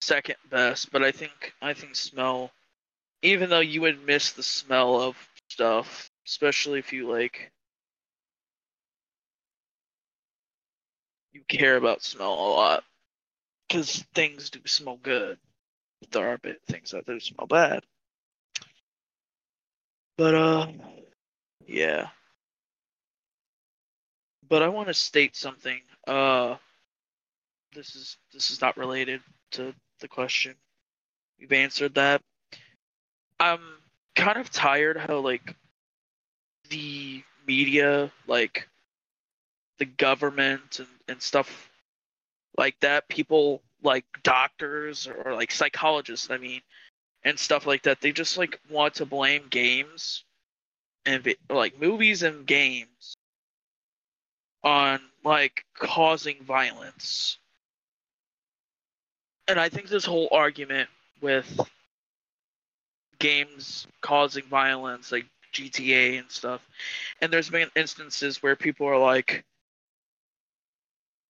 second 0.01 0.37
best, 0.51 0.91
but 0.93 1.03
I 1.03 1.12
think 1.12 1.53
I 1.62 1.74
think 1.74 1.97
smell 1.97 2.51
even 3.22 3.51
though 3.51 3.61
you 3.61 3.80
would 3.82 4.07
miss 4.07 4.32
the 4.32 4.43
smell 4.43 5.01
of 5.01 5.16
stuff, 5.51 6.11
especially 6.26 6.78
if 6.80 6.93
you 6.93 7.11
like 7.11 7.53
you 11.37 11.43
care 11.49 11.76
about 11.76 12.03
smell 12.03 12.32
a 12.32 12.49
lot 12.57 12.84
cuz 13.70 14.05
things 14.14 14.51
do 14.51 14.61
smell 14.66 14.97
good. 14.97 15.39
But 16.01 16.11
there 16.11 16.32
are 16.32 16.41
things 16.66 16.91
that 16.91 17.07
do 17.07 17.20
smell 17.20 17.47
bad. 17.47 17.84
But 20.16 20.34
uh 20.34 20.72
yeah 21.66 22.11
but 24.49 24.62
I 24.62 24.68
want 24.68 24.89
to 24.89 24.95
state 24.95 25.37
something. 25.37 25.80
Uh, 26.07 26.57
this 27.74 27.95
is 27.95 28.16
this 28.32 28.51
is 28.51 28.61
not 28.61 28.76
related 28.76 29.20
to 29.53 29.74
the 30.01 30.09
question. 30.09 30.55
You've 31.39 31.53
answered 31.53 31.95
that. 31.95 32.22
I'm 33.39 33.61
kind 34.14 34.39
of 34.39 34.51
tired 34.51 34.97
how 34.97 35.18
like 35.18 35.55
the 36.70 37.22
media, 37.47 38.11
like 38.26 38.68
the 39.79 39.85
government 39.85 40.79
and, 40.79 40.89
and 41.09 41.22
stuff 41.22 41.70
like 42.57 42.79
that, 42.81 43.09
people 43.09 43.62
like 43.83 44.05
doctors 44.22 45.07
or, 45.07 45.35
like 45.35 45.51
psychologists, 45.51 46.31
I 46.31 46.39
mean, 46.39 46.61
and 47.24 47.39
stuff 47.39 47.66
like 47.66 47.83
that, 47.83 48.01
they 48.01 48.12
just 48.12 48.39
like 48.39 48.59
want 48.70 48.95
to 48.95 49.07
blame 49.07 49.45
games 49.51 50.24
and 51.05 51.35
like 51.51 51.81
movies 51.81 52.22
and 52.22 52.47
games 52.47 53.16
on 54.64 55.01
like 55.24 55.64
causing 55.74 56.43
violence. 56.43 57.39
And 59.49 59.61
I 59.61 59.68
think 59.68 59.89
this 59.89 60.05
whole 60.05 60.29
argument 60.33 60.89
with 61.20 61.61
games 63.18 63.87
causing 64.01 64.45
violence, 64.45 65.12
like 65.12 65.27
GTA 65.53 66.18
and 66.18 66.31
stuff, 66.31 66.66
and 67.20 67.33
there's 67.33 67.51
been 67.51 67.70
instances 67.77 68.43
where 68.43 68.57
people 68.57 68.87
are 68.87 68.99
like, 68.99 69.45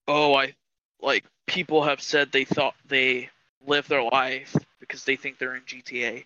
oh, 0.07 0.33
I 0.35 0.53
like 1.01 1.25
people 1.47 1.83
have 1.83 2.01
said 2.01 2.31
they 2.31 2.45
thought 2.45 2.75
they 2.87 3.29
live 3.65 3.87
their 3.87 4.03
life 4.03 4.55
because 4.79 5.03
they 5.03 5.15
think 5.15 5.37
they're 5.37 5.55
in 5.55 5.63
GTA. 5.63 6.25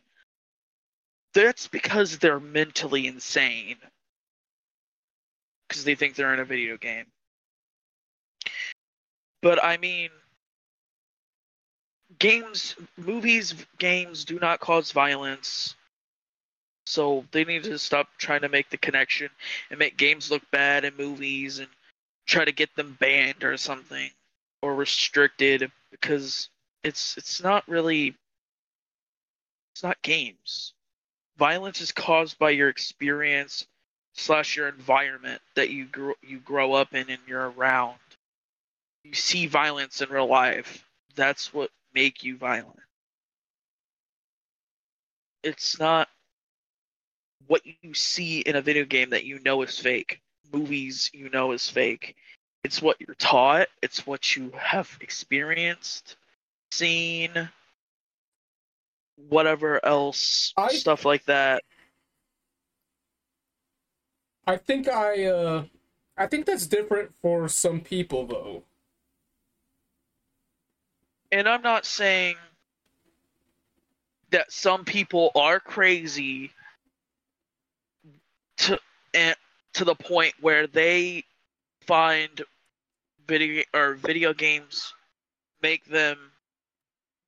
That's 1.34 1.68
because 1.68 2.18
they're 2.18 2.40
mentally 2.40 3.08
insane 3.08 3.78
because 5.68 5.84
they 5.86 5.96
think 5.96 6.16
they're 6.16 6.34
in 6.34 6.40
a 6.40 6.46
video 6.46 6.78
game. 6.78 7.06
But 9.42 9.64
I 9.64 9.78
mean, 9.78 10.10
games, 12.20 12.76
movies, 12.98 13.56
games 13.78 14.26
do 14.26 14.38
not 14.40 14.60
cause 14.60 14.92
violence. 14.92 15.76
So 16.86 17.26
they 17.32 17.46
need 17.46 17.64
to 17.64 17.80
stop 17.80 18.08
trying 18.18 18.42
to 18.42 18.50
make 18.50 18.70
the 18.70 18.78
connection 18.78 19.30
and 19.70 19.80
make 19.80 19.98
games 19.98 20.30
look 20.30 20.44
bad 20.52 20.84
in 20.84 20.96
movies 20.98 21.60
and 21.60 21.70
try 22.32 22.46
to 22.46 22.52
get 22.52 22.74
them 22.76 22.98
banned 23.00 23.44
or 23.44 23.58
something 23.58 24.10
or 24.62 24.74
restricted 24.74 25.70
because 25.92 26.50
it's 26.84 27.18
it's 27.18 27.44
not 27.44 27.68
really 27.68 28.16
it's 29.74 29.84
not 29.84 30.02
games. 30.02 30.74
Violence 31.38 31.82
is 31.82 31.92
caused 31.92 32.40
by 32.40 32.52
your 32.52 32.70
experience 32.70 33.68
slash 34.14 34.56
your 34.56 34.70
environment 34.70 35.42
that 35.56 35.70
you 35.70 35.86
grow 35.86 36.14
you 36.22 36.40
grow 36.40 36.74
up 36.74 36.94
in 36.94 37.10
and 37.10 37.20
you're 37.28 37.50
around. 37.52 37.98
You 39.04 39.14
see 39.14 39.48
violence 39.48 40.02
in 40.02 40.10
real 40.10 40.28
life. 40.28 40.88
That's 41.16 41.54
what 41.54 41.70
make 41.94 42.24
you 42.24 42.38
violent. 42.38 42.80
It's 45.44 45.80
not 45.80 46.08
what 47.48 47.64
you 47.66 47.94
see 47.94 48.40
in 48.40 48.56
a 48.56 48.62
video 48.62 48.86
game 48.86 49.10
that 49.10 49.26
you 49.26 49.40
know 49.40 49.62
is 49.64 49.78
fake. 49.78 50.21
Movies 50.54 51.10
you 51.14 51.30
know 51.30 51.52
is 51.52 51.70
fake. 51.70 52.16
It's 52.64 52.82
what 52.82 52.97
you're 52.99 53.16
taught, 53.16 53.68
it's 53.82 54.06
what 54.06 54.36
you 54.36 54.52
have 54.58 54.95
experienced, 55.02 56.18
seen, 56.72 57.49
whatever 59.30 59.84
else, 59.86 60.54
I- 60.58 60.70
stuff 60.70 61.06
like 61.06 61.26
that. 61.26 61.64
I 64.47 64.58
think 64.58 64.88
I 64.89 65.26
uh 65.26 65.64
I 66.18 66.28
think 66.28 66.45
that's 66.45 66.68
different 66.68 67.12
for 67.22 67.47
some 67.47 67.80
people 67.82 68.26
though. 68.28 68.64
and 71.32 71.47
I'm 71.47 71.62
not 71.62 71.86
saying 71.86 72.36
that 74.32 74.52
some 74.52 74.84
people 74.86 75.32
are 75.36 75.60
crazy 75.60 76.52
to 78.58 78.80
and 79.14 79.36
to 79.74 79.86
the 79.86 79.96
point 79.96 80.34
where 80.42 80.68
they 80.68 81.24
find 81.88 82.42
video 83.28 83.64
or 83.74 83.94
video 83.96 84.34
games 84.34 84.94
make 85.62 85.86
them 85.86 86.18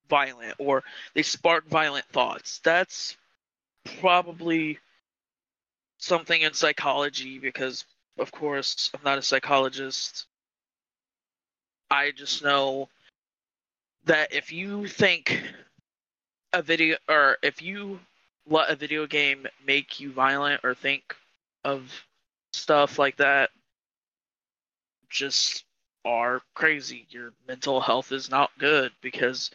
violent 0.08 0.54
or 0.58 0.82
they 1.14 1.22
spark 1.22 1.66
violent 1.68 2.04
thoughts. 2.06 2.60
That's 2.62 3.16
probably 4.00 4.78
something 5.98 6.42
in 6.42 6.52
psychology 6.52 7.38
because 7.38 7.84
of 8.18 8.30
course 8.30 8.90
I'm 8.94 9.00
not 9.04 9.18
a 9.18 9.22
psychologist. 9.22 10.26
I 11.90 12.10
just 12.10 12.44
know 12.44 12.88
that 14.04 14.32
if 14.32 14.52
you 14.52 14.86
think 14.86 15.42
a 16.52 16.62
video 16.62 16.96
or 17.08 17.38
if 17.42 17.62
you 17.62 17.98
let 18.46 18.70
a 18.70 18.76
video 18.76 19.06
game 19.06 19.46
make 19.66 20.00
you 20.00 20.12
violent 20.12 20.60
or 20.64 20.74
think 20.74 21.16
of 21.64 21.90
stuff 22.54 22.98
like 22.98 23.16
that 23.16 23.50
just 25.08 25.64
are 26.04 26.42
crazy 26.54 27.06
your 27.10 27.32
mental 27.48 27.80
health 27.80 28.12
is 28.12 28.30
not 28.30 28.50
good 28.58 28.92
because 29.00 29.50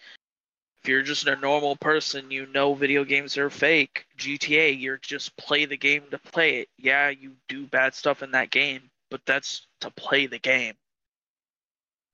if 0.82 0.90
you're 0.90 1.02
just 1.02 1.28
a 1.28 1.36
normal 1.38 1.76
person 1.76 2.32
you 2.32 2.48
know 2.48 2.74
video 2.74 3.04
games 3.04 3.38
are 3.38 3.50
fake 3.50 4.06
gta 4.18 4.80
you're 4.80 4.98
just 4.98 5.36
play 5.38 5.66
the 5.66 5.78
game 5.78 6.04
to 6.10 6.18
play 6.18 6.58
it 6.58 6.70
yeah 6.78 7.10
you 7.10 7.34
do 7.48 7.66
bad 7.68 7.94
stuff 7.94 8.24
in 8.24 8.32
that 8.32 8.50
game 8.50 8.90
but 9.12 9.22
that's 9.26 9.68
to 9.80 9.92
play 9.92 10.26
the 10.26 10.40
game 10.40 10.74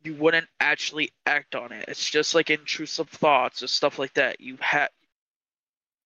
you 0.05 0.13
wouldn't 0.13 0.47
actually 0.59 1.11
act 1.25 1.55
on 1.55 1.71
it. 1.71 1.85
It's 1.87 2.09
just 2.09 2.35
like 2.35 2.51
intrusive 2.51 3.09
thoughts 3.09 3.63
or 3.63 3.67
stuff 3.67 3.97
like 3.97 4.13
that. 4.13 4.39
You 4.39 4.57
have 4.61 4.89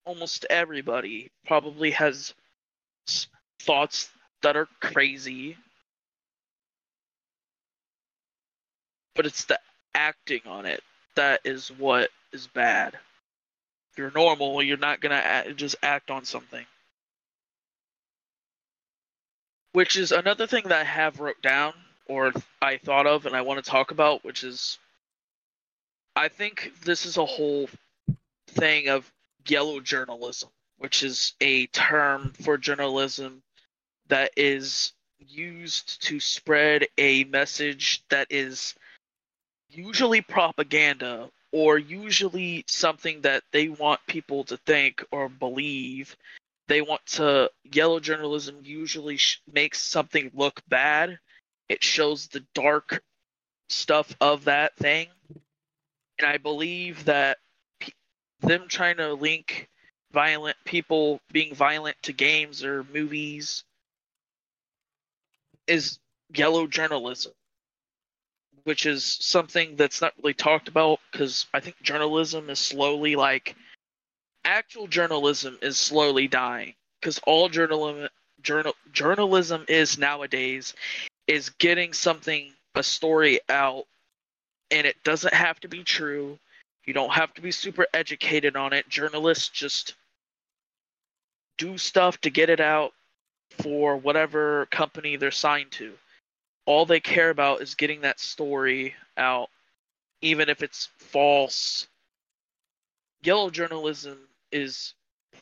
almost 0.06 0.46
everybody 0.50 1.30
probably 1.46 1.92
has 1.92 2.34
thoughts 3.60 4.10
that 4.42 4.56
are 4.56 4.68
crazy. 4.80 5.58
but 9.20 9.26
it's 9.26 9.44
the 9.44 9.60
acting 9.94 10.40
on 10.46 10.66
it 10.66 10.82
that 11.16 11.42
is 11.44 11.68
what 11.78 12.10
is 12.32 12.48
bad. 12.48 12.94
If 13.92 13.98
you're 13.98 14.14
normal, 14.16 14.64
you're 14.64 14.78
not 14.78 15.02
gonna 15.02 15.54
just 15.56 15.76
act 15.84 16.10
on 16.10 16.24
something. 16.24 16.66
Which 19.74 19.98
is 19.98 20.14
another 20.14 20.48
thing 20.48 20.70
that 20.70 20.80
I 20.80 20.86
have 20.86 21.20
wrote 21.20 21.42
down 21.42 21.74
or 22.08 22.32
I 22.62 22.78
thought 22.78 23.08
of 23.08 23.26
and 23.26 23.36
I 23.36 23.42
want 23.42 23.62
to 23.62 23.70
talk 23.70 23.92
about, 23.92 24.24
which 24.24 24.46
is 24.46 24.80
I 26.16 26.30
think 26.30 26.72
this 26.86 27.06
is 27.06 27.18
a 27.18 27.26
whole 27.26 27.70
thing 28.48 28.88
of 28.88 29.12
yellow 29.50 29.82
journalism, 29.82 30.48
which 30.78 31.04
is 31.04 31.34
a 31.42 31.66
term 31.66 32.32
for 32.42 32.58
journalism 32.58 33.44
that 34.10 34.32
is 34.38 34.94
used 35.20 36.02
to 36.04 36.20
spread 36.20 36.88
a 36.98 37.24
message 37.26 38.04
that 38.10 38.28
is 38.30 38.76
usually 39.70 40.22
propaganda 40.22 41.30
or 41.52 41.78
usually 41.78 42.64
something 42.68 43.22
that 43.22 43.44
they 43.52 43.70
want 43.70 44.00
people 44.08 44.44
to 44.46 44.58
think 44.58 45.04
or 45.12 45.30
believe. 45.30 46.16
They 46.68 46.82
want 46.82 47.06
to, 47.08 47.50
yellow 47.72 48.00
journalism 48.00 48.60
usually 48.64 49.18
sh- 49.18 49.42
makes 49.52 49.84
something 49.84 50.32
look 50.34 50.62
bad. 50.68 51.20
It 51.68 51.84
shows 51.84 52.28
the 52.28 52.46
dark 52.54 53.02
stuff 53.70 54.16
of 54.22 54.46
that 54.46 54.76
thing. 54.76 55.08
And 56.20 56.28
I 56.28 56.38
believe 56.38 57.06
that 57.06 57.38
pe- 57.80 57.92
them 58.42 58.68
trying 58.68 58.98
to 58.98 59.14
link 59.14 59.68
violent 60.12 60.58
people 60.66 61.20
being 61.32 61.54
violent 61.54 61.98
to 62.04 62.14
games 62.14 62.64
or 62.64 62.84
movies 62.94 63.64
is 65.70 66.00
yellow 66.34 66.68
journalism, 66.68 67.34
which 68.64 68.86
is 68.86 69.04
something 69.22 69.76
that's 69.76 70.02
not 70.02 70.14
really 70.18 70.34
talked 70.34 70.68
about 70.68 71.00
because 71.12 71.46
I 71.54 71.60
think 71.60 71.82
journalism 71.82 72.50
is 72.50 72.60
slowly 72.60 73.16
like 73.16 73.56
actual 74.46 74.88
journalism 74.88 75.58
is 75.62 75.78
slowly 75.78 76.28
dying 76.28 76.74
because 77.00 77.20
all 77.26 77.50
journalism 77.50 78.10
journal, 78.42 78.76
journalism 78.92 79.66
is 79.68 79.98
nowadays 79.98 80.74
is 81.28 81.50
getting 81.50 81.94
something 81.94 82.52
a 82.76 82.84
story 82.84 83.40
out 83.50 83.86
and 84.72 84.86
it 84.88 84.96
doesn't 85.04 85.34
have 85.34 85.60
to 85.60 85.68
be 85.68 85.84
true. 85.84 86.38
You 86.86 86.94
don't 86.94 87.12
have 87.12 87.34
to 87.36 87.42
be 87.42 87.52
super 87.52 87.86
educated 87.94 88.56
on 88.56 88.74
it. 88.74 88.88
Journalists 88.90 89.50
just 89.50 89.96
do 91.58 91.78
stuff 91.78 92.20
to 92.22 92.30
get 92.30 92.50
it 92.50 92.60
out 92.60 92.94
for 93.50 93.98
whatever 93.98 94.68
company 94.68 95.16
they're 95.16 95.32
signed 95.32 95.72
to. 95.72 95.94
All 96.66 96.86
they 96.86 97.00
care 97.00 97.30
about 97.30 97.62
is 97.62 97.76
getting 97.76 98.02
that 98.02 98.20
story 98.20 98.96
out, 99.18 99.50
even 100.22 100.50
if 100.50 100.62
it's 100.62 100.90
false. 100.98 101.88
Yellow 103.24 103.50
journalism 103.50 104.18
is 104.52 104.94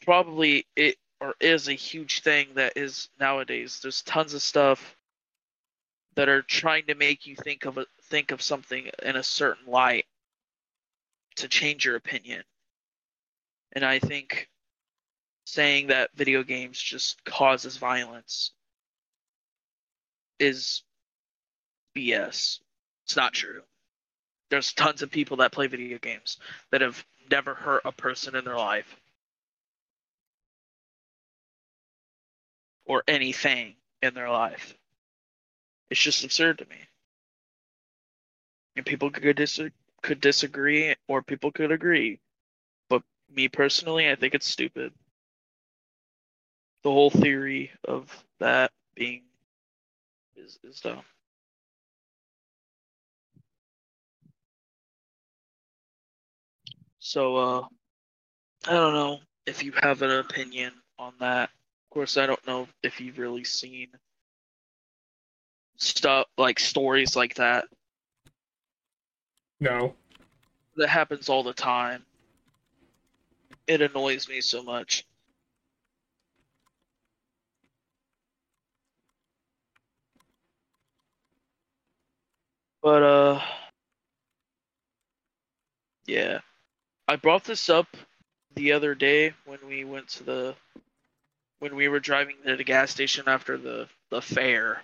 probably 0.02 0.66
it 0.76 0.98
or 1.20 1.36
is 1.40 1.68
a 1.68 1.74
huge 1.74 2.22
thing 2.22 2.48
that 2.56 2.74
is 2.76 3.10
nowadays. 3.20 3.80
There's 3.82 4.02
tons 4.04 4.34
of 4.34 4.42
stuff 4.42 4.96
that 6.16 6.30
are 6.30 6.42
trying 6.44 6.86
to 6.88 6.96
make 6.96 7.26
you 7.26 7.36
think 7.36 7.66
of 7.66 7.78
a, 7.78 7.86
think 8.04 8.32
of 8.32 8.42
something 8.42 8.90
in 9.04 9.16
a 9.16 9.24
certain 9.24 9.66
light 9.68 10.06
to 11.38 11.48
change 11.48 11.86
your 11.86 11.96
opinion. 11.96 12.44
And 13.74 13.86
I 13.86 14.00
think 14.00 14.50
saying 15.48 15.88
that 15.88 16.10
video 16.14 16.44
games 16.44 16.78
just 16.78 17.24
causes 17.24 17.78
violence 17.78 18.52
is 20.40 20.84
BS. 21.96 22.60
It's 23.06 23.16
not 23.16 23.32
true. 23.32 23.62
There's 24.50 24.74
tons 24.74 25.02
of 25.02 25.10
people 25.10 25.38
that 25.38 25.54
play 25.54 25.68
video 25.68 26.00
games 26.00 26.38
that 26.72 26.82
have 26.82 27.06
never 27.32 27.54
hurt 27.56 27.84
a 27.86 27.94
person 27.94 28.36
in 28.36 28.44
their 28.44 28.58
life 28.58 29.00
or 32.86 33.04
anything 33.08 33.78
in 34.02 34.14
their 34.14 34.30
life. 34.30 34.78
It's 35.90 36.02
just 36.02 36.26
absurd 36.26 36.58
to 36.58 36.66
me. 36.66 36.78
And 38.76 38.86
people 38.86 39.12
could 39.12 39.38
dis- 39.38 39.62
could 40.02 40.20
disagree 40.20 40.94
or 41.08 41.22
people 41.22 41.54
could 41.54 41.72
agree. 41.72 42.20
But 42.90 43.04
me 43.30 43.48
personally, 43.48 44.10
I 44.12 44.16
think 44.16 44.36
it's 44.36 44.46
stupid 44.46 44.94
the 46.84 46.92
whole 46.92 47.10
theory 47.10 47.72
of 47.84 48.12
that 48.40 48.72
being 48.96 49.24
is 50.36 50.60
is 50.64 50.80
dumb. 50.80 51.02
So 57.00 57.38
uh 57.38 57.62
I 58.68 58.72
don't 58.72 58.94
know 58.94 59.20
if 59.46 59.64
you 59.64 59.72
have 59.82 60.02
an 60.02 60.12
opinion 60.12 60.74
on 61.00 61.14
that. 61.20 61.50
Of 61.50 61.94
course 61.94 62.18
I 62.18 62.26
don't 62.26 62.46
know 62.48 62.68
if 62.84 63.00
you've 63.00 63.18
really 63.18 63.44
seen 63.44 63.88
stuff 65.78 66.28
like 66.38 66.60
stories 66.60 67.16
like 67.16 67.36
that. 67.36 67.66
No. 69.60 69.96
That 70.76 70.90
happens 70.90 71.30
all 71.30 71.44
the 71.44 71.54
time. 71.54 72.06
It 73.68 73.82
annoys 73.82 74.30
me 74.30 74.42
so 74.42 74.64
much. 74.64 75.06
But 82.84 83.04
uh 83.04 83.42
yeah. 86.08 86.40
I 87.08 87.18
brought 87.18 87.46
this 87.46 87.70
up 87.70 87.88
the 88.56 88.74
other 88.74 88.96
day 88.96 89.34
when 89.46 89.60
we 89.68 89.86
went 89.86 90.10
to 90.10 90.24
the 90.24 90.56
when 91.60 91.76
we 91.76 91.88
were 91.90 92.00
driving 92.00 92.38
to 92.46 92.58
the 92.58 92.64
gas 92.64 92.92
station 92.92 93.26
after 93.28 93.58
the 93.58 93.90
the 94.12 94.22
fair. 94.22 94.82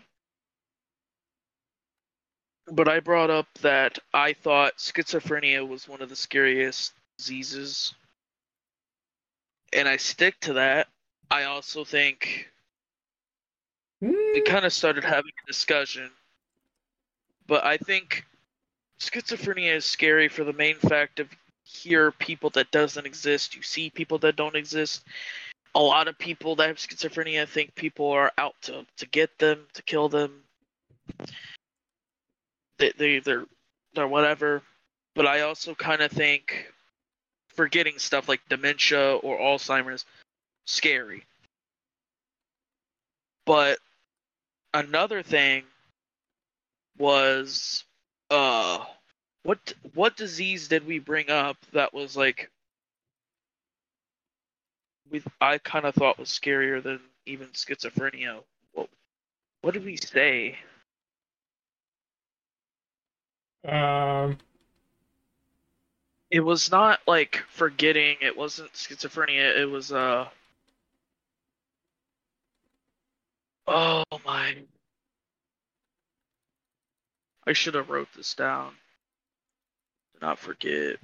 But 2.68 2.88
I 2.90 3.02
brought 3.02 3.30
up 3.32 3.48
that 3.62 4.00
I 4.14 4.34
thought 4.34 4.78
schizophrenia 4.78 5.68
was 5.68 5.88
one 5.88 6.02
of 6.02 6.10
the 6.10 6.16
scariest 6.16 6.94
diseases. 7.18 7.94
And 9.74 9.88
I 9.88 9.98
stick 9.98 10.40
to 10.42 10.54
that. 10.54 10.88
I 11.32 11.46
also 11.46 11.84
think 11.86 12.50
we 14.34 14.42
Mm, 14.42 14.44
kind 14.44 14.66
of 14.66 14.74
started 14.74 15.04
having 15.04 15.32
a 15.44 15.48
discussion 15.48 16.10
but 17.48 17.64
I 17.64 17.78
think 17.78 18.26
schizophrenia 19.00 19.76
is 19.76 19.86
scary 19.86 20.28
for 20.28 20.44
the 20.44 20.54
main 20.54 20.76
fact 20.78 21.20
of 21.20 21.30
hear 21.64 22.12
people 22.12 22.50
that 22.52 22.72
doesn't 22.72 23.06
exist, 23.06 23.56
you 23.56 23.62
see 23.62 23.90
people 23.90 24.18
that 24.20 24.36
don't 24.36 24.56
exist. 24.56 25.04
A 25.76 25.80
lot 25.80 26.08
of 26.08 26.18
people 26.18 26.56
that 26.56 26.68
have 26.68 26.78
schizophrenia 26.78 27.48
think 27.48 27.74
people 27.76 28.10
are 28.10 28.32
out 28.38 28.56
to, 28.64 28.86
to 28.98 29.08
get 29.08 29.38
them, 29.40 29.66
to 29.74 29.82
kill 29.82 30.08
them. 30.10 30.44
They 32.78 32.92
they 32.98 33.20
they're 33.20 33.46
they're 33.94 34.08
whatever. 34.08 34.62
But 35.16 35.28
I 35.28 35.42
also 35.42 35.76
kind 35.76 36.02
of 36.02 36.12
think 36.12 36.72
forgetting 37.48 38.00
stuff 38.00 38.28
like 38.28 38.42
dementia 38.50 39.16
or 39.18 39.40
Alzheimer's 39.40 40.06
scary. 40.66 41.24
But 43.46 43.80
another 44.74 45.22
thing 45.22 45.64
was 46.98 47.84
uh 48.32 48.84
what 49.44 49.74
what 49.94 50.18
disease 50.18 50.68
did 50.68 50.86
we 50.88 51.00
bring 51.00 51.30
up 51.30 51.58
that 51.74 51.94
was 51.94 52.16
like 52.18 52.52
we 55.12 55.24
I 55.42 55.58
kind 55.60 55.86
of 55.86 55.96
thought 55.96 56.20
was 56.20 56.30
scarier 56.30 56.82
than 56.84 57.00
even 57.26 57.48
schizophrenia. 57.50 58.42
What 58.74 58.90
what 59.62 59.74
did 59.74 59.86
we 59.86 59.98
say? 59.98 60.58
um. 63.68 64.38
It 66.32 66.42
was 66.42 66.72
not 66.72 67.00
like 67.08 67.44
forgetting, 67.50 68.18
it 68.22 68.36
wasn't 68.36 68.74
schizophrenia, 68.74 69.58
it 69.58 69.66
was 69.66 69.92
uh 69.92 70.28
Oh 73.68 74.04
my 74.26 74.58
I 77.48 77.54
should 77.54 77.76
have 77.76 77.90
wrote 77.90 78.10
this 78.16 78.36
down. 78.36 78.72
Do 80.14 80.20
not 80.26 80.40
forget. 80.40 80.98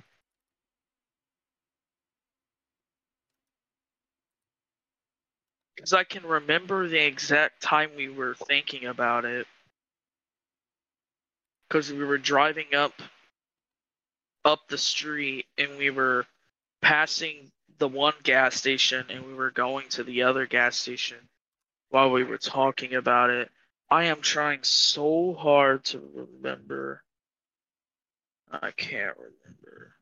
Because 5.76 5.94
I 5.94 6.04
can 6.04 6.24
remember 6.26 6.88
the 6.88 7.06
exact 7.06 7.62
time 7.62 7.92
we 7.98 8.10
were 8.10 8.36
thinking 8.36 8.86
about 8.86 9.26
it. 9.26 9.48
Because 11.68 11.92
we 11.92 12.04
were 12.04 12.18
driving 12.18 12.76
up 12.76 12.94
up 14.46 14.62
the 14.70 14.78
street 14.78 15.46
and 15.58 15.78
we 15.78 15.90
were 15.90 16.26
passing 16.82 17.52
the 17.80 17.88
one 17.88 18.14
gas 18.24 18.56
station 18.56 19.06
and 19.10 19.26
we 19.26 19.34
were 19.34 19.52
going 19.52 19.88
to 19.90 20.04
the 20.04 20.24
other 20.24 20.46
gas 20.48 20.78
station 20.78 21.18
while 21.90 22.12
we 22.12 22.24
were 22.24 22.38
talking 22.38 22.96
about 22.96 23.30
it. 23.30 23.50
I 23.92 24.06
am 24.06 24.22
trying 24.22 24.64
so 24.64 25.34
hard 25.34 25.84
to 25.86 26.02
remember. 26.14 27.04
I 28.52 28.72
can't 28.72 29.18
remember. 29.18 29.96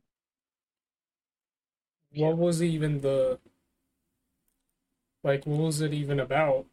What 2.14 2.38
was 2.38 2.62
even 2.64 3.02
the 3.02 3.40
like? 5.24 5.46
What 5.46 5.60
was 5.60 5.82
it 5.82 5.94
even 5.94 6.20
about? 6.20 6.66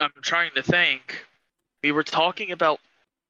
I'm 0.00 0.12
trying 0.22 0.52
to 0.54 0.62
think. 0.62 1.26
We 1.82 1.92
were 1.92 2.04
talking 2.04 2.52
about 2.52 2.80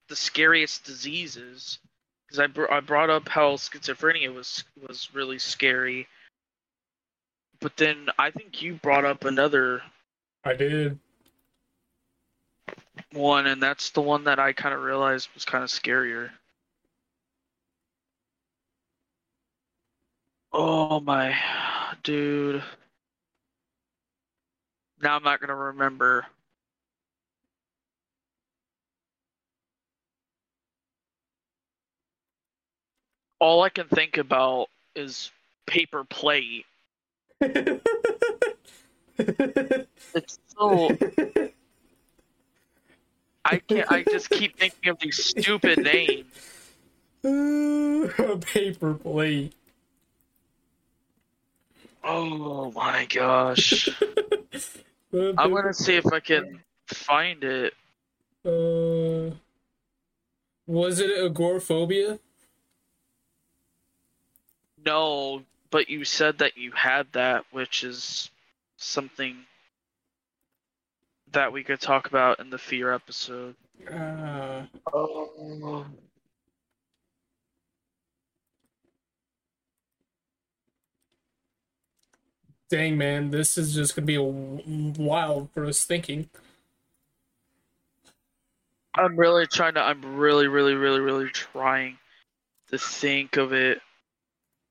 the 0.09 0.17
scariest 0.17 0.85
diseases 0.85 1.79
because 2.27 2.41
I, 2.41 2.47
br- 2.47 2.71
I 2.71 2.81
brought 2.81 3.11
up 3.11 3.29
how 3.29 3.57
schizophrenia 3.57 4.35
was 4.35 4.65
was 4.87 5.09
really 5.15 5.39
scary. 5.39 6.09
But 7.61 7.77
then 7.77 8.09
I 8.19 8.31
think 8.31 8.63
you 8.63 8.75
brought 8.75 9.05
up 9.05 9.25
another 9.25 9.83
I 10.45 10.55
did. 10.55 10.99
one, 13.13 13.47
and 13.47 13.63
that's 13.63 13.91
the 13.91 14.01
one 14.01 14.25
that 14.25 14.39
I 14.39 14.53
kind 14.53 14.75
of 14.75 14.83
realized 14.83 15.29
was 15.35 15.45
kind 15.45 15.65
of 15.65 15.71
scarier. 15.71 16.31
Oh 20.53 21.01
my, 21.01 21.35
dude. 22.03 22.63
Now 25.03 25.17
I'm 25.17 25.23
not 25.23 25.41
gonna 25.41 25.55
remember. 25.55 26.27
All 33.41 33.63
I 33.63 33.69
can 33.69 33.87
think 33.89 34.17
about 34.19 34.69
is 34.97 35.31
paper 35.67 36.05
plate. 36.05 36.67
It's 39.19 40.39
so 40.57 40.97
I 43.45 43.59
can't. 43.59 43.91
I 43.91 44.05
just 44.05 44.31
keep 44.31 44.57
thinking 44.59 44.91
of 44.91 44.99
these 45.01 45.25
stupid 45.25 45.79
names. 45.79 46.27
a 47.25 48.37
paper 48.39 48.95
plate. 48.95 49.55
Oh 52.05 52.71
my 52.73 53.07
gosh! 53.07 53.89
Uh, 55.13 55.33
I'm 55.39 55.53
gonna 55.53 55.75
see 55.75 55.97
if 55.97 56.07
I 56.13 56.21
can 56.21 56.61
find 56.87 57.43
it. 57.43 57.75
Uh, 58.45 59.35
was 60.67 61.01
it 61.01 61.25
agoraphobia? 61.25 62.19
No, 64.85 65.43
but 65.71 65.89
you 65.89 66.05
said 66.05 66.39
that 66.39 66.57
you 66.57 66.73
had 66.73 67.07
that, 67.13 67.45
which 67.51 67.83
is 67.83 68.31
something 68.79 69.37
that 71.33 71.53
we 71.53 71.63
could 71.63 71.81
talk 71.81 72.07
about 72.07 72.41
in 72.41 72.49
the 72.49 72.59
fear 72.59 72.93
episode. 72.93 73.55
Uh, 73.91 74.63
Oh. 74.93 75.87
dang 82.71 82.99
man, 82.99 83.31
this 83.31 83.57
is 83.59 83.75
just 83.75 83.95
gonna 83.95 84.07
be 84.07 84.15
a 84.15 84.23
wild 84.23 85.51
for 85.53 85.65
us 85.65 85.85
thinking. 85.85 86.29
I'm 88.95 89.17
really 89.17 89.47
trying 89.47 89.75
to. 89.75 89.81
I'm 89.81 90.17
really, 90.17 90.49
really, 90.49 90.75
really, 90.75 91.01
really 91.01 91.29
trying 91.31 91.99
to 92.71 92.79
think 92.79 93.37
of 93.37 93.53
it. 93.53 93.81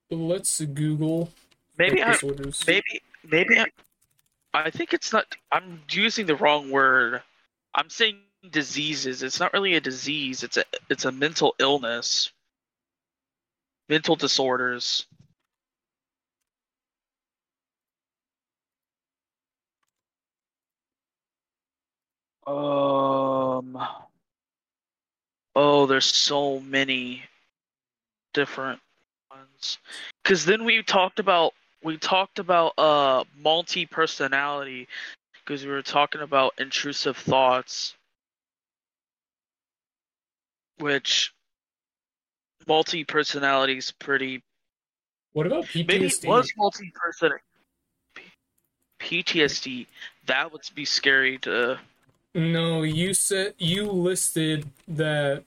Let's 0.09 0.59
Google 0.61 1.29
Maybe 1.77 2.03
I. 2.03 2.17
Maybe. 2.65 3.01
Maybe. 3.23 3.63
I, 4.65 4.71
think 4.71 4.93
it's 4.93 5.13
not. 5.13 5.25
I'm 5.51 5.81
using 5.89 6.25
the 6.25 6.35
wrong 6.35 6.71
word. 6.71 7.21
I'm 7.75 7.89
saying 7.89 8.17
diseases. 8.49 9.23
It's 9.23 9.39
not 9.39 9.53
really 9.53 9.75
a 9.75 9.81
disease. 9.81 10.43
It's 10.43 10.57
a. 10.57 10.63
It's 10.89 11.05
a 11.05 11.11
mental 11.11 11.55
illness. 11.59 12.31
Mental 13.89 14.15
disorders. 14.15 15.05
Um. 22.47 23.77
Oh, 25.55 25.85
there's 25.85 26.05
so 26.05 26.59
many 26.59 27.23
different 28.33 28.79
ones. 29.31 29.79
Because 30.23 30.45
then 30.45 30.63
we 30.63 30.83
talked 30.83 31.19
about 31.19 31.53
we 31.87 31.97
talked 31.97 32.37
about 32.37 32.73
uh 32.77 33.23
multi 33.41 33.85
personality 33.85 34.89
because 35.39 35.65
we 35.65 35.71
were 35.71 35.81
talking 35.81 36.19
about 36.19 36.53
intrusive 36.57 37.15
thoughts, 37.15 37.95
which 40.79 41.33
multi 42.67 43.05
personality 43.05 43.77
is 43.77 43.91
pretty. 43.91 44.43
What 45.31 45.47
about 45.47 45.63
PTSD? 45.63 45.87
Maybe 45.87 46.05
it 46.07 46.25
was 46.25 46.51
multi 46.57 46.91
person. 46.93 47.31
PTSD. 48.99 49.87
That 50.25 50.51
would 50.51 50.63
be 50.75 50.83
scary 50.83 51.37
to. 51.39 51.79
No, 52.35 52.83
you 52.83 53.13
said 53.13 53.53
you 53.57 53.89
listed 53.89 54.67
that 54.89 55.43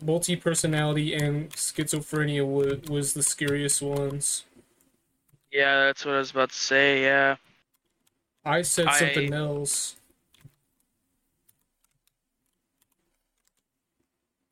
multi-personality 0.00 1.14
and 1.14 1.50
schizophrenia 1.50 2.46
was, 2.46 2.80
was 2.88 3.14
the 3.14 3.22
scariest 3.22 3.82
ones. 3.82 4.44
Yeah, 5.52 5.84
that's 5.84 6.04
what 6.04 6.14
I 6.14 6.18
was 6.18 6.30
about 6.30 6.50
to 6.50 6.56
say. 6.56 7.02
Yeah. 7.02 7.36
I 8.44 8.62
said 8.62 8.88
I- 8.88 8.98
something 8.98 9.32
else. 9.32 9.96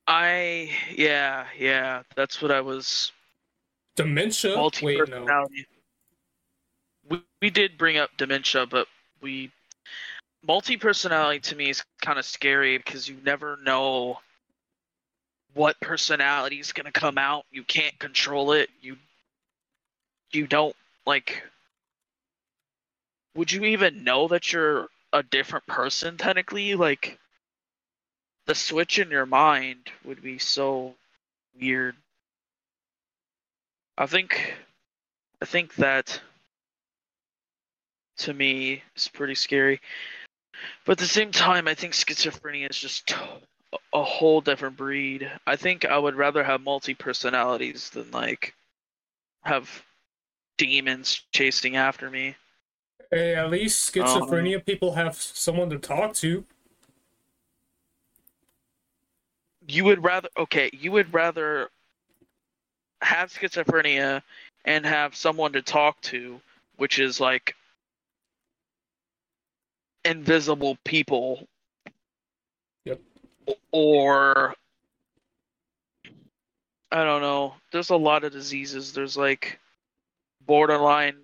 I 0.06 0.70
yeah 0.96 1.46
yeah 1.56 2.02
that's 2.16 2.42
what 2.42 2.50
I 2.50 2.60
was 2.60 3.12
Dementia? 3.94 4.56
multi 4.56 4.84
Wait, 4.84 5.08
no. 5.08 5.46
We 7.08 7.22
we 7.40 7.48
did 7.48 7.78
bring 7.78 7.96
up 7.96 8.10
dementia, 8.16 8.66
but 8.66 8.88
we 9.20 9.52
multi 10.44 10.76
personality 10.76 11.38
to 11.40 11.54
me 11.54 11.70
is 11.70 11.84
kind 12.02 12.18
of 12.18 12.24
scary 12.24 12.76
because 12.76 13.08
you 13.08 13.18
never 13.24 13.56
know 13.62 14.18
what 15.54 15.80
personality 15.80 16.58
is 16.58 16.72
gonna 16.72 16.90
come 16.90 17.16
out. 17.16 17.44
You 17.52 17.62
can't 17.62 17.96
control 18.00 18.50
it. 18.50 18.68
You 18.80 18.96
you 20.32 20.48
don't 20.48 20.74
like. 21.06 21.42
Would 23.36 23.52
you 23.52 23.64
even 23.64 24.02
know 24.02 24.26
that 24.28 24.52
you're 24.52 24.88
a 25.12 25.22
different 25.22 25.66
person 25.66 26.16
technically? 26.16 26.74
Like 26.74 27.18
the 28.46 28.54
switch 28.54 28.98
in 28.98 29.10
your 29.10 29.26
mind 29.26 29.90
would 30.04 30.22
be 30.22 30.38
so 30.38 30.94
weird. 31.58 31.96
I 33.96 34.06
think 34.06 34.54
I 35.40 35.44
think 35.44 35.74
that 35.76 36.20
to 38.18 38.34
me 38.34 38.82
is 38.96 39.08
pretty 39.08 39.34
scary. 39.34 39.80
But 40.84 40.92
at 40.92 40.98
the 40.98 41.06
same 41.06 41.32
time, 41.32 41.68
I 41.68 41.74
think 41.74 41.94
schizophrenia 41.94 42.70
is 42.70 42.78
just 42.78 43.12
a- 43.92 44.02
whole 44.02 44.40
different 44.40 44.76
breed. 44.76 45.30
I 45.46 45.56
think 45.56 45.84
I 45.84 45.96
would 45.98 46.16
rather 46.16 46.42
have 46.42 46.60
multi 46.60 46.94
personalities 46.94 47.90
than 47.90 48.10
like 48.10 48.54
have 49.44 49.82
demons 50.60 51.22
chasing 51.32 51.76
after 51.76 52.10
me. 52.10 52.36
Hey, 53.10 53.34
at 53.34 53.50
least 53.50 53.96
Um, 53.96 54.04
schizophrenia 54.04 54.64
people 54.64 54.92
have 54.92 55.16
someone 55.16 55.70
to 55.70 55.78
talk 55.78 56.12
to. 56.16 56.44
You 59.66 59.84
would 59.84 60.04
rather 60.04 60.28
okay, 60.36 60.68
you 60.72 60.92
would 60.92 61.12
rather 61.14 61.70
have 63.00 63.32
schizophrenia 63.32 64.22
and 64.66 64.84
have 64.84 65.16
someone 65.16 65.52
to 65.54 65.62
talk 65.62 65.98
to, 66.02 66.40
which 66.76 66.98
is 66.98 67.20
like 67.20 67.56
invisible 70.04 70.76
people. 70.84 71.48
Yep. 72.84 73.00
Or 73.72 74.54
I 76.92 77.04
don't 77.04 77.22
know. 77.22 77.54
There's 77.72 77.90
a 77.90 77.96
lot 77.96 78.24
of 78.24 78.32
diseases. 78.32 78.92
There's 78.92 79.16
like 79.16 79.58
borderline 80.50 81.14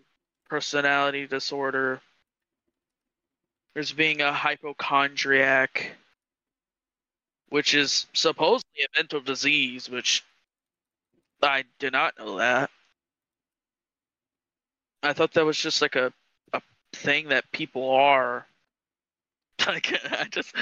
personality 0.48 1.26
disorder. 1.26 2.00
There's 3.74 3.90
being 3.90 4.20
a 4.20 4.32
hypochondriac, 4.32 5.90
which 7.48 7.74
is 7.74 8.06
supposedly 8.12 8.84
a 8.84 8.96
mental 8.96 9.20
disease, 9.20 9.90
which 9.90 10.24
I 11.42 11.64
did 11.80 11.92
not 11.92 12.16
know 12.16 12.38
that. 12.38 12.70
I 15.02 15.12
thought 15.12 15.32
that 15.32 15.44
was 15.44 15.58
just 15.58 15.82
like 15.82 15.96
a 15.96 16.12
a 16.52 16.62
thing 16.92 17.30
that 17.30 17.50
people 17.50 17.90
are. 17.90 18.46
Like 19.66 19.92
I 20.04 20.28
just 20.30 20.54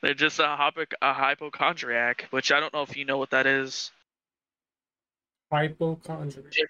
they're 0.00 0.14
just 0.14 0.38
a 0.38 0.46
hypo, 0.46 0.84
a 1.00 1.12
hypochondriac, 1.12 2.28
which 2.30 2.52
I 2.52 2.60
don't 2.60 2.72
know 2.72 2.82
if 2.82 2.96
you 2.96 3.04
know 3.04 3.18
what 3.18 3.30
that 3.30 3.48
is. 3.48 3.90
Hypochondria. 5.50 6.68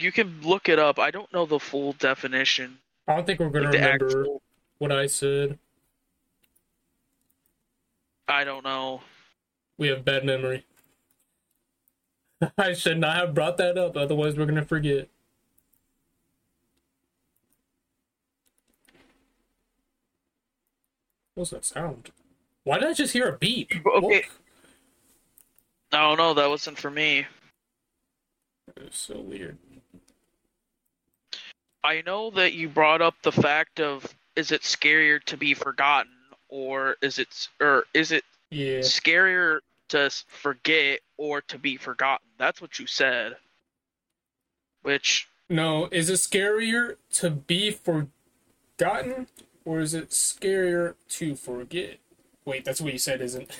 You 0.00 0.12
can 0.12 0.40
look 0.42 0.68
it 0.68 0.78
up. 0.78 0.98
I 0.98 1.10
don't 1.10 1.32
know 1.32 1.44
the 1.46 1.60
full 1.60 1.92
definition. 1.94 2.78
I 3.06 3.16
don't 3.16 3.26
think 3.26 3.40
we're 3.40 3.50
gonna 3.50 3.66
Like 3.66 3.74
remember 3.74 4.06
actual, 4.06 4.42
what 4.78 4.92
I 4.92 5.06
said. 5.06 5.58
I 8.28 8.44
don't 8.44 8.64
know. 8.64 9.02
We 9.76 9.88
have 9.88 10.04
bad 10.04 10.24
memory. 10.24 10.64
I 12.58 12.72
should 12.72 12.98
not 12.98 13.16
have 13.16 13.34
brought 13.34 13.56
that 13.58 13.76
up, 13.76 13.96
otherwise 13.96 14.36
we're 14.36 14.46
gonna 14.46 14.64
forget. 14.64 15.08
What's 21.34 21.50
that 21.50 21.64
sound? 21.64 22.10
Why 22.64 22.78
did 22.78 22.88
I 22.88 22.92
just 22.92 23.12
hear 23.12 23.28
a 23.28 23.36
beep? 23.36 23.72
Okay. 23.86 24.24
I 25.92 25.98
don't 26.02 26.18
know. 26.18 26.34
That 26.34 26.48
wasn't 26.48 26.78
for 26.78 26.90
me. 26.90 27.26
It's 28.76 28.98
so 28.98 29.18
weird. 29.20 29.58
I 31.82 32.02
know 32.02 32.30
that 32.30 32.52
you 32.52 32.68
brought 32.68 33.00
up 33.00 33.14
the 33.22 33.32
fact 33.32 33.80
of 33.80 34.06
is 34.36 34.52
it 34.52 34.62
scarier 34.62 35.22
to 35.24 35.36
be 35.36 35.54
forgotten 35.54 36.12
or 36.48 36.96
is 37.02 37.18
it 37.18 37.48
or 37.60 37.84
is 37.94 38.12
it 38.12 38.24
Yeah. 38.50 38.80
scarier 38.80 39.60
to 39.88 40.10
forget 40.28 41.00
or 41.16 41.40
to 41.42 41.58
be 41.58 41.76
forgotten? 41.76 42.28
That's 42.38 42.60
what 42.60 42.78
you 42.78 42.86
said. 42.86 43.36
Which 44.82 45.28
No, 45.48 45.86
is 45.90 46.08
it 46.10 46.14
scarier 46.14 46.96
to 47.14 47.30
be 47.30 47.70
forgotten 47.70 49.26
or 49.64 49.80
is 49.80 49.94
it 49.94 50.10
scarier 50.10 50.94
to 51.08 51.34
forget? 51.34 51.98
Wait, 52.44 52.64
that's 52.64 52.80
what 52.80 52.92
you 52.92 52.98
said, 52.98 53.20
isn't 53.20 53.50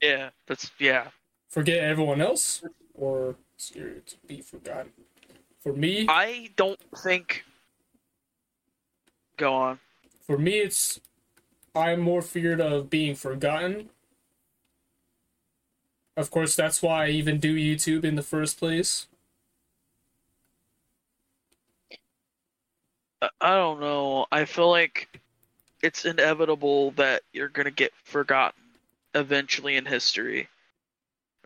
yeah, 0.00 0.30
that's 0.46 0.70
yeah. 0.78 1.08
forget 1.48 1.78
everyone 1.78 2.20
else 2.20 2.62
or 2.94 3.36
scarier 3.58 4.04
to 4.04 4.16
be 4.26 4.40
forgotten? 4.40 4.92
For 5.64 5.72
me, 5.72 6.06
I 6.08 6.50
don't 6.56 6.78
think 6.98 7.44
Go 9.38 9.52
on. 9.54 9.80
for 10.20 10.38
me 10.38 10.58
it's 10.58 11.00
I'm 11.74 12.00
more 12.00 12.22
feared 12.22 12.60
of 12.60 12.88
being 12.90 13.16
forgotten. 13.16 13.88
Of 16.16 16.30
course, 16.30 16.54
that's 16.54 16.80
why 16.82 17.06
I 17.06 17.08
even 17.10 17.40
do 17.40 17.56
YouTube 17.56 18.04
in 18.04 18.14
the 18.14 18.22
first 18.22 18.58
place. 18.58 19.08
I- 23.22 23.30
I 23.40 23.54
don't 23.54 23.80
know. 23.80 24.26
I 24.30 24.44
feel 24.44 24.70
like 24.70 25.08
it's 25.82 26.04
inevitable 26.04 26.92
that 26.92 27.22
you're 27.32 27.48
gonna 27.48 27.70
get 27.72 27.92
forgotten 28.04 28.62
eventually 29.14 29.76
in 29.76 29.86
history, 29.86 30.48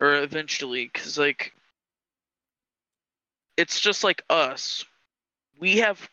or 0.00 0.16
eventually, 0.16 0.86
because 0.86 1.16
like 1.18 1.54
it's 3.59 3.78
just 3.78 4.02
like 4.02 4.22
us. 4.30 4.86
We 5.61 5.78
have 5.78 6.09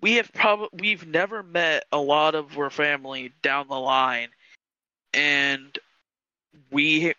we 0.00 0.14
have 0.14 0.30
probably 0.32 0.68
we've 0.80 1.06
never 1.06 1.42
met 1.42 1.84
a 1.90 1.98
lot 1.98 2.36
of 2.36 2.56
our 2.56 2.70
family 2.70 3.32
down 3.42 3.66
the 3.66 3.74
line, 3.74 4.28
and 5.12 5.76
we 6.70 7.14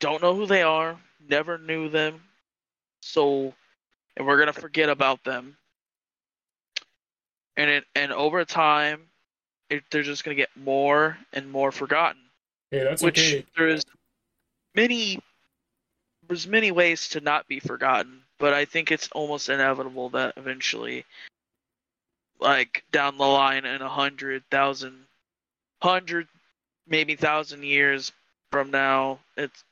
don't 0.00 0.22
know 0.22 0.34
who 0.34 0.46
they 0.46 0.62
are. 0.62 0.98
Never 1.28 1.58
knew 1.58 1.88
them, 1.88 2.20
so 3.00 3.54
and 4.16 4.26
we're 4.26 4.38
gonna 4.38 4.52
forget 4.52 4.88
about 4.88 5.22
them 5.22 5.56
and 7.60 7.70
it 7.70 7.84
and 7.94 8.12
over 8.12 8.44
time 8.44 9.02
it, 9.68 9.84
they're 9.90 10.02
just 10.02 10.24
going 10.24 10.36
to 10.36 10.40
get 10.40 10.48
more 10.56 11.16
and 11.32 11.50
more 11.50 11.70
forgotten 11.70 12.22
Hey, 12.70 12.84
that's 12.84 13.02
which 13.02 13.18
okay. 13.18 13.46
there 13.56 13.68
is 13.68 13.84
many 14.74 15.20
there's 16.30 16.46
many 16.46 16.70
ways 16.70 17.08
to 17.08 17.20
not 17.20 17.48
be 17.48 17.58
forgotten 17.58 18.20
but 18.38 18.54
i 18.54 18.64
think 18.64 18.92
it's 18.92 19.08
almost 19.12 19.48
inevitable 19.48 20.10
that 20.10 20.32
eventually 20.36 21.04
like 22.38 22.84
down 22.92 23.18
the 23.18 23.26
line 23.26 23.64
in 23.64 23.82
a 23.82 23.88
hundred 23.88 24.44
thousand 24.48 24.94
hundred 25.82 26.28
maybe 26.86 27.16
thousand 27.16 27.64
years 27.64 28.12
from 28.52 28.70
now 28.70 29.18
it's 29.36 29.64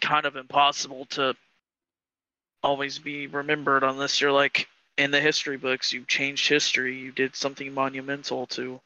kind 0.00 0.26
of 0.26 0.36
impossible 0.36 1.06
to 1.06 1.34
always 2.62 3.00
be 3.00 3.26
remembered 3.26 3.82
unless 3.82 4.20
you're 4.20 4.30
like 4.30 4.68
in 4.96 5.10
the 5.10 5.20
history 5.20 5.56
books 5.56 5.92
you 5.92 6.04
changed 6.04 6.48
history 6.48 6.96
you 6.96 7.10
did 7.10 7.34
something 7.34 7.74
monumental 7.74 8.46
to 8.46 8.80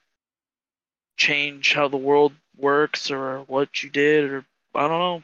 change 1.19 1.75
how 1.75 1.87
the 1.87 1.99
world 1.99 2.33
works 2.57 3.11
or 3.11 3.41
what 3.41 3.83
you 3.83 3.91
did 3.91 4.31
or 4.31 4.45
i 4.75 4.89
don't 4.89 4.99
know. 4.99 5.23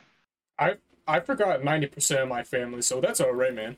I 0.59 0.76
forgot 1.20 1.62
90% 1.62 2.22
of 2.22 2.28
my 2.28 2.42
family, 2.42 2.82
so 2.82 3.00
that's 3.00 3.20
alright, 3.20 3.55
man. 3.55 3.76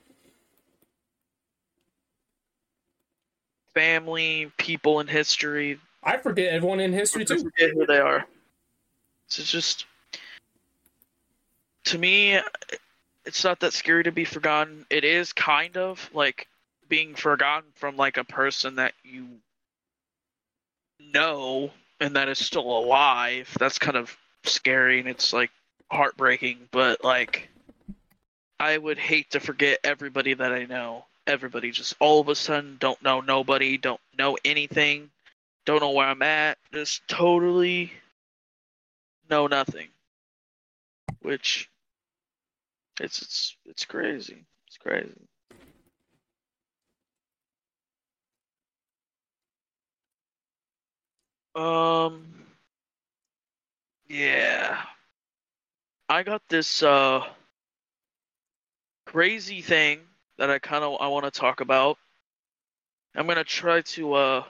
family 3.75 4.51
people 4.57 5.01
in 5.01 5.07
history 5.09 5.79
I 6.03 6.17
forget 6.17 6.53
everyone 6.53 6.81
in 6.81 6.93
history 6.93 7.23
I 7.23 7.25
too. 7.25 7.43
forget 7.43 7.71
who 7.75 7.87
they 7.87 7.99
are 7.99 8.25
so 9.27 9.41
it's 9.41 9.51
just 9.51 9.87
to 11.87 11.99
me 11.99 12.39
it's 13.27 13.43
not 13.43 13.61
that 13.61 13.73
scary 13.73 14.05
to 14.05 14.13
be 14.13 14.25
forgotten 14.25 14.87
it 14.91 15.05
is 15.05 15.33
kind 15.33 15.77
of 15.77 16.09
like 16.15 16.47
being 16.89 17.15
forgotten 17.15 17.69
from 17.75 17.97
like 17.97 18.17
a 18.17 18.25
person 18.25 18.77
that 18.77 18.93
you 19.03 19.27
know 21.13 21.71
and 22.01 22.15
that 22.17 22.29
is 22.29 22.39
still 22.39 22.79
alive 22.79 23.55
that's 23.59 23.79
kind 23.79 23.97
of 23.97 24.17
scary 24.45 25.01
and 25.01 25.09
it's 25.09 25.33
like 25.33 25.51
heartbreaking 25.91 26.69
but 26.71 27.05
like 27.05 27.49
i 28.59 28.77
would 28.77 28.99
hate 28.99 29.31
to 29.31 29.41
forget 29.41 29.79
everybody 29.85 30.35
that 30.35 30.53
i 30.53 30.65
know. 30.65 31.05
Everybody 31.27 31.71
just 31.71 31.95
all 32.01 32.21
of 32.21 32.29
a 32.29 32.35
sudden 32.35 32.77
don't 32.79 33.03
know 33.03 33.21
nobody 33.21 33.79
don't 33.79 34.01
know 34.19 34.37
anything 34.45 35.11
don't 35.65 35.81
know 35.81 35.93
where 35.93 36.07
i'm 36.09 36.21
at 36.23 36.59
just 36.73 37.07
totally 37.09 37.93
know 39.31 39.47
nothing. 39.47 39.89
Which 41.23 41.71
it's 43.01 43.23
it's 43.23 43.57
it's 43.67 43.85
crazy. 43.85 44.45
It's 44.67 44.77
crazy. 44.77 45.29
Um 51.55 52.25
yeah 54.09 54.83
i 56.15 56.23
got 56.23 56.41
this 56.49 56.81
uh 56.85 57.25
crazy 59.05 59.61
thing 59.61 59.99
that 60.39 60.49
i 60.49 60.61
kind 60.61 60.85
of 60.85 60.97
i 61.01 61.09
want 61.09 61.25
to 61.25 61.31
talk 61.33 61.61
about. 61.61 61.99
I'm 63.17 63.27
gonna 63.27 63.43
try 63.43 63.81
to 63.81 64.13
uh 64.15 64.45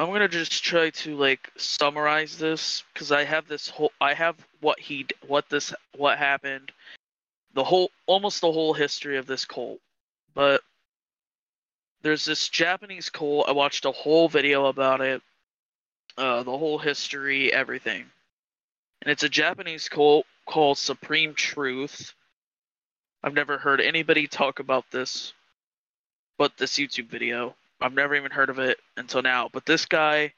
i'm 0.00 0.10
gonna 0.10 0.26
just 0.26 0.64
try 0.64 0.90
to 0.90 1.16
like 1.16 1.48
summarize 1.56 2.38
this 2.38 2.82
because 2.92 3.12
i 3.12 3.22
have 3.22 3.46
this 3.46 3.68
whole 3.68 3.92
i 4.00 4.14
have 4.14 4.34
what 4.60 4.80
he 4.80 5.06
what 5.28 5.48
this 5.48 5.72
what 5.96 6.18
happened 6.18 6.72
the 7.54 7.62
whole 7.62 7.92
almost 8.06 8.40
the 8.40 8.50
whole 8.50 8.74
history 8.74 9.16
of 9.16 9.26
this 9.26 9.44
cult. 9.44 9.78
But 10.34 10.60
there's 12.02 12.24
this 12.24 12.48
japanese 12.48 13.10
cult 13.10 13.48
i 13.48 13.52
watched 13.52 13.84
a 13.84 13.92
whole 13.92 14.28
video 14.28 14.66
about 14.66 15.00
it 15.00 15.22
uh, 16.18 16.42
the 16.42 16.58
whole 16.58 16.78
history 16.78 17.52
everything 17.52 18.06
and 19.06 19.12
it's 19.12 19.22
a 19.22 19.28
japanese 19.28 19.88
cult 19.88 20.26
called 20.46 20.76
supreme 20.76 21.32
truth. 21.32 22.12
I've 23.22 23.34
never 23.34 23.56
heard 23.56 23.80
anybody 23.80 24.26
talk 24.26 24.58
about 24.58 24.84
this 24.90 25.32
but 26.38 26.56
this 26.56 26.76
youtube 26.76 27.06
video. 27.06 27.54
I've 27.80 27.94
never 27.94 28.16
even 28.16 28.32
heard 28.32 28.50
of 28.50 28.58
it 28.58 28.78
until 28.96 29.22
now. 29.22 29.48
But 29.52 29.64
this 29.64 29.86
guy 29.86 30.32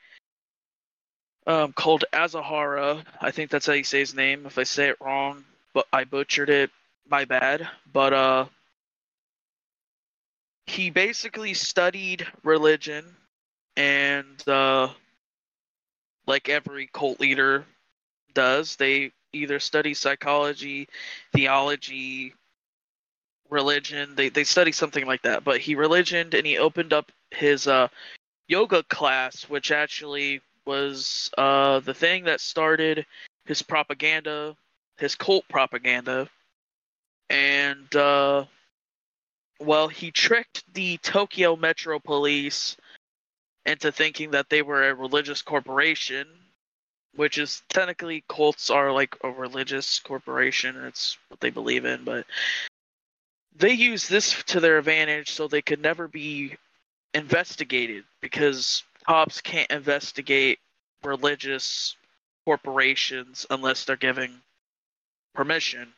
um, 1.46 1.72
called 1.72 2.04
Asahara 2.12 3.02
i 3.22 3.30
think 3.30 3.50
that's 3.50 3.64
how 3.64 3.72
you 3.72 3.84
say 3.84 4.00
his 4.00 4.14
name 4.14 4.44
if 4.44 4.58
i 4.58 4.64
say 4.64 4.90
it 4.90 5.00
wrong 5.00 5.44
but 5.72 5.86
i 5.90 6.04
butchered 6.04 6.50
it. 6.50 6.70
My 7.08 7.24
bad. 7.24 7.66
But 7.90 8.12
uh 8.12 8.46
he 10.66 10.90
basically 10.90 11.54
studied 11.54 12.26
religion 12.44 13.16
and 13.78 14.46
uh 14.46 14.88
like 16.26 16.50
every 16.50 16.90
cult 16.92 17.18
leader 17.18 17.64
does 18.34 18.76
they 18.76 19.12
either 19.32 19.58
study 19.60 19.94
psychology 19.94 20.88
theology 21.34 22.32
religion 23.50 24.14
they, 24.14 24.28
they 24.28 24.44
study 24.44 24.72
something 24.72 25.06
like 25.06 25.22
that. 25.22 25.44
But 25.44 25.60
he 25.60 25.74
religioned 25.74 26.34
and 26.34 26.46
he 26.46 26.58
opened 26.58 26.92
up 26.92 27.10
his 27.30 27.66
uh 27.66 27.88
yoga 28.46 28.82
class 28.84 29.42
which 29.44 29.70
actually 29.70 30.40
was 30.66 31.30
uh 31.38 31.80
the 31.80 31.94
thing 31.94 32.24
that 32.24 32.40
started 32.40 33.06
his 33.44 33.62
propaganda 33.62 34.54
his 34.98 35.14
cult 35.14 35.44
propaganda. 35.48 36.28
And 37.30 37.94
uh 37.96 38.44
well 39.60 39.88
he 39.88 40.10
tricked 40.10 40.62
the 40.74 40.98
tokyo 40.98 41.56
metro 41.56 41.98
police 41.98 42.76
into 43.66 43.92
thinking 43.92 44.30
that 44.30 44.48
they 44.48 44.62
were 44.62 44.88
a 44.88 44.94
religious 44.94 45.42
corporation 45.42 46.26
which 47.16 47.38
is 47.38 47.62
technically 47.68 48.24
cults 48.28 48.70
are 48.70 48.92
like 48.92 49.16
a 49.24 49.30
religious 49.30 49.98
corporation 50.00 50.76
it's 50.84 51.18
what 51.28 51.40
they 51.40 51.50
believe 51.50 51.84
in 51.84 52.04
but 52.04 52.26
they 53.56 53.72
use 53.72 54.08
this 54.08 54.42
to 54.44 54.60
their 54.60 54.78
advantage 54.78 55.30
so 55.30 55.48
they 55.48 55.62
could 55.62 55.82
never 55.82 56.06
be 56.06 56.56
investigated 57.14 58.04
because 58.20 58.84
cops 59.06 59.40
can't 59.40 59.70
investigate 59.70 60.58
religious 61.02 61.96
corporations 62.44 63.46
unless 63.50 63.84
they're 63.84 63.96
giving 63.96 64.32
permission. 65.34 65.92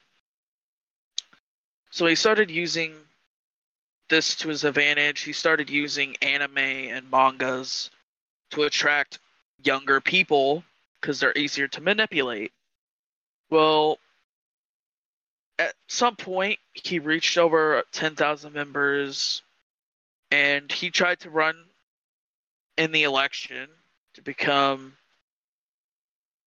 So 1.91 2.07
he 2.07 2.15
started 2.15 2.51
using 2.51 2.95
this 4.09 4.37
to 4.37 4.49
his 4.49 4.65
advantage. 4.65 5.23
He 5.23 5.33
started 5.33 5.69
using 5.69 6.17
anime 6.23 6.59
and 6.59 7.11
mangas 7.11 7.91
to 8.51 8.63
attract 8.63 9.19
younger 9.63 10.01
people 10.01 10.65
because 11.01 11.21
they're 11.21 11.37
easier 11.37 11.69
to 11.69 11.81
manipulate. 11.81 12.53
Well, 13.51 13.99
at 15.59 15.75
some 15.89 16.17
point, 16.17 16.59
he 16.73 16.99
reached 16.99 17.37
over 17.37 17.83
10,000 17.93 18.53
members 18.53 19.43
and 20.31 20.71
he 20.71 20.91
tried 20.91 21.21
to 21.21 21.31
run 21.31 21.57
in 22.77 22.93
the 22.93 23.03
election 23.03 23.69
to 24.15 24.23
become 24.23 24.95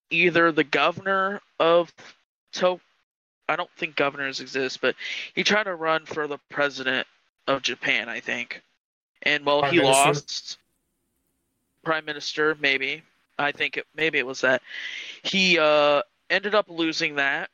either 0.09 0.51
the 0.51 0.63
governor 0.63 1.41
of 1.59 1.93
to 2.53 2.79
I 3.49 3.55
don't 3.57 3.69
think 3.77 3.95
governors 3.95 4.39
exist, 4.39 4.79
but 4.79 4.95
he 5.35 5.43
tried 5.43 5.63
to 5.63 5.75
run 5.75 6.05
for 6.05 6.27
the 6.27 6.39
president 6.49 7.05
of 7.45 7.61
Japan, 7.61 8.07
I 8.07 8.21
think. 8.21 8.61
And 9.21 9.45
well, 9.45 9.59
Prime 9.59 9.73
he 9.73 9.79
Minister? 9.79 10.07
lost 10.07 10.57
prime 11.83 12.05
minister 12.05 12.55
maybe. 12.59 13.03
I 13.37 13.51
think 13.51 13.77
it, 13.77 13.85
maybe 13.95 14.19
it 14.19 14.25
was 14.25 14.41
that. 14.41 14.61
He 15.23 15.59
uh 15.59 16.01
ended 16.29 16.55
up 16.55 16.69
losing 16.69 17.15
that 17.15 17.49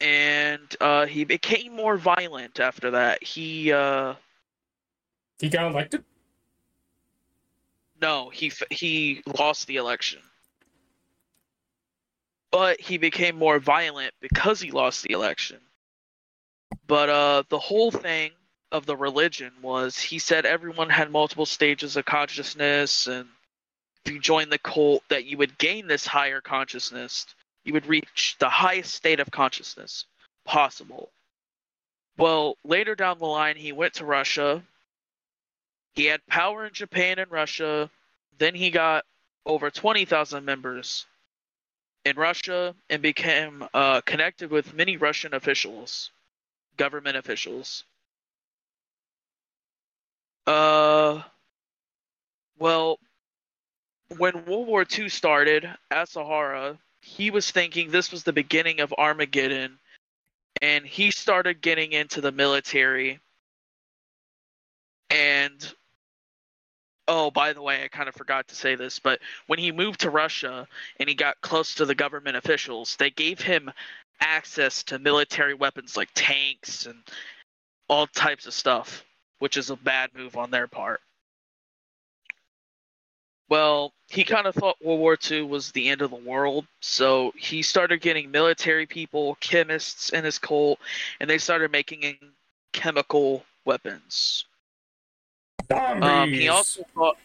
and 0.00 0.60
uh 0.80 1.06
he 1.06 1.24
became 1.24 1.74
more 1.74 1.96
violent 1.96 2.60
after 2.60 2.92
that. 2.92 3.22
He 3.22 3.72
uh 3.72 4.14
He 5.40 5.48
got 5.48 5.70
elected. 5.70 6.04
No, 8.00 8.28
he 8.30 8.52
he 8.70 9.22
lost 9.38 9.66
the 9.66 9.76
election. 9.76 10.20
But 12.50 12.80
he 12.80 12.98
became 12.98 13.36
more 13.36 13.58
violent 13.58 14.14
because 14.20 14.60
he 14.60 14.70
lost 14.70 15.02
the 15.02 15.12
election. 15.12 15.58
But 16.86 17.08
uh 17.08 17.42
the 17.48 17.58
whole 17.58 17.90
thing 17.90 18.32
of 18.70 18.86
the 18.86 18.96
religion 18.96 19.52
was 19.62 19.98
he 19.98 20.18
said 20.18 20.44
everyone 20.46 20.90
had 20.90 21.10
multiple 21.10 21.46
stages 21.46 21.96
of 21.96 22.04
consciousness 22.04 23.06
and 23.06 23.28
if 24.04 24.12
you 24.12 24.20
join 24.20 24.48
the 24.50 24.58
cult 24.58 25.02
that 25.08 25.24
you 25.24 25.38
would 25.38 25.56
gain 25.58 25.86
this 25.86 26.06
higher 26.06 26.40
consciousness. 26.40 27.26
You 27.64 27.72
would 27.72 27.86
reach 27.86 28.36
the 28.38 28.50
highest 28.50 28.94
state 28.94 29.20
of 29.20 29.30
consciousness 29.30 30.04
possible. 30.44 31.10
Well, 32.18 32.56
later 32.64 32.94
down 32.94 33.18
the 33.18 33.26
line 33.26 33.56
he 33.56 33.72
went 33.72 33.94
to 33.94 34.04
Russia. 34.04 34.62
He 35.94 36.04
had 36.04 36.26
power 36.26 36.66
in 36.66 36.74
Japan 36.74 37.18
and 37.18 37.30
Russia 37.30 37.90
then 38.38 38.54
he 38.54 38.70
got 38.70 39.04
over 39.46 39.70
20,000 39.70 40.44
members 40.44 41.06
in 42.04 42.16
Russia 42.16 42.74
and 42.90 43.02
became 43.02 43.66
uh, 43.72 44.00
connected 44.02 44.50
with 44.50 44.74
many 44.74 44.96
Russian 44.96 45.34
officials, 45.34 46.10
government 46.76 47.16
officials. 47.16 47.84
Uh, 50.46 51.22
well, 52.58 52.98
when 54.18 54.44
World 54.44 54.66
War 54.66 54.86
II 54.90 55.08
started, 55.08 55.68
Asahara, 55.90 56.78
he 57.00 57.30
was 57.30 57.50
thinking 57.50 57.90
this 57.90 58.10
was 58.10 58.24
the 58.24 58.32
beginning 58.32 58.80
of 58.80 58.94
Armageddon, 58.96 59.78
and 60.62 60.86
he 60.86 61.10
started 61.10 61.60
getting 61.60 61.92
into 61.92 62.20
the 62.20 62.32
military. 62.32 63.20
And 65.10 65.74
Oh, 67.06 67.30
by 67.30 67.52
the 67.52 67.60
way, 67.60 67.84
I 67.84 67.88
kind 67.88 68.08
of 68.08 68.14
forgot 68.14 68.48
to 68.48 68.54
say 68.54 68.76
this, 68.76 68.98
but 68.98 69.20
when 69.46 69.58
he 69.58 69.72
moved 69.72 70.00
to 70.00 70.10
Russia 70.10 70.66
and 70.98 71.08
he 71.08 71.14
got 71.14 71.40
close 71.42 71.74
to 71.74 71.84
the 71.84 71.94
government 71.94 72.36
officials, 72.36 72.96
they 72.96 73.10
gave 73.10 73.40
him 73.40 73.70
access 74.20 74.82
to 74.84 74.98
military 74.98 75.52
weapons 75.52 75.96
like 75.96 76.08
tanks 76.14 76.86
and 76.86 77.02
all 77.88 78.06
types 78.06 78.46
of 78.46 78.54
stuff, 78.54 79.04
which 79.38 79.58
is 79.58 79.68
a 79.68 79.76
bad 79.76 80.14
move 80.14 80.36
on 80.36 80.50
their 80.50 80.66
part. 80.66 81.00
Well, 83.48 83.92
he 84.08 84.24
kind 84.24 84.46
of 84.46 84.54
thought 84.54 84.76
World 84.82 85.00
War 85.00 85.18
II 85.30 85.42
was 85.42 85.70
the 85.72 85.88
end 85.88 86.00
of 86.00 86.10
the 86.10 86.16
world, 86.16 86.66
so 86.80 87.32
he 87.36 87.62
started 87.62 88.00
getting 88.00 88.30
military 88.30 88.86
people, 88.86 89.36
chemists 89.40 90.10
in 90.10 90.24
his 90.24 90.38
cult, 90.38 90.78
and 91.20 91.28
they 91.28 91.38
started 91.38 91.70
making 91.70 92.16
chemical 92.72 93.44
weapons. 93.64 94.46
Um, 95.70 96.32
he 96.32 96.48
also 96.48 96.84
thought, 96.94 97.16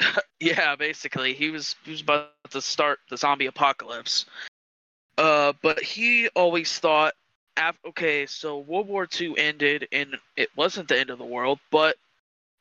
yeah, 0.40 0.76
basically, 0.76 1.34
he 1.34 1.50
was 1.50 1.76
he 1.84 1.90
was 1.90 2.00
about 2.00 2.30
to 2.50 2.60
start 2.60 2.98
the 3.10 3.16
zombie 3.16 3.46
apocalypse. 3.46 4.26
Uh, 5.18 5.52
but 5.62 5.82
he 5.82 6.28
always 6.36 6.78
thought, 6.78 7.14
af- 7.56 7.78
okay, 7.86 8.24
so 8.24 8.58
World 8.58 8.88
War 8.88 9.08
II 9.20 9.36
ended, 9.36 9.88
and 9.92 10.16
it 10.36 10.48
wasn't 10.56 10.88
the 10.88 10.98
end 10.98 11.10
of 11.10 11.18
the 11.18 11.24
world. 11.24 11.58
But 11.70 11.96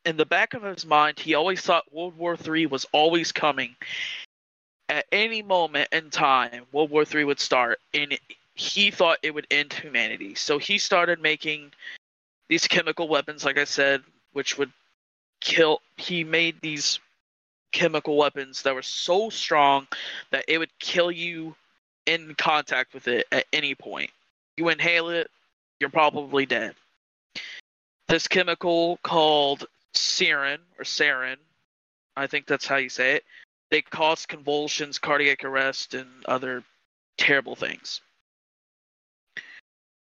in 0.08 0.16
the 0.16 0.26
back 0.26 0.54
of 0.54 0.64
his 0.64 0.86
mind, 0.86 1.20
he 1.20 1.34
always 1.34 1.60
thought 1.60 1.94
World 1.94 2.18
War 2.18 2.38
III 2.48 2.68
was 2.68 2.86
always 2.94 3.34
coming. 3.34 3.76
At 4.88 5.06
any 5.12 5.42
moment 5.44 5.90
in 5.92 6.10
time, 6.10 6.64
World 6.72 6.92
War 6.92 7.04
III 7.04 7.26
would 7.26 7.42
start, 7.42 7.82
and 7.94 8.18
he 8.56 8.90
thought 8.90 9.20
it 9.22 9.34
would 9.34 9.48
end 9.52 9.74
humanity. 9.74 10.34
So 10.34 10.60
he 10.60 10.78
started 10.78 11.22
making 11.22 11.74
these 12.48 12.68
chemical 12.68 13.10
weapons, 13.10 13.44
like 13.44 13.58
I 13.58 13.66
said, 13.66 14.02
which 14.32 14.58
would 14.58 14.72
kill. 15.42 15.82
He 15.98 16.24
made 16.24 16.62
these 16.62 17.02
chemical 17.74 18.16
weapons 18.16 18.62
that 18.62 18.74
were 18.74 18.82
so 18.82 19.30
strong 19.30 19.88
that 20.32 20.46
it 20.48 20.58
would 20.58 20.72
kill 20.80 21.12
you 21.12 21.54
in 22.06 22.34
contact 22.36 22.94
with 22.94 23.10
it 23.10 23.28
at 23.34 23.46
any 23.52 23.76
point. 23.76 24.12
You 24.56 24.70
inhale 24.70 25.10
it, 25.10 25.30
you're 25.82 25.90
probably 25.90 26.46
dead. 26.46 26.76
This 28.08 28.30
chemical 28.30 29.00
called 29.04 29.66
sarin 29.94 30.60
or 30.78 30.84
sarin, 30.84 31.38
I 32.16 32.28
think 32.28 32.48
that's 32.48 32.66
how 32.66 32.78
you 32.78 32.90
say 32.90 33.16
it. 33.16 33.24
They 33.70 33.82
cause 33.82 34.26
convulsions, 34.26 34.98
cardiac 34.98 35.44
arrest, 35.44 35.94
and 35.94 36.08
other 36.26 36.64
terrible 37.18 37.56
things. 37.56 38.02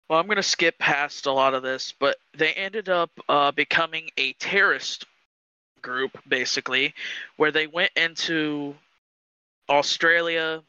Well, 0.09 0.19
I'm 0.19 0.27
going 0.27 0.35
to 0.35 0.43
skip 0.43 0.77
past 0.77 1.25
a 1.25 1.31
lot 1.31 1.55
of 1.55 1.63
this, 1.63 1.93
but 1.99 2.17
they 2.37 2.53
ended 2.53 2.89
up 2.89 3.09
uh, 3.27 3.51
becoming 3.51 4.09
a 4.17 4.33
terrorist 4.33 5.05
group, 5.81 6.11
basically, 6.27 6.93
where 7.37 7.51
they 7.51 7.65
went 7.65 7.91
into 7.95 8.75
Australia 9.69 10.61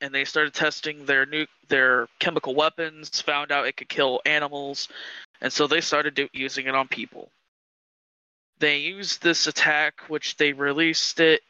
and 0.00 0.14
they 0.14 0.24
started 0.24 0.54
testing 0.54 1.04
their 1.04 1.26
new 1.26 1.46
their 1.68 2.08
chemical 2.18 2.54
weapons. 2.54 3.20
Found 3.22 3.52
out 3.52 3.66
it 3.66 3.76
could 3.76 3.88
kill 3.88 4.20
animals, 4.24 4.88
and 5.40 5.52
so 5.52 5.66
they 5.66 5.80
started 5.80 6.14
do, 6.14 6.28
using 6.32 6.66
it 6.66 6.74
on 6.74 6.88
people. 6.88 7.30
They 8.60 8.78
used 8.78 9.22
this 9.22 9.46
attack, 9.46 10.00
which 10.08 10.36
they 10.36 10.52
released 10.52 11.20
it. 11.20 11.42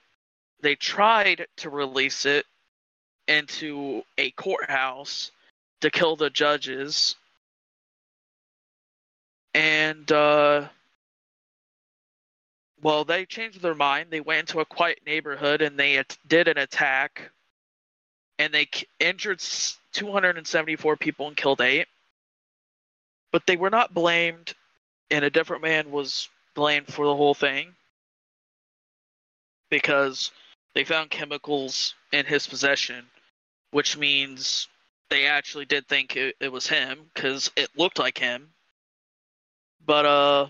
They 0.60 0.76
tried 0.76 1.46
to 1.58 1.70
release 1.70 2.26
it 2.26 2.46
into 3.28 4.02
a 4.18 4.30
courthouse 4.32 5.32
to 5.82 5.90
kill 5.90 6.16
the 6.16 6.30
judges 6.30 7.16
and 9.54 10.10
uh, 10.12 10.68
well, 12.82 13.04
they 13.04 13.26
changed 13.26 13.62
their 13.62 13.74
mind. 13.74 14.08
They 14.10 14.20
went 14.20 14.40
into 14.50 14.60
a 14.60 14.64
quiet 14.66 15.00
neighborhood 15.06 15.62
and 15.62 15.78
they 15.78 15.98
at- 15.98 16.18
did 16.26 16.48
an 16.48 16.58
attack, 16.58 17.30
and 18.38 18.52
they 18.52 18.66
injured 19.00 19.40
274 19.92 20.96
people 20.96 21.28
and 21.28 21.36
killed 21.36 21.60
eight. 21.60 21.88
But 23.32 23.46
they 23.46 23.56
were 23.56 23.70
not 23.70 23.94
blamed, 23.94 24.54
and 25.10 25.24
a 25.24 25.30
different 25.30 25.62
man 25.62 25.90
was 25.90 26.28
blamed 26.58 26.92
for 26.92 27.06
the 27.06 27.14
whole 27.14 27.34
thing 27.34 27.72
because 29.70 30.32
they 30.74 30.82
found 30.82 31.08
chemicals 31.08 31.94
in 32.10 32.26
his 32.26 32.48
possession, 32.48 33.04
which 33.70 33.96
means 33.96 34.66
they 35.08 35.26
actually 35.26 35.66
did 35.66 35.86
think 35.86 36.16
it, 36.16 36.34
it 36.40 36.50
was 36.50 36.66
him 36.66 36.98
because 37.14 37.48
it 37.54 37.68
looked 37.76 38.00
like 38.00 38.18
him. 38.18 38.48
But 39.86 40.04
uh 40.04 40.46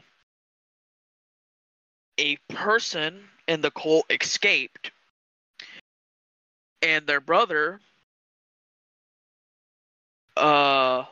a 2.17 2.37
person 2.49 3.21
in 3.47 3.61
the 3.61 3.71
cult 3.71 4.07
escaped 4.11 4.91
and 6.81 7.07
their 7.07 7.21
brother 7.21 7.81
uh 10.39 11.05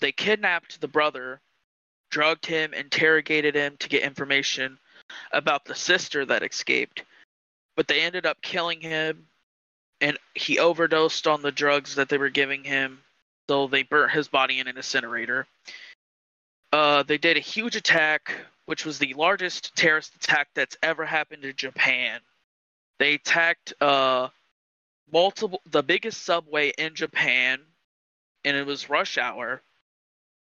they 0.00 0.10
kidnapped 0.10 0.80
the 0.80 0.88
brother 0.88 1.40
drugged 2.10 2.46
him 2.46 2.72
interrogated 2.74 3.54
him 3.54 3.76
to 3.78 3.88
get 3.88 4.02
information 4.02 4.78
about 5.32 5.64
the 5.64 5.74
sister 5.74 6.24
that 6.24 6.42
escaped 6.42 7.04
but 7.76 7.86
they 7.88 8.00
ended 8.00 8.26
up 8.26 8.40
killing 8.42 8.80
him 8.80 9.26
and 10.00 10.18
he 10.34 10.58
overdosed 10.58 11.26
on 11.26 11.42
the 11.42 11.52
drugs 11.52 11.94
that 11.94 12.08
they 12.08 12.18
were 12.18 12.28
giving 12.28 12.64
him 12.64 12.98
so 13.48 13.66
they 13.66 13.82
burnt 13.82 14.12
his 14.12 14.28
body 14.28 14.58
in 14.58 14.68
an 14.68 14.76
incinerator 14.76 15.46
uh, 16.72 17.02
they 17.04 17.18
did 17.18 17.36
a 17.36 17.40
huge 17.40 17.76
attack, 17.76 18.32
which 18.66 18.84
was 18.84 18.98
the 18.98 19.14
largest 19.14 19.74
terrorist 19.76 20.14
attack 20.16 20.48
that's 20.54 20.76
ever 20.82 21.06
happened 21.06 21.44
in 21.44 21.56
Japan. 21.56 22.20
They 22.98 23.14
attacked 23.14 23.72
uh, 23.80 24.28
multiple 25.10 25.60
the 25.70 25.82
biggest 25.82 26.22
subway 26.22 26.72
in 26.76 26.94
Japan 26.94 27.60
and 28.44 28.56
it 28.56 28.66
was 28.66 28.90
rush 28.90 29.18
hour. 29.18 29.62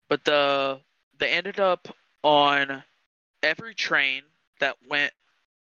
But 0.09 0.23
the 0.23 0.79
they 1.19 1.29
ended 1.29 1.59
up 1.59 1.87
on 2.23 2.83
every 3.43 3.73
train 3.73 4.23
that 4.59 4.77
went 4.89 5.13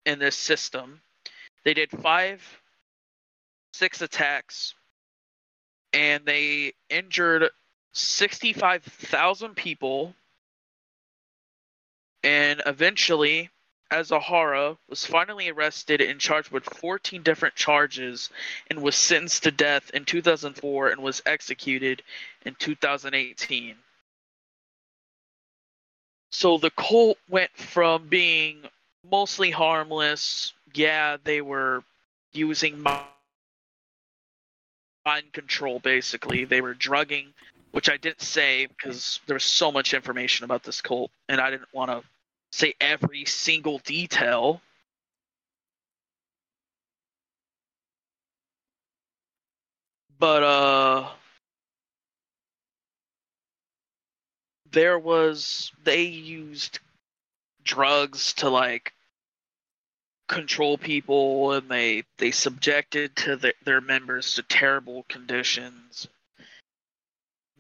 in 0.06 0.20
this 0.20 0.36
system. 0.36 1.02
They 1.64 1.74
did 1.74 1.92
five 1.92 2.42
six 3.74 4.02
attacks 4.02 4.74
and 5.94 6.26
they 6.26 6.74
injured 6.90 7.50
65,000 7.94 9.56
people 9.56 10.14
and 12.24 12.62
eventually 12.66 13.50
Asahara 13.92 14.78
was 14.88 15.06
finally 15.06 15.50
arrested 15.50 16.02
and 16.02 16.20
charged 16.20 16.52
with 16.52 16.66
14 16.66 17.24
different 17.24 17.56
charges 17.56 18.30
and 18.70 18.82
was 18.82 18.96
sentenced 18.96 19.44
to 19.44 19.52
death 19.52 19.90
in 19.94 20.06
2004 20.06 20.90
and 20.90 21.02
was 21.02 21.22
executed 21.26 22.04
in 22.46 22.56
2018. 22.56 23.76
So 26.32 26.58
the 26.58 26.72
cult 26.72 27.18
went 27.30 27.52
from 27.58 28.08
being 28.08 28.64
mostly 29.10 29.50
harmless, 29.52 30.54
yeah, 30.74 31.18
they 31.24 31.42
were 31.42 31.84
using 32.34 32.82
mind 32.82 33.08
control 35.34 35.80
basically. 35.80 36.46
They 36.46 36.62
were 36.62 36.74
drugging, 36.74 37.34
which 37.72 37.90
I 37.90 37.98
didn't 37.98 38.22
say 38.22 38.68
because 38.68 39.20
there 39.26 39.34
was 39.36 39.44
so 39.44 39.72
much 39.72 39.94
information 39.94 40.44
about 40.46 40.64
this 40.64 40.82
cult 40.82 41.12
and 41.28 41.42
I 41.42 41.50
didn't 41.50 41.74
want 41.74 41.92
to 41.92 42.04
say 42.52 42.76
every 42.80 43.26
single 43.26 43.80
detail. 43.80 44.62
But 50.20 50.44
uh 50.44 51.10
there 54.72 55.00
was 55.00 55.72
they 55.84 56.04
used 56.04 56.80
drugs 57.64 58.34
to 58.34 58.50
like 58.50 58.94
control 60.28 60.78
people 60.78 61.54
and 61.54 61.70
they 61.70 62.04
they 62.18 62.32
subjected 62.32 63.16
to 63.16 63.36
the, 63.36 63.54
their 63.66 63.82
members 63.82 64.36
to 64.36 64.44
terrible 64.44 65.04
conditions 65.10 66.08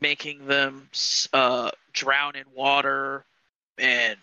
making 0.02 0.46
them 0.46 0.90
uh, 1.34 1.72
drown 1.94 2.36
in 2.36 2.46
water 2.56 3.26
and 3.78 4.18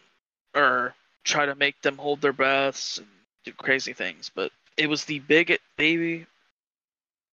or 0.54 0.94
try 1.24 1.46
to 1.46 1.54
make 1.54 1.80
them 1.82 1.98
hold 1.98 2.20
their 2.20 2.32
breaths 2.32 2.98
and 2.98 3.06
do 3.44 3.52
crazy 3.52 3.92
things. 3.92 4.30
But 4.34 4.52
it 4.76 4.88
was 4.88 5.04
the 5.04 5.18
big 5.20 5.58
they 5.76 6.26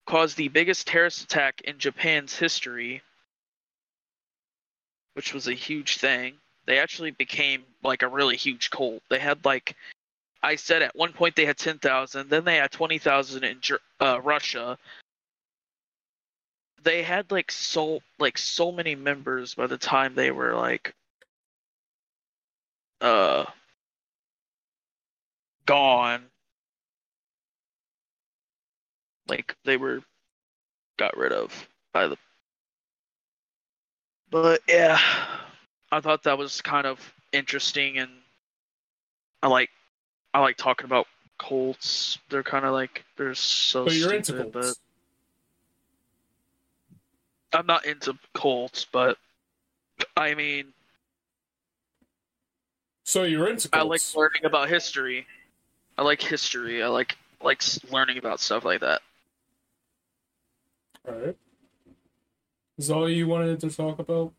caused 0.05 0.37
the 0.37 0.49
biggest 0.49 0.87
terrorist 0.87 1.23
attack 1.23 1.61
in 1.61 1.77
Japan's 1.77 2.37
history, 2.37 3.01
which 5.13 5.33
was 5.33 5.47
a 5.47 5.53
huge 5.53 5.97
thing. 5.97 6.35
They 6.65 6.79
actually 6.79 7.11
became 7.11 7.63
like 7.83 8.03
a 8.03 8.07
really 8.07 8.37
huge 8.37 8.69
cult. 8.69 9.01
They 9.09 9.19
had 9.19 9.43
like 9.45 9.75
I 10.41 10.55
said 10.55 10.81
at 10.81 10.95
one 10.95 11.13
point 11.13 11.35
they 11.35 11.45
had 11.45 11.57
ten 11.57 11.79
thousand, 11.79 12.29
then 12.29 12.43
they 12.43 12.57
had 12.57 12.71
twenty 12.71 12.99
thousand 12.99 13.43
in 13.43 13.59
uh, 13.99 14.21
Russia. 14.21 14.77
They 16.83 17.01
had 17.03 17.31
like 17.31 17.51
so 17.51 18.01
like 18.19 18.37
so 18.37 18.71
many 18.71 18.95
members 18.95 19.55
by 19.55 19.67
the 19.67 19.77
time 19.77 20.15
they 20.15 20.31
were 20.31 20.53
like 20.55 20.93
uh 23.01 23.45
gone. 25.65 26.23
Like 29.27 29.55
they 29.63 29.77
were 29.77 30.01
got 30.97 31.17
rid 31.17 31.31
of 31.31 31.67
by 31.93 32.07
the 32.07 32.17
But 34.33 34.61
yeah, 34.67 34.99
I 35.91 36.01
thought 36.01 36.23
that 36.23 36.39
was 36.39 36.59
kind 36.59 36.87
of 36.87 36.99
interesting 37.33 37.99
and 37.99 38.09
I 39.43 39.47
like 39.47 39.69
I 40.33 40.39
like 40.39 40.57
talking 40.57 40.85
about 40.85 41.05
Colts. 41.37 42.17
They're 42.29 42.41
kind 42.41 42.65
of 42.65 42.73
like 42.73 43.05
they're 43.15 43.35
so 43.35 43.85
But 43.85 43.93
you're 43.93 44.23
stupid, 44.23 44.47
into 44.47 44.51
Colts. 44.53 44.79
I'm 47.53 47.67
not 47.67 47.85
into 47.85 48.17
Colts, 48.33 48.87
but 48.91 49.19
I 50.17 50.33
mean, 50.33 50.73
So 53.03 53.21
you're 53.21 53.47
into 53.47 53.69
I 53.71 53.83
like 53.83 54.01
learning 54.15 54.45
about 54.45 54.67
history. 54.67 55.27
I 55.95 56.01
like 56.01 56.23
history. 56.23 56.81
I 56.81 56.87
like 56.87 57.15
like 57.43 57.61
learning 57.91 58.17
about 58.17 58.39
stuff 58.39 58.65
like 58.65 58.79
that. 58.79 59.03
Alright. 61.07 61.37
Is 62.77 62.89
all 62.89 63.07
you 63.09 63.27
wanted 63.27 63.59
to 63.61 63.69
talk 63.69 63.99
about? 63.99 64.33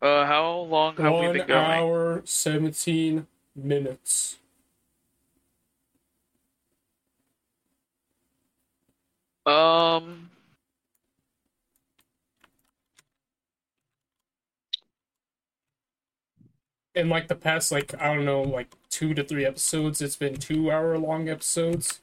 Uh, 0.00 0.24
how 0.24 0.58
long 0.60 0.96
have 0.96 1.12
we 1.14 1.38
been 1.38 1.46
going? 1.48 1.50
hour, 1.50 2.22
17 2.24 3.26
minutes. 3.56 4.38
Um, 9.46 10.30
In 16.94 17.08
like 17.10 17.28
the 17.28 17.34
past, 17.34 17.70
like, 17.70 17.94
I 18.00 18.14
don't 18.14 18.24
know, 18.24 18.40
like 18.42 18.68
two 18.88 19.12
to 19.14 19.22
three 19.22 19.44
episodes, 19.44 20.00
it's 20.00 20.16
been 20.16 20.36
two 20.36 20.70
hour 20.70 20.96
long 20.98 21.28
episodes. 21.28 22.00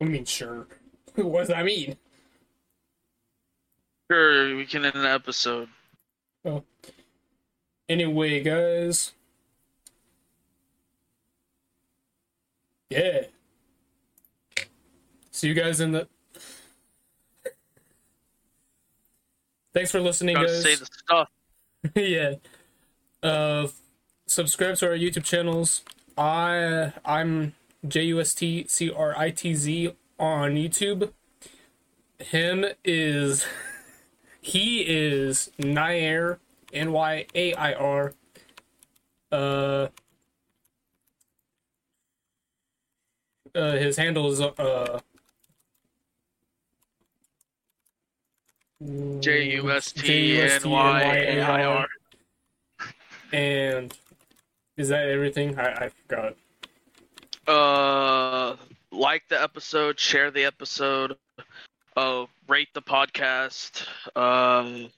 You 0.00 0.08
mean, 0.08 0.24
sure? 0.24 0.66
what 1.14 1.40
does 1.40 1.48
that 1.48 1.64
mean? 1.64 1.96
Sure, 4.10 4.56
we 4.56 4.66
can 4.66 4.84
end 4.84 4.94
an 4.94 5.06
episode. 5.06 5.68
Anyway, 7.88 8.40
guys. 8.40 9.12
Yeah. 12.90 13.22
See 15.30 15.48
you 15.48 15.54
guys 15.54 15.80
in 15.80 15.92
the. 15.92 16.08
Thanks 19.74 19.90
for 19.90 20.00
listening, 20.00 20.36
Gotta 20.36 20.46
guys. 20.46 20.62
say 20.62 20.74
the 20.76 20.86
stuff. 20.86 21.28
yeah. 21.94 22.34
Uh, 23.22 23.68
subscribe 24.26 24.76
to 24.76 24.86
our 24.86 24.96
YouTube 24.96 25.24
channels. 25.24 25.82
I 26.16 26.92
I'm 27.04 27.54
J 27.88 28.02
U 28.04 28.20
S 28.20 28.34
T 28.34 28.66
C 28.68 28.90
R 28.90 29.16
I 29.16 29.30
T 29.30 29.54
Z 29.54 29.94
on 30.18 30.54
YouTube. 30.54 31.12
Him 32.18 32.64
is 32.84 33.46
he 34.40 34.80
is 34.80 35.50
Nyair 35.58 36.38
N 36.72 36.92
Y 36.92 37.26
A 37.34 37.54
I 37.54 37.72
R. 37.74 38.14
Uh. 39.30 39.88
Uh, 43.54 43.72
his 43.72 43.96
handle 43.96 44.30
is 44.30 44.38
uh 44.40 45.00
J 49.20 49.52
U 49.54 49.70
S 49.70 49.92
T 49.92 50.40
N 50.40 50.60
Y 50.64 51.02
A 51.02 51.40
I 51.40 51.64
R. 51.64 51.88
And 53.32 53.96
is 54.76 54.88
that 54.90 55.08
everything? 55.08 55.58
I, 55.58 55.86
I 55.86 55.88
forgot. 55.88 56.36
Uh, 57.46 58.56
like 58.90 59.22
the 59.28 59.40
episode, 59.40 59.98
share 59.98 60.30
the 60.30 60.44
episode, 60.44 61.16
uh, 61.96 62.26
rate 62.48 62.68
the 62.74 62.82
podcast. 62.82 63.86
Um, 64.16 64.90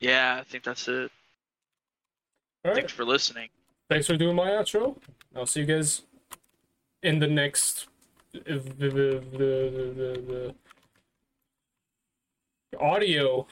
yeah, 0.00 0.38
I 0.40 0.44
think 0.44 0.64
that's 0.64 0.88
it. 0.88 1.10
Right. 2.64 2.74
Thanks 2.74 2.92
for 2.92 3.04
listening. 3.04 3.48
Thanks 3.88 4.06
for 4.06 4.16
doing 4.16 4.34
my 4.34 4.48
outro. 4.50 4.96
I'll 5.36 5.46
see 5.46 5.60
you 5.60 5.66
guys 5.66 6.02
in 7.02 7.18
the 7.18 7.26
next 7.26 7.88
the 8.32 8.40
the, 8.40 8.88
the, 8.88 9.22
the, 9.36 10.54
the 12.72 12.78
audio 12.80 13.46